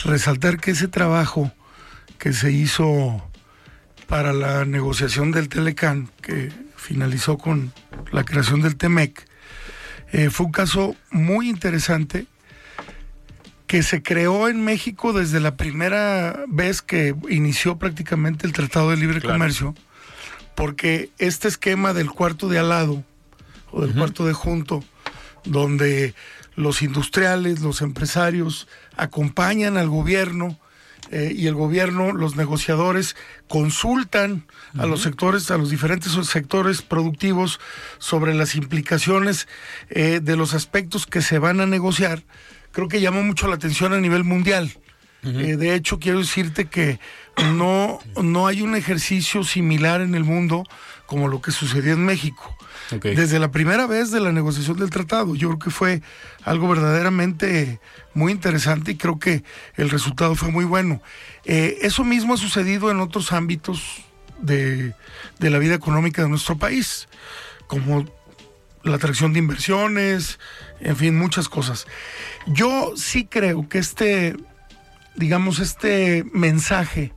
resaltar 0.03 0.59
que 0.59 0.71
ese 0.71 0.87
trabajo 0.87 1.51
que 2.17 2.33
se 2.33 2.51
hizo 2.51 3.23
para 4.07 4.33
la 4.33 4.65
negociación 4.65 5.31
del 5.31 5.49
Telecán, 5.49 6.09
que 6.23 6.51
finalizó 6.77 7.37
con 7.37 7.71
la 8.11 8.23
creación 8.23 8.63
del 8.63 8.75
TEMEC, 8.75 9.23
eh, 10.13 10.31
fue 10.31 10.47
un 10.47 10.51
caso 10.51 10.95
muy 11.11 11.47
interesante 11.47 12.25
que 13.67 13.83
se 13.83 14.01
creó 14.01 14.47
en 14.47 14.65
México 14.65 15.13
desde 15.13 15.39
la 15.39 15.57
primera 15.57 16.43
vez 16.47 16.81
que 16.81 17.13
inició 17.29 17.77
prácticamente 17.77 18.47
el 18.47 18.53
Tratado 18.53 18.89
de 18.89 18.97
Libre 18.97 19.21
Comercio, 19.21 19.75
porque 20.55 21.11
este 21.19 21.49
esquema 21.49 21.93
del 21.93 22.09
cuarto 22.09 22.49
de 22.49 22.57
al 22.57 22.69
lado 22.69 23.03
o 23.71 23.81
del 23.81 23.95
cuarto 23.95 24.25
de 24.25 24.33
junto, 24.33 24.83
donde 25.43 26.13
los 26.55 26.81
industriales, 26.81 27.61
los 27.61 27.81
empresarios 27.81 28.67
acompañan 28.97 29.77
al 29.77 29.89
gobierno 29.89 30.59
eh, 31.09 31.33
y 31.35 31.47
el 31.47 31.55
gobierno, 31.55 32.13
los 32.13 32.35
negociadores, 32.35 33.15
consultan 33.47 34.45
a 34.77 34.85
los 34.85 35.01
sectores, 35.01 35.51
a 35.51 35.57
los 35.57 35.69
diferentes 35.69 36.13
sectores 36.27 36.81
productivos 36.81 37.59
sobre 37.97 38.33
las 38.33 38.55
implicaciones 38.55 39.47
eh, 39.89 40.21
de 40.21 40.35
los 40.37 40.53
aspectos 40.53 41.05
que 41.05 41.21
se 41.21 41.39
van 41.39 41.59
a 41.59 41.65
negociar. 41.65 42.23
Creo 42.71 42.87
que 42.87 43.01
llamó 43.01 43.23
mucho 43.23 43.47
la 43.47 43.55
atención 43.55 43.91
a 43.93 43.99
nivel 43.99 44.23
mundial. 44.23 44.71
Eh, 45.23 45.55
de 45.55 45.75
hecho, 45.75 45.99
quiero 45.99 46.19
decirte 46.19 46.65
que 46.65 46.99
no, 47.53 47.99
no 48.23 48.47
hay 48.47 48.61
un 48.61 48.75
ejercicio 48.75 49.43
similar 49.43 50.01
en 50.01 50.15
el 50.15 50.23
mundo 50.23 50.63
como 51.11 51.27
lo 51.27 51.41
que 51.41 51.51
sucedió 51.51 51.91
en 51.91 52.05
México. 52.05 52.55
Desde 53.01 53.37
la 53.37 53.51
primera 53.51 53.85
vez 53.85 54.11
de 54.11 54.21
la 54.21 54.31
negociación 54.31 54.77
del 54.77 54.89
tratado, 54.89 55.35
yo 55.35 55.49
creo 55.49 55.59
que 55.59 55.69
fue 55.69 56.01
algo 56.45 56.69
verdaderamente 56.69 57.81
muy 58.13 58.31
interesante 58.31 58.91
y 58.91 58.95
creo 58.95 59.19
que 59.19 59.43
el 59.75 59.89
resultado 59.89 60.35
fue 60.35 60.51
muy 60.51 60.63
bueno. 60.63 61.01
Eh, 61.43 61.79
eso 61.81 62.05
mismo 62.05 62.35
ha 62.35 62.37
sucedido 62.37 62.91
en 62.91 63.01
otros 63.01 63.33
ámbitos 63.33 64.05
de, 64.39 64.95
de 65.37 65.49
la 65.49 65.57
vida 65.59 65.73
económica 65.73 66.21
de 66.21 66.29
nuestro 66.29 66.57
país, 66.57 67.09
como 67.67 68.05
la 68.83 68.95
atracción 68.95 69.33
de 69.33 69.39
inversiones, 69.39 70.39
en 70.79 70.95
fin, 70.95 71.19
muchas 71.19 71.49
cosas. 71.49 71.87
Yo 72.47 72.93
sí 72.95 73.25
creo 73.25 73.67
que 73.67 73.79
este, 73.79 74.37
digamos, 75.17 75.59
este 75.59 76.23
mensaje 76.31 77.11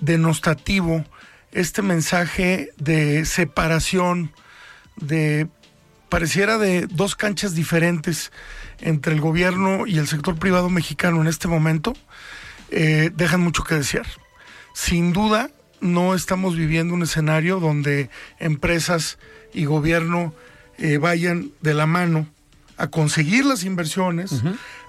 denostativo, 0.00 1.04
este 1.52 1.82
mensaje 1.82 2.70
de 2.76 3.24
separación, 3.24 4.32
de 4.96 5.48
pareciera 6.08 6.58
de 6.58 6.86
dos 6.86 7.16
canchas 7.16 7.54
diferentes 7.54 8.32
entre 8.80 9.14
el 9.14 9.20
gobierno 9.20 9.86
y 9.86 9.98
el 9.98 10.08
sector 10.08 10.36
privado 10.36 10.68
mexicano 10.68 11.20
en 11.20 11.28
este 11.28 11.48
momento, 11.48 11.94
eh, 12.70 13.10
dejan 13.14 13.40
mucho 13.40 13.64
que 13.64 13.76
desear. 13.76 14.06
Sin 14.74 15.12
duda, 15.12 15.50
no 15.80 16.14
estamos 16.14 16.56
viviendo 16.56 16.94
un 16.94 17.02
escenario 17.02 17.60
donde 17.60 18.10
empresas 18.38 19.18
y 19.54 19.64
gobierno 19.64 20.34
eh, 20.78 20.98
vayan 20.98 21.52
de 21.60 21.74
la 21.74 21.86
mano 21.86 22.26
a 22.76 22.88
conseguir 22.88 23.44
las 23.44 23.64
inversiones, 23.64 24.42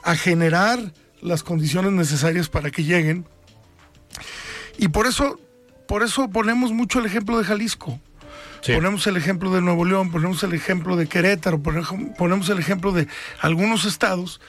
a 0.03 0.15
generar 0.15 0.93
las 1.21 1.43
condiciones 1.43 1.91
necesarias 1.91 2.47
para 2.47 2.71
que 2.71 2.83
lleguen. 2.83 3.25
Y 4.77 4.87
por 4.87 5.07
eso, 5.07 5.39
por 5.91 6.03
eso 6.03 6.29
ponemos 6.29 6.71
mucho 6.71 6.99
el 6.99 7.05
ejemplo 7.05 7.37
de 7.37 7.43
Jalisco. 7.43 7.99
Ponemos 8.65 9.05
el 9.07 9.17
ejemplo 9.17 9.51
de 9.51 9.59
Nuevo 9.59 9.83
León, 9.83 10.09
ponemos 10.09 10.41
el 10.41 10.53
ejemplo 10.53 10.95
de 10.95 11.05
Querétaro, 11.05 11.61
ponemos 11.61 12.47
el 12.47 12.59
ejemplo 12.59 12.93
de 12.93 13.09
algunos 13.41 13.83
estados 13.83 14.39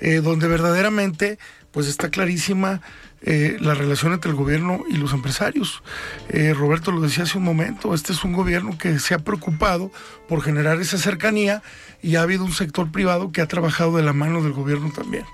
eh, 0.00 0.20
donde 0.22 0.46
verdaderamente 0.46 1.40
pues 1.72 1.88
está 1.88 2.10
clarísima 2.10 2.80
eh, 3.22 3.56
la 3.58 3.74
relación 3.74 4.12
entre 4.12 4.30
el 4.30 4.36
gobierno 4.36 4.84
y 4.88 4.96
los 4.96 5.12
empresarios. 5.12 5.82
Eh, 6.28 6.54
Roberto 6.54 6.92
lo 6.92 7.00
decía 7.00 7.24
hace 7.24 7.38
un 7.38 7.44
momento, 7.44 7.92
este 7.92 8.12
es 8.12 8.22
un 8.22 8.32
gobierno 8.32 8.78
que 8.78 9.00
se 9.00 9.14
ha 9.14 9.18
preocupado 9.18 9.90
por 10.28 10.42
generar 10.42 10.80
esa 10.80 10.96
cercanía 10.96 11.60
y 12.02 12.14
ha 12.14 12.22
habido 12.22 12.44
un 12.44 12.52
sector 12.52 12.92
privado 12.92 13.32
que 13.32 13.40
ha 13.40 13.48
trabajado 13.48 13.96
de 13.96 14.04
la 14.04 14.12
mano 14.12 14.44
del 14.44 14.52
gobierno 14.52 14.92
también. 14.92 15.24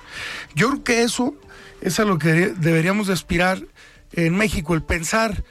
Yo 0.54 0.70
creo 0.70 0.84
que 0.84 1.02
eso 1.02 1.34
es 1.82 2.00
a 2.00 2.06
lo 2.06 2.18
que 2.18 2.32
deberíamos 2.56 3.08
de 3.08 3.12
aspirar 3.12 3.62
en 4.12 4.36
México, 4.36 4.74
el 4.74 4.82
pensar 4.82 5.44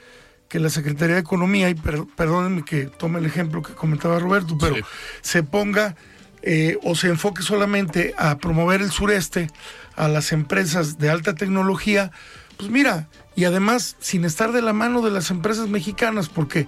que 0.48 0.58
la 0.58 0.68
Secretaría 0.68 1.14
de 1.14 1.20
Economía, 1.20 1.70
y 1.70 1.74
perdónenme 1.74 2.64
que 2.64 2.86
tome 2.86 3.20
el 3.20 3.26
ejemplo 3.26 3.62
que 3.62 3.74
comentaba 3.74 4.18
Roberto, 4.18 4.58
pero 4.58 4.76
se 5.20 5.42
ponga 5.44 5.94
eh, 6.42 6.78
o 6.82 6.94
se 6.94 7.08
enfoque 7.08 7.42
solamente 7.42 8.14
a 8.18 8.38
promover 8.38 8.82
el 8.82 8.90
sureste, 8.90 9.48
a 9.94 10.08
las 10.08 10.32
empresas 10.32 10.98
de 10.98 11.10
alta 11.10 11.34
tecnología, 11.34 12.10
pues 12.56 12.70
mira, 12.70 13.08
y 13.36 13.44
además 13.44 13.96
sin 14.00 14.24
estar 14.24 14.50
de 14.50 14.60
la 14.60 14.72
mano 14.72 15.02
de 15.02 15.10
las 15.10 15.30
empresas 15.30 15.68
mexicanas, 15.68 16.28
porque 16.28 16.66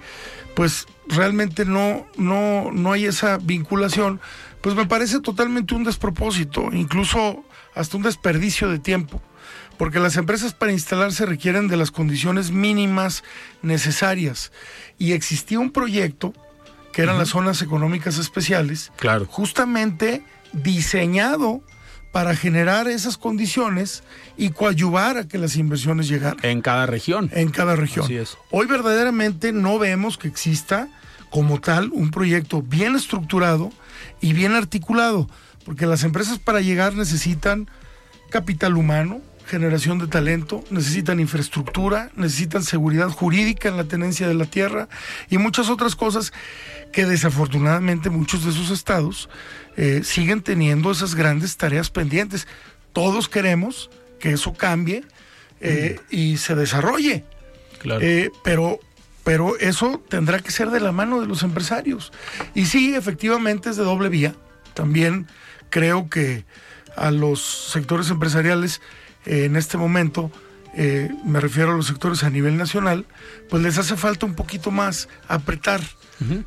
pues 0.55 0.86
realmente 1.09 1.64
no, 1.64 2.07
no, 2.16 2.70
no 2.72 2.93
hay 2.93 3.07
esa 3.07 3.38
vinculación, 3.38 4.20
pues 4.61 4.76
me 4.76 4.86
parece 4.86 5.20
totalmente 5.20 5.74
un 5.74 5.84
despropósito, 5.84 6.68
incluso 6.72 7.45
hasta 7.74 7.97
un 7.97 8.03
desperdicio 8.03 8.68
de 8.68 8.78
tiempo, 8.78 9.20
porque 9.83 9.99
las 9.99 10.16
empresas 10.16 10.55
para 10.55 10.70
instalarse 10.70 11.26
requieren 11.26 11.66
de 11.66 11.76
las 11.76 11.91
condiciones 11.91 12.53
mínimas 12.53 13.24
necesarias. 13.62 14.53
Y 14.97 15.11
existía 15.11 15.59
un 15.59 15.72
proyecto 15.72 16.33
que 16.93 17.03
eran 17.03 17.18
las 17.18 17.30
zonas 17.30 17.62
económicas 17.62 18.16
especiales, 18.16 18.93
claro. 18.95 19.26
justamente 19.26 20.22
diseñado 20.53 21.62
para 22.12 22.37
generar 22.37 22.87
esas 22.87 23.18
condiciones 23.18 24.05
y 24.37 24.51
coadyuvar 24.51 25.16
a 25.18 25.26
que 25.26 25.37
las 25.37 25.57
inversiones 25.57 26.07
llegaran. 26.07 26.39
En 26.45 26.62
cada 26.62 26.87
región. 26.87 27.28
En 27.33 27.51
cada 27.51 27.74
región. 27.74 28.05
Así 28.05 28.18
es. 28.18 28.39
Hoy 28.53 28.68
verdaderamente 28.68 29.51
no 29.51 29.80
vemos 29.80 30.16
que 30.16 30.28
exista 30.28 30.91
como 31.28 31.61
tal 31.61 31.91
un 31.91 32.12
proyecto 32.12 32.62
bien 32.62 32.95
estructurado 32.95 33.72
y 34.20 34.33
bien 34.33 34.55
articulado, 34.55 35.28
porque 35.64 35.87
las 35.87 36.05
empresas 36.05 36.39
para 36.39 36.61
llegar 36.61 36.95
necesitan 36.95 37.68
capital 38.30 38.76
humano, 38.76 39.20
generación 39.53 39.98
de 39.98 40.07
talento, 40.07 40.64
necesitan 40.70 41.20
infraestructura, 41.20 42.11
necesitan 42.16 42.62
seguridad 42.62 43.11
jurídica 43.11 43.68
en 43.68 43.76
la 43.76 43.84
tenencia 43.84 44.26
de 44.26 44.32
la 44.32 44.46
tierra 44.46 44.88
y 45.28 45.36
muchas 45.36 45.68
otras 45.68 45.94
cosas 45.94 46.32
que 46.90 47.05
desafortunadamente 47.05 48.09
muchos 48.09 48.44
de 48.44 48.50
esos 48.50 48.70
estados 48.70 49.28
eh, 49.76 50.00
siguen 50.05 50.40
teniendo 50.40 50.90
esas 50.90 51.14
grandes 51.14 51.59
tareas 51.59 51.90
pendientes. 51.90 52.48
Todos 52.94 53.28
queremos 53.28 53.90
que 54.18 54.32
eso 54.32 54.55
cambie 54.55 55.05
eh, 55.61 56.00
y 56.09 56.38
se 56.38 56.55
desarrolle. 56.55 57.26
Eh, 58.00 58.30
pero, 58.42 58.80
pero 59.22 59.59
eso 59.59 60.03
tendrá 60.09 60.38
que 60.38 60.50
ser 60.50 60.70
de 60.70 60.80
la 60.80 60.92
mano 60.92 61.20
de 61.20 61.26
los 61.26 61.42
empresarios. 61.42 62.11
Y 62.55 62.64
sí, 62.64 62.94
efectivamente 62.94 63.68
es 63.68 63.76
de 63.76 63.84
doble 63.84 64.09
vía. 64.09 64.34
También 64.72 65.26
creo 65.68 66.09
que 66.09 66.46
a 66.96 67.11
los 67.11 67.70
sectores 67.70 68.09
empresariales 68.09 68.80
en 69.27 69.57
este 69.57 69.77
momento, 69.77 70.31
me 70.75 71.41
refiero 71.41 71.73
a 71.73 71.77
los 71.77 71.87
sectores 71.87 72.25
a 72.25 72.31
nivel 72.31 72.57
nacional, 72.57 73.07
pues 73.51 73.62
les 73.62 73.79
hace 73.79 73.97
falta 73.97 74.27
un 74.27 74.35
poquito 74.35 74.70
más 74.70 75.09
apretar 75.29 75.83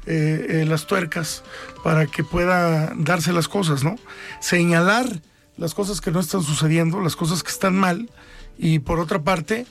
eh, 0.06 0.48
eh, 0.62 0.66
las 0.66 0.88
tuercas 0.88 1.44
para 1.84 2.06
que 2.06 2.24
pueda 2.24 2.94
darse 2.96 3.34
las 3.34 3.48
cosas, 3.48 3.84
¿no? 3.84 3.98
Señalar 4.40 5.22
las 5.58 5.74
cosas 5.74 6.02
que 6.02 6.12
no 6.12 6.20
están 6.20 6.44
sucediendo, 6.44 7.02
las 7.02 7.16
cosas 7.16 7.44
que 7.44 7.52
están 7.52 7.76
mal, 7.76 8.10
y 8.58 8.80
por 8.80 9.00
otra 9.00 9.24
parte, 9.24 9.66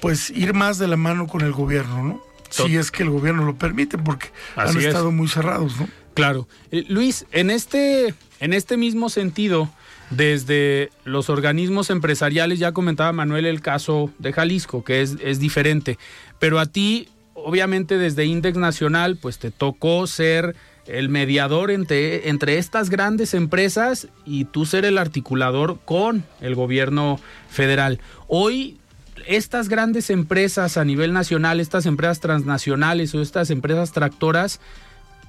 pues 0.00 0.30
ir 0.30 0.54
más 0.54 0.78
de 0.78 0.88
la 0.88 0.96
mano 0.96 1.26
con 1.26 1.42
el 1.42 1.52
gobierno, 1.52 2.02
¿no? 2.02 2.22
Si 2.50 2.76
es 2.76 2.90
que 2.90 3.02
el 3.02 3.10
gobierno 3.10 3.44
lo 3.44 3.56
permite, 3.56 3.98
porque 3.98 4.30
han 4.56 4.76
estado 4.76 5.10
muy 5.10 5.28
cerrados, 5.28 5.78
¿no? 5.78 5.88
Claro. 6.14 6.48
Eh, 6.70 6.84
Luis, 6.88 7.26
en 7.30 7.50
este, 7.50 8.14
en 8.40 8.52
este 8.52 8.76
mismo 8.76 9.08
sentido, 9.08 9.70
desde 10.10 10.90
los 11.04 11.30
organismos 11.30 11.90
empresariales, 11.90 12.58
ya 12.58 12.72
comentaba 12.72 13.12
Manuel 13.12 13.46
el 13.46 13.60
caso 13.60 14.10
de 14.18 14.32
Jalisco, 14.32 14.84
que 14.84 15.02
es, 15.02 15.16
es 15.22 15.38
diferente, 15.40 15.98
pero 16.38 16.58
a 16.58 16.66
ti, 16.66 17.08
obviamente 17.34 17.98
desde 17.98 18.24
Index 18.24 18.56
Nacional, 18.56 19.16
pues 19.20 19.38
te 19.38 19.50
tocó 19.50 20.06
ser 20.06 20.54
el 20.88 21.08
mediador 21.08 21.70
entre, 21.70 22.28
entre 22.28 22.58
estas 22.58 22.90
grandes 22.90 23.34
empresas 23.34 24.08
y 24.24 24.46
tú 24.46 24.64
ser 24.64 24.84
el 24.84 24.98
articulador 24.98 25.78
con 25.84 26.24
el 26.40 26.54
gobierno 26.54 27.20
federal. 27.50 28.00
Hoy 28.26 28.78
estas 29.26 29.68
grandes 29.68 30.10
empresas 30.10 30.78
a 30.78 30.84
nivel 30.84 31.12
nacional, 31.12 31.60
estas 31.60 31.86
empresas 31.86 32.20
transnacionales 32.20 33.14
o 33.14 33.20
estas 33.20 33.50
empresas 33.50 33.92
tractoras, 33.92 34.60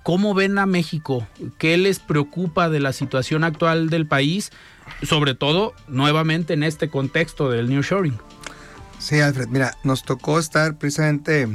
¿cómo 0.04 0.34
ven 0.34 0.58
a 0.58 0.66
México? 0.66 1.28
¿Qué 1.58 1.78
les 1.78 2.00
preocupa 2.00 2.70
de 2.70 2.80
la 2.80 2.94
situación 2.94 3.44
actual 3.44 3.90
del 3.90 4.08
país? 4.08 4.52
Sobre 5.04 5.36
todo, 5.36 5.74
nuevamente, 5.88 6.54
en 6.54 6.64
este 6.64 6.90
contexto 6.90 7.50
del 7.50 7.70
New 7.70 7.82
Shoring. 7.82 8.18
Sí, 9.00 9.22
Alfred, 9.22 9.48
mira, 9.48 9.78
nos 9.84 10.04
tocó 10.04 10.40
estar 10.40 10.78
precisamente, 10.78 11.48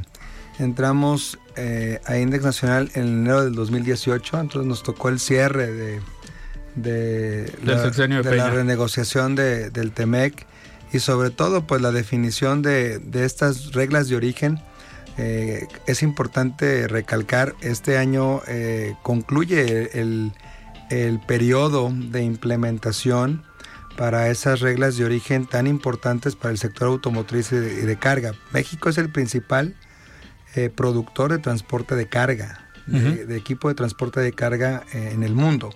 entramos 0.59 1.39
eh, 1.57 2.01
a 2.07 2.17
Index 2.17 2.45
Nacional 2.45 2.91
en 2.95 3.05
enero 3.05 3.45
del 3.45 3.55
2018, 3.55 4.41
entonces 4.41 4.67
nos 4.67 4.83
tocó 4.83 5.11
el 5.11 5.21
cierre 5.21 5.71
de, 5.71 6.01
de, 6.75 7.53
la, 7.63 8.51
renegociación 8.51 9.35
del 9.35 9.93
TEMEC 9.93 10.47
y 10.93 11.01
sobre 11.01 11.31
todo 11.31 11.67
pues 11.67 11.83
la 11.83 11.93
definición 11.93 12.63
de, 12.63 13.01
estas 13.13 13.73
reglas 13.73 14.09
de 14.09 14.17
origen. 14.17 14.61
Eh, 15.17 15.69
es 15.87 16.03
importante 16.03 16.89
recalcar, 16.89 17.55
este 17.61 17.99
año 17.99 18.43
eh, 18.49 18.95
concluye 19.03 20.01
el, 20.01 20.33
el 20.91 21.21
periodo 21.21 21.91
de 21.93 22.23
implementación 22.23 23.45
para 23.97 24.29
esas 24.29 24.61
reglas 24.61 24.97
de 24.97 25.05
origen 25.05 25.47
tan 25.47 25.67
importantes 25.67 26.37
para 26.37 26.51
el 26.51 26.59
sector 26.59 26.89
automotriz 26.89 27.53
y 27.53 27.57
de, 27.57 27.97
carga. 27.97 28.33
México 28.53 28.89
es 28.89 28.99
el 28.99 29.11
principal 29.11 29.75
eh, 30.55 30.71
productor 30.75 31.33
de 31.33 31.39
transporte 31.39 31.95
de 31.95 32.09
carga, 32.09 32.64
de, 32.87 33.37
equipo 33.37 33.69
de 33.69 33.75
transporte 33.75 34.21
de 34.21 34.33
carga 34.33 34.85
en 34.93 35.23
el 35.23 35.35
mundo 35.35 35.71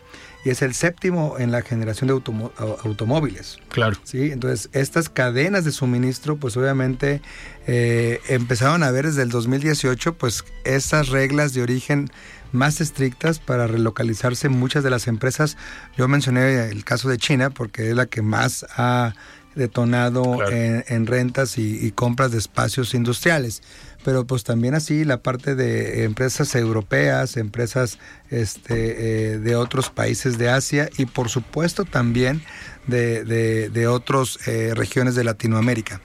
y 0.45 0.51
es 0.51 0.63
el 0.63 0.75
séptimo 0.75 1.37
en 1.39 1.51
la 1.51 1.63
generación 1.63 2.09
de 2.09 2.43
automóviles. 2.85 3.59
Claro. 3.71 3.97
Sí, 4.05 4.31
entonces 4.31 4.71
estas 4.73 5.09
cadenas 5.09 5.65
de 5.65 5.73
suministro, 5.73 6.37
pues 6.37 6.57
obviamente 6.57 7.21
eh, 7.67 8.21
empezaron 8.29 8.83
a 8.83 8.91
ver 8.91 9.07
desde 9.07 9.23
el 9.23 9.31
2018, 9.31 10.15
pues 10.15 10.45
esas 10.65 11.09
reglas 11.09 11.55
de 11.55 11.63
origen 11.63 12.11
más 12.53 12.81
estrictas 12.81 13.41
para 13.41 13.67
relocalizarse 13.67 14.49
muchas 14.49 14.85
de 14.85 14.91
las 14.91 15.07
empresas. 15.07 15.57
Yo 15.97 16.09
mencioné 16.09 16.69
el 16.71 16.85
caso 16.85 17.09
de 17.09 17.19
China 17.19 17.51
porque 17.51 17.91
es 17.91 17.97
la 17.97 18.07
que 18.07 18.23
más 18.23 18.65
ha 18.77 19.15
detonado 19.59 20.39
en, 20.51 21.07
rentas 21.07 21.59
y, 21.59 21.91
compras 21.93 22.33
de 22.33 22.39
espacios 22.39 22.95
industriales 22.95 23.63
pero 24.05 24.27
pues 24.27 24.45
también 24.45 24.75
así 24.75 25.05
la 25.05 25.23
parte 25.23 25.55
de 25.55 26.05
empresas 26.05 26.55
europeas, 26.55 27.37
empresas 27.37 27.99
este, 28.31 29.33
eh, 29.33 29.39
de 29.39 29.57
otros 29.57 29.91
países 29.91 30.39
de 30.39 30.49
Asia 30.49 30.89
y 30.97 31.05
por 31.05 31.29
supuesto 31.29 31.85
también 31.85 32.41
de, 32.87 33.25
de, 33.69 33.87
otras 33.87 34.39
eh, 34.47 34.73
regiones 34.75 35.15
de 35.15 35.25
Latinoamérica. 35.25 36.01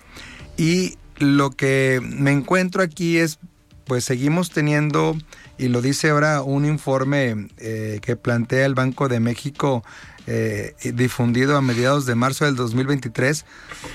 Y 0.57 0.97
lo 1.17 1.51
que 1.51 2.01
me 2.03 2.31
encuentro 2.31 2.83
aquí 2.83 3.17
es, 3.17 3.39
pues 3.85 4.03
seguimos 4.03 4.49
teniendo, 4.49 5.17
y 5.57 5.69
lo 5.69 5.81
dice 5.81 6.09
ahora 6.09 6.41
un 6.41 6.65
informe 6.65 7.47
eh, 7.57 7.99
que 8.01 8.15
plantea 8.15 8.65
el 8.65 8.75
Banco 8.75 9.07
de 9.07 9.19
México, 9.19 9.83
eh, 10.25 10.73
difundido 10.93 11.57
a 11.57 11.61
mediados 11.61 12.05
de 12.05 12.15
marzo 12.15 12.45
del 12.45 12.55
2023, 12.55 13.45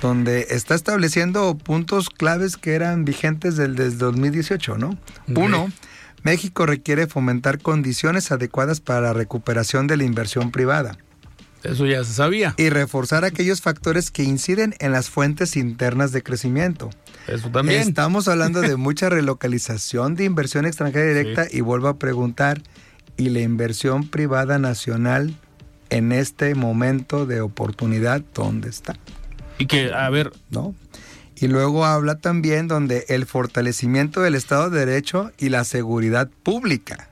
donde 0.03 0.49
está 0.51 0.74
estableciendo 0.74 1.57
puntos 1.57 2.11
claves 2.11 2.57
que 2.57 2.74
eran 2.74 3.05
vigentes 3.05 3.57
del, 3.57 3.76
desde 3.76 3.97
2018, 3.99 4.76
¿no? 4.76 4.99
Uno, 5.35 5.72
México 6.22 6.66
requiere 6.66 7.07
fomentar 7.07 7.61
condiciones 7.61 8.31
adecuadas 8.31 8.81
para 8.81 9.01
la 9.01 9.12
recuperación 9.12 9.87
de 9.87 9.97
la 9.97 10.05
inversión 10.05 10.51
privada. 10.51 10.99
Eso 11.64 11.87
ya 11.87 12.05
se 12.05 12.12
sabía. 12.12 12.55
Y 12.57 12.68
reforzar 12.70 13.24
aquellos 13.24 13.61
factores 13.61 14.11
que 14.11 14.22
inciden 14.22 14.74
en 14.79 14.93
las 14.93 15.11
fuentes 15.11 15.57
internas 15.57 16.12
de 16.12 16.22
crecimiento. 16.22 16.91
Eso 17.26 17.51
también. 17.51 17.81
Estamos 17.81 18.29
hablando 18.29 18.61
de 18.61 18.76
mucha 18.76 19.09
relocalización 19.09 20.14
de 20.14 20.24
inversión 20.24 20.66
extranjera 20.66 21.07
directa 21.07 21.47
y 21.51 21.61
vuelvo 21.61 21.89
a 21.89 21.99
preguntar, 21.99 22.62
¿y 23.16 23.31
la 23.31 23.41
inversión 23.41 24.07
privada 24.09 24.59
nacional 24.59 25.35
en 25.91 26.12
este 26.12 26.55
momento 26.55 27.26
de 27.26 27.41
oportunidad, 27.41 28.22
¿dónde 28.34 28.68
está? 28.68 28.97
Y 29.59 29.66
que, 29.66 29.93
a 29.93 30.09
ver. 30.11 30.32
¿No? 30.51 30.74
Y 31.41 31.47
luego 31.47 31.84
habla 31.84 32.18
también 32.18 32.66
donde 32.66 33.05
el 33.09 33.24
fortalecimiento 33.24 34.20
del 34.22 34.34
Estado 34.34 34.70
de 34.70 34.84
Derecho 34.84 35.32
y 35.39 35.51
la 35.51 35.64
seguridad 35.64 36.28
pública, 36.43 37.09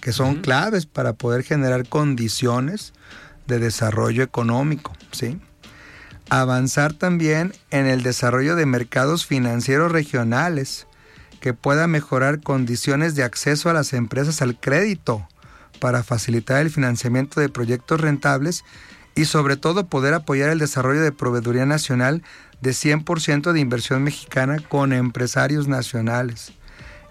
que 0.00 0.12
son 0.12 0.36
claves 0.36 0.86
para 0.86 1.14
poder 1.14 1.42
generar 1.42 1.88
condiciones 1.88 2.92
de 3.48 3.58
desarrollo 3.58 4.22
económico, 4.22 4.92
¿sí? 5.10 5.40
Avanzar 6.30 6.92
también 6.92 7.52
en 7.70 7.86
el 7.86 8.02
desarrollo 8.02 8.54
de 8.54 8.64
mercados 8.64 9.26
financieros 9.26 9.90
regionales 9.90 10.86
que 11.40 11.52
pueda 11.52 11.88
mejorar 11.88 12.40
condiciones 12.40 13.16
de 13.16 13.24
acceso 13.24 13.68
a 13.68 13.72
las 13.72 13.92
empresas 13.92 14.40
al 14.40 14.58
crédito 14.58 15.26
para 15.82 16.04
facilitar 16.04 16.62
el 16.62 16.70
financiamiento 16.70 17.40
de 17.40 17.48
proyectos 17.48 18.00
rentables 18.00 18.64
y 19.16 19.24
sobre 19.24 19.56
todo 19.56 19.88
poder 19.88 20.14
apoyar 20.14 20.50
el 20.50 20.60
desarrollo 20.60 21.02
de 21.02 21.10
proveeduría 21.10 21.66
nacional 21.66 22.22
de 22.60 22.70
100% 22.70 23.50
de 23.50 23.58
inversión 23.58 24.04
mexicana 24.04 24.58
con 24.60 24.92
empresarios 24.92 25.66
nacionales 25.66 26.52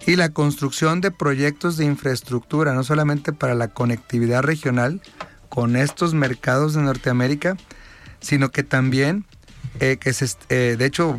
y 0.06 0.16
la 0.16 0.30
construcción 0.30 1.02
de 1.02 1.10
proyectos 1.10 1.76
de 1.76 1.84
infraestructura, 1.84 2.72
no 2.72 2.82
solamente 2.82 3.34
para 3.34 3.54
la 3.54 3.68
conectividad 3.68 4.42
regional 4.42 5.02
con 5.50 5.76
estos 5.76 6.14
mercados 6.14 6.72
de 6.72 6.80
Norteamérica, 6.80 7.58
sino 8.20 8.50
que 8.52 8.62
también, 8.62 9.26
eh, 9.80 9.98
que 10.00 10.14
eh, 10.48 10.76
de 10.78 10.86
hecho, 10.86 11.18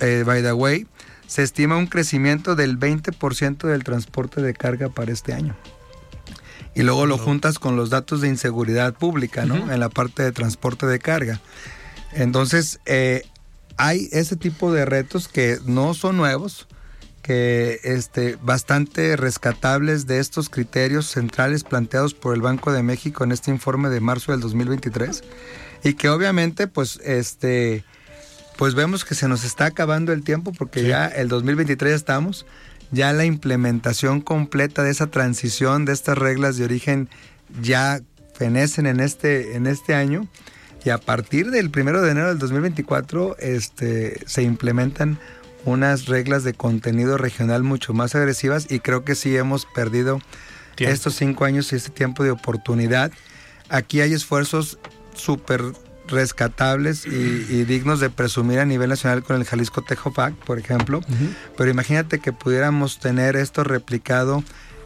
eh, 0.00 0.22
by 0.26 0.42
the 0.42 0.52
way, 0.52 0.86
se 1.26 1.42
estima 1.42 1.78
un 1.78 1.86
crecimiento 1.86 2.56
del 2.56 2.78
20% 2.78 3.66
del 3.66 3.84
transporte 3.84 4.42
de 4.42 4.52
carga 4.52 4.90
para 4.90 5.12
este 5.12 5.32
año 5.32 5.56
y 6.78 6.84
luego 6.84 7.06
lo 7.06 7.18
juntas 7.18 7.58
con 7.58 7.74
los 7.74 7.90
datos 7.90 8.20
de 8.20 8.28
inseguridad 8.28 8.94
pública, 8.94 9.44
¿no? 9.44 9.72
En 9.72 9.80
la 9.80 9.88
parte 9.88 10.22
de 10.22 10.30
transporte 10.30 10.86
de 10.86 11.00
carga. 11.00 11.40
Entonces, 12.12 12.78
eh, 12.86 13.24
hay 13.76 14.08
ese 14.12 14.36
tipo 14.36 14.72
de 14.72 14.84
retos 14.84 15.26
que 15.26 15.58
no 15.66 15.92
son 15.92 16.16
nuevos, 16.16 16.68
que 17.20 17.80
este, 17.82 18.38
bastante 18.42 19.16
rescatables 19.16 20.06
de 20.06 20.20
estos 20.20 20.48
criterios 20.50 21.06
centrales 21.06 21.64
planteados 21.64 22.14
por 22.14 22.32
el 22.32 22.42
Banco 22.42 22.70
de 22.70 22.84
México 22.84 23.24
en 23.24 23.32
este 23.32 23.50
informe 23.50 23.88
de 23.88 23.98
marzo 23.98 24.30
del 24.30 24.40
2023 24.40 25.24
y 25.82 25.94
que 25.94 26.08
obviamente 26.08 26.68
pues 26.68 27.00
este 27.04 27.84
pues 28.56 28.74
vemos 28.74 29.04
que 29.04 29.16
se 29.16 29.26
nos 29.26 29.44
está 29.44 29.66
acabando 29.66 30.12
el 30.12 30.22
tiempo 30.22 30.52
porque 30.52 30.84
ya 30.84 31.06
el 31.06 31.28
2023 31.28 31.92
estamos 31.92 32.46
ya 32.90 33.12
la 33.12 33.24
implementación 33.24 34.20
completa 34.20 34.82
de 34.82 34.90
esa 34.90 35.08
transición 35.08 35.84
de 35.84 35.92
estas 35.92 36.18
reglas 36.18 36.56
de 36.56 36.64
origen 36.64 37.08
ya 37.60 38.00
fenecen 38.34 38.86
en 38.86 39.00
este, 39.00 39.56
en 39.56 39.66
este 39.66 39.94
año 39.94 40.26
y 40.84 40.90
a 40.90 40.98
partir 40.98 41.50
del 41.50 41.70
primero 41.70 42.00
de 42.02 42.12
enero 42.12 42.28
del 42.28 42.38
2024 42.38 43.36
este, 43.38 44.20
se 44.26 44.42
implementan 44.42 45.18
unas 45.64 46.06
reglas 46.06 46.44
de 46.44 46.54
contenido 46.54 47.18
regional 47.18 47.62
mucho 47.62 47.92
más 47.92 48.14
agresivas 48.14 48.66
y 48.70 48.80
creo 48.80 49.04
que 49.04 49.14
sí 49.14 49.36
hemos 49.36 49.66
perdido 49.66 50.20
estos 50.78 51.14
cinco 51.16 51.44
años 51.44 51.72
y 51.72 51.76
este 51.76 51.90
tiempo 51.90 52.22
de 52.22 52.30
oportunidad. 52.30 53.10
Aquí 53.68 54.00
hay 54.00 54.12
esfuerzos 54.12 54.78
súper 55.14 55.62
rescatables 56.08 57.06
y, 57.06 57.64
dignos 57.64 58.00
de 58.00 58.10
presumir 58.10 58.58
a 58.58 58.64
nivel 58.64 58.90
nacional 58.90 59.22
con 59.22 59.36
el 59.36 59.44
Jalisco 59.44 59.82
Tejopac, 59.82 60.34
por 60.34 60.58
ejemplo. 60.58 61.00
Pero 61.56 61.70
imagínate 61.70 62.18
que 62.18 62.32
pudiéramos 62.32 62.98
tener 62.98 63.36
esto 63.36 63.64
replicado 63.64 64.42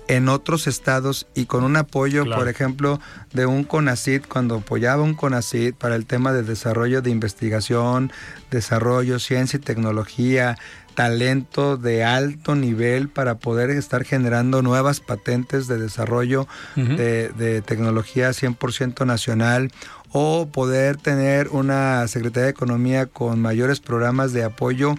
en 0.08 0.28
otros 0.28 0.66
estados 0.66 1.26
y 1.34 1.46
con 1.46 1.64
un 1.64 1.76
apoyo, 1.76 2.24
por 2.24 2.48
ejemplo, 2.48 3.00
de 3.32 3.46
un 3.46 3.64
CONACID, 3.64 4.22
cuando 4.28 4.56
apoyaba 4.56 5.02
un 5.02 5.14
CONACID 5.14 5.74
para 5.74 5.94
el 5.94 6.06
tema 6.06 6.32
de 6.32 6.42
desarrollo 6.42 7.02
de 7.02 7.10
investigación, 7.10 8.12
desarrollo, 8.50 9.18
ciencia 9.18 9.58
y 9.58 9.60
tecnología, 9.60 10.58
talento 10.94 11.76
de 11.76 12.04
alto 12.04 12.54
nivel 12.54 13.08
para 13.08 13.36
poder 13.36 13.70
estar 13.70 14.04
generando 14.04 14.60
nuevas 14.62 15.00
patentes 15.00 15.66
de 15.66 15.78
desarrollo 15.78 16.46
de, 16.76 17.30
de, 17.30 17.62
tecnología 17.62 18.30
100% 18.30 19.06
nacional 19.06 19.70
o 20.12 20.46
poder 20.46 20.96
tener 20.96 21.48
una 21.48 22.06
Secretaría 22.08 22.44
de 22.44 22.50
Economía 22.50 23.06
con 23.06 23.40
mayores 23.40 23.80
programas 23.80 24.32
de 24.32 24.44
apoyo. 24.44 24.94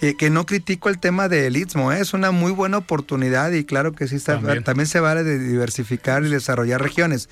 Eh, 0.00 0.16
que 0.18 0.28
no 0.28 0.44
critico 0.44 0.88
el 0.88 0.98
tema 0.98 1.28
del 1.28 1.56
Istmo, 1.56 1.92
¿eh? 1.92 2.00
es 2.00 2.12
una 2.14 2.30
muy 2.30 2.50
buena 2.50 2.78
oportunidad 2.78 3.52
y 3.52 3.64
claro 3.64 3.92
que 3.92 4.08
sí, 4.08 4.16
está, 4.16 4.34
también. 4.34 4.64
también 4.64 4.86
se 4.86 5.00
vale 5.00 5.22
de 5.22 5.38
diversificar 5.38 6.24
y 6.24 6.28
desarrollar 6.28 6.82
regiones 6.82 7.28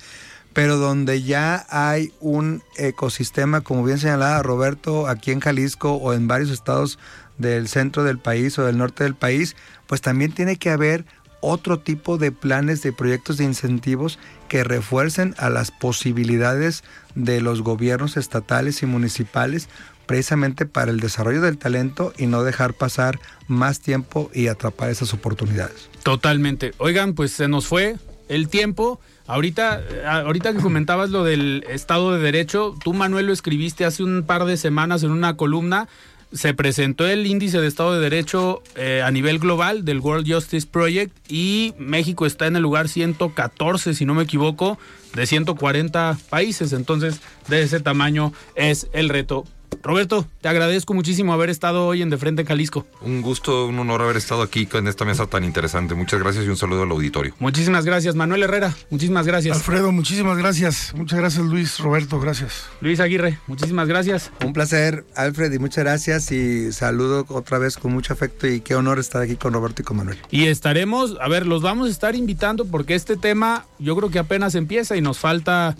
pero 0.53 0.77
donde 0.77 1.23
ya 1.23 1.65
hay 1.69 2.13
un 2.19 2.61
ecosistema, 2.77 3.61
como 3.61 3.83
bien 3.83 3.97
señalaba 3.97 4.41
Roberto, 4.43 5.07
aquí 5.07 5.31
en 5.31 5.39
Jalisco 5.39 5.93
o 5.93 6.13
en 6.13 6.27
varios 6.27 6.51
estados 6.51 6.99
del 7.37 7.67
centro 7.67 8.03
del 8.03 8.19
país 8.19 8.57
o 8.59 8.65
del 8.65 8.77
norte 8.77 9.03
del 9.03 9.15
país, 9.15 9.55
pues 9.87 10.01
también 10.01 10.31
tiene 10.31 10.57
que 10.57 10.69
haber 10.69 11.05
otro 11.41 11.79
tipo 11.79 12.17
de 12.17 12.31
planes 12.31 12.81
de 12.83 12.93
proyectos 12.93 13.37
de 13.37 13.43
incentivos 13.43 14.19
que 14.53 14.63
refuercen 14.63 15.33
a 15.39 15.49
las 15.49 15.71
posibilidades 15.71 16.83
de 17.15 17.41
los 17.41 17.63
gobiernos 17.63 18.17
estatales 18.17 18.83
y 18.83 18.85
municipales 18.85 19.67
precisamente 20.05 20.67
para 20.67 20.91
el 20.91 20.99
desarrollo 20.99 21.41
del 21.41 21.57
talento 21.57 22.13
y 22.19 22.27
no 22.27 22.43
dejar 22.43 22.75
pasar 22.75 23.19
más 23.47 23.79
tiempo 23.79 24.29
y 24.31 24.49
atrapar 24.49 24.91
esas 24.91 25.11
oportunidades. 25.11 25.89
Totalmente. 26.03 26.75
Oigan, 26.77 27.15
pues 27.15 27.31
se 27.31 27.47
nos 27.47 27.65
fue 27.65 27.95
el 28.29 28.47
tiempo. 28.47 28.99
Ahorita, 29.25 29.81
ahorita 30.07 30.53
que 30.53 30.59
comentabas 30.59 31.09
lo 31.09 31.23
del 31.23 31.65
Estado 31.67 32.13
de 32.13 32.21
Derecho, 32.21 32.75
tú 32.83 32.93
Manuel 32.93 33.25
lo 33.25 33.33
escribiste 33.33 33.85
hace 33.85 34.03
un 34.03 34.21
par 34.21 34.45
de 34.45 34.57
semanas 34.57 35.01
en 35.01 35.09
una 35.09 35.35
columna 35.35 35.87
se 36.33 36.53
presentó 36.53 37.07
el 37.07 37.25
índice 37.27 37.61
de 37.61 37.67
Estado 37.67 37.93
de 37.93 37.99
Derecho 38.01 38.63
eh, 38.75 39.01
a 39.03 39.11
nivel 39.11 39.39
global 39.39 39.85
del 39.85 39.99
World 39.99 40.31
Justice 40.31 40.67
Project 40.67 41.15
y 41.31 41.73
México 41.77 42.25
está 42.25 42.47
en 42.47 42.55
el 42.55 42.63
lugar 42.63 42.89
114, 42.89 43.93
si 43.93 44.05
no 44.05 44.15
me 44.15 44.23
equivoco, 44.23 44.77
de 45.13 45.25
140 45.27 46.17
países. 46.29 46.73
Entonces, 46.73 47.21
de 47.47 47.61
ese 47.61 47.79
tamaño 47.79 48.33
es 48.55 48.87
el 48.93 49.09
reto. 49.09 49.45
Roberto, 49.81 50.27
te 50.41 50.49
agradezco 50.49 50.93
muchísimo 50.93 51.33
haber 51.33 51.49
estado 51.49 51.87
hoy 51.87 52.01
en 52.01 52.09
De 52.09 52.17
Frente 52.17 52.43
en 52.43 52.47
Jalisco. 52.47 52.85
Un 53.01 53.21
gusto, 53.21 53.65
un 53.67 53.79
honor 53.79 54.01
haber 54.01 54.17
estado 54.17 54.41
aquí 54.41 54.67
en 54.73 54.87
esta 54.87 55.05
mesa 55.05 55.27
tan 55.27 55.43
interesante. 55.43 55.95
Muchas 55.95 56.19
gracias 56.19 56.45
y 56.45 56.49
un 56.49 56.57
saludo 56.57 56.83
al 56.83 56.91
auditorio. 56.91 57.33
Muchísimas 57.39 57.85
gracias, 57.85 58.15
Manuel 58.15 58.43
Herrera. 58.43 58.73
Muchísimas 58.89 59.25
gracias. 59.25 59.57
Alfredo, 59.57 59.91
muchísimas 59.91 60.37
gracias. 60.37 60.93
Muchas 60.95 61.19
gracias, 61.19 61.45
Luis. 61.45 61.79
Roberto, 61.79 62.19
gracias. 62.19 62.65
Luis 62.81 62.99
Aguirre, 62.99 63.39
muchísimas 63.47 63.87
gracias. 63.87 64.31
Un 64.45 64.53
placer, 64.53 65.05
Alfred, 65.15 65.51
y 65.51 65.59
muchas 65.59 65.83
gracias. 65.83 66.31
Y 66.31 66.71
saludo 66.71 67.25
otra 67.29 67.57
vez 67.57 67.77
con 67.77 67.93
mucho 67.93 68.13
afecto 68.13 68.47
y 68.47 68.61
qué 68.61 68.75
honor 68.75 68.99
estar 68.99 69.21
aquí 69.21 69.35
con 69.35 69.53
Roberto 69.53 69.81
y 69.81 69.85
con 69.85 69.97
Manuel. 69.97 70.17
Y 70.29 70.47
estaremos, 70.47 71.17
a 71.21 71.27
ver, 71.27 71.45
los 71.45 71.61
vamos 71.61 71.87
a 71.87 71.91
estar 71.91 72.15
invitando 72.15 72.65
porque 72.65 72.95
este 72.95 73.17
tema 73.17 73.65
yo 73.79 73.95
creo 73.95 74.09
que 74.09 74.19
apenas 74.19 74.55
empieza 74.55 74.95
y 74.95 75.01
nos 75.01 75.17
falta 75.17 75.75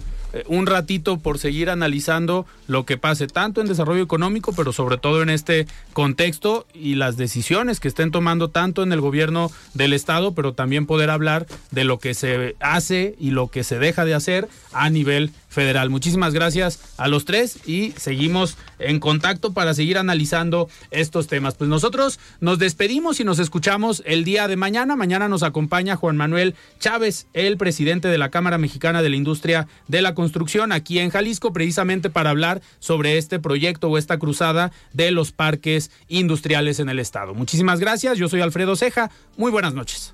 un 0.48 0.66
ratito 0.66 1.18
por 1.18 1.40
seguir 1.40 1.70
analizando 1.70 2.46
lo 2.68 2.86
que 2.86 2.98
pase 2.98 3.28
tanto 3.28 3.62
en 3.62 3.68
desarrollo 3.68 4.04
económico, 4.04 4.54
pero 4.54 4.74
sobre 4.74 4.98
todo 4.98 5.22
en 5.22 5.30
este 5.30 5.68
contexto 5.94 6.66
y 6.74 6.96
las 6.96 7.18
decisiones 7.18 7.80
que 7.80 7.88
estén 7.88 8.12
tomando 8.12 8.50
tanto 8.50 8.84
en 8.84 8.92
el 8.94 9.02
gobierno 9.02 9.52
del 9.74 9.94
estado, 9.94 10.34
pero 10.34 10.54
también 10.54 10.86
poder 10.86 11.10
hablar 11.10 11.46
de 11.72 11.84
lo 11.84 12.00
que 12.00 12.14
se 12.14 12.56
hace 12.60 13.16
y 13.20 13.32
lo 13.32 13.48
que 13.50 13.64
se 13.64 13.80
deja 13.80 14.06
de 14.06 14.14
hacer 14.14 14.48
a 14.72 14.90
nivel 14.90 15.32
federal. 15.54 15.90
Muchísimas 15.90 16.34
gracias 16.34 16.80
a 16.98 17.08
los 17.08 17.26
tres 17.26 17.60
y 17.68 17.92
seguimos 17.92 18.58
en 18.80 19.00
contacto 19.00 19.54
para 19.54 19.74
seguir 19.74 19.98
analizando 19.98 20.70
estos 20.92 21.28
temas. 21.28 21.56
Pues 21.56 21.70
nosotros 21.70 22.20
nos 22.42 22.60
despedimos 22.60 23.20
y 23.20 23.24
nos 23.24 23.40
escuchamos 23.40 24.04
el 24.06 24.24
día 24.24 24.48
de 24.48 24.58
mañana. 24.58 24.96
Mañana 24.96 25.30
nos 25.30 25.44
acompaña 25.44 25.96
Juan 25.96 26.18
Manuel 26.18 26.56
Chávez, 26.80 27.28
el 27.34 27.58
presidente 27.58 28.08
de 28.08 28.18
la 28.18 28.30
Cámara 28.30 28.58
Mexicana 28.58 29.02
de 29.02 29.10
la 29.10 29.16
Industria 29.16 29.68
de 29.88 30.02
la 30.02 30.16
Construcción 30.16 30.72
aquí 30.72 31.00
en 31.00 31.10
Jalisco, 31.10 31.54
precisamente 31.54 32.10
para 32.10 32.32
hablar 32.32 32.62
sobre 32.80 33.18
este 33.18 33.40
proyecto 33.40 33.90
o 33.90 33.98
esta 33.98 34.18
cruzada 34.20 34.72
de 34.92 35.12
los 35.12 35.32
parques 35.32 35.92
industriales 36.08 36.80
en 36.80 36.90
el 36.90 37.00
estado. 37.00 37.34
Muchísimas 37.34 37.80
gracias. 37.80 38.18
Yo 38.18 38.28
soy 38.28 38.42
Alfredo 38.42 38.76
Ceja. 38.76 39.12
Muy 39.38 39.52
buenas 39.52 39.74
noches. 39.74 40.14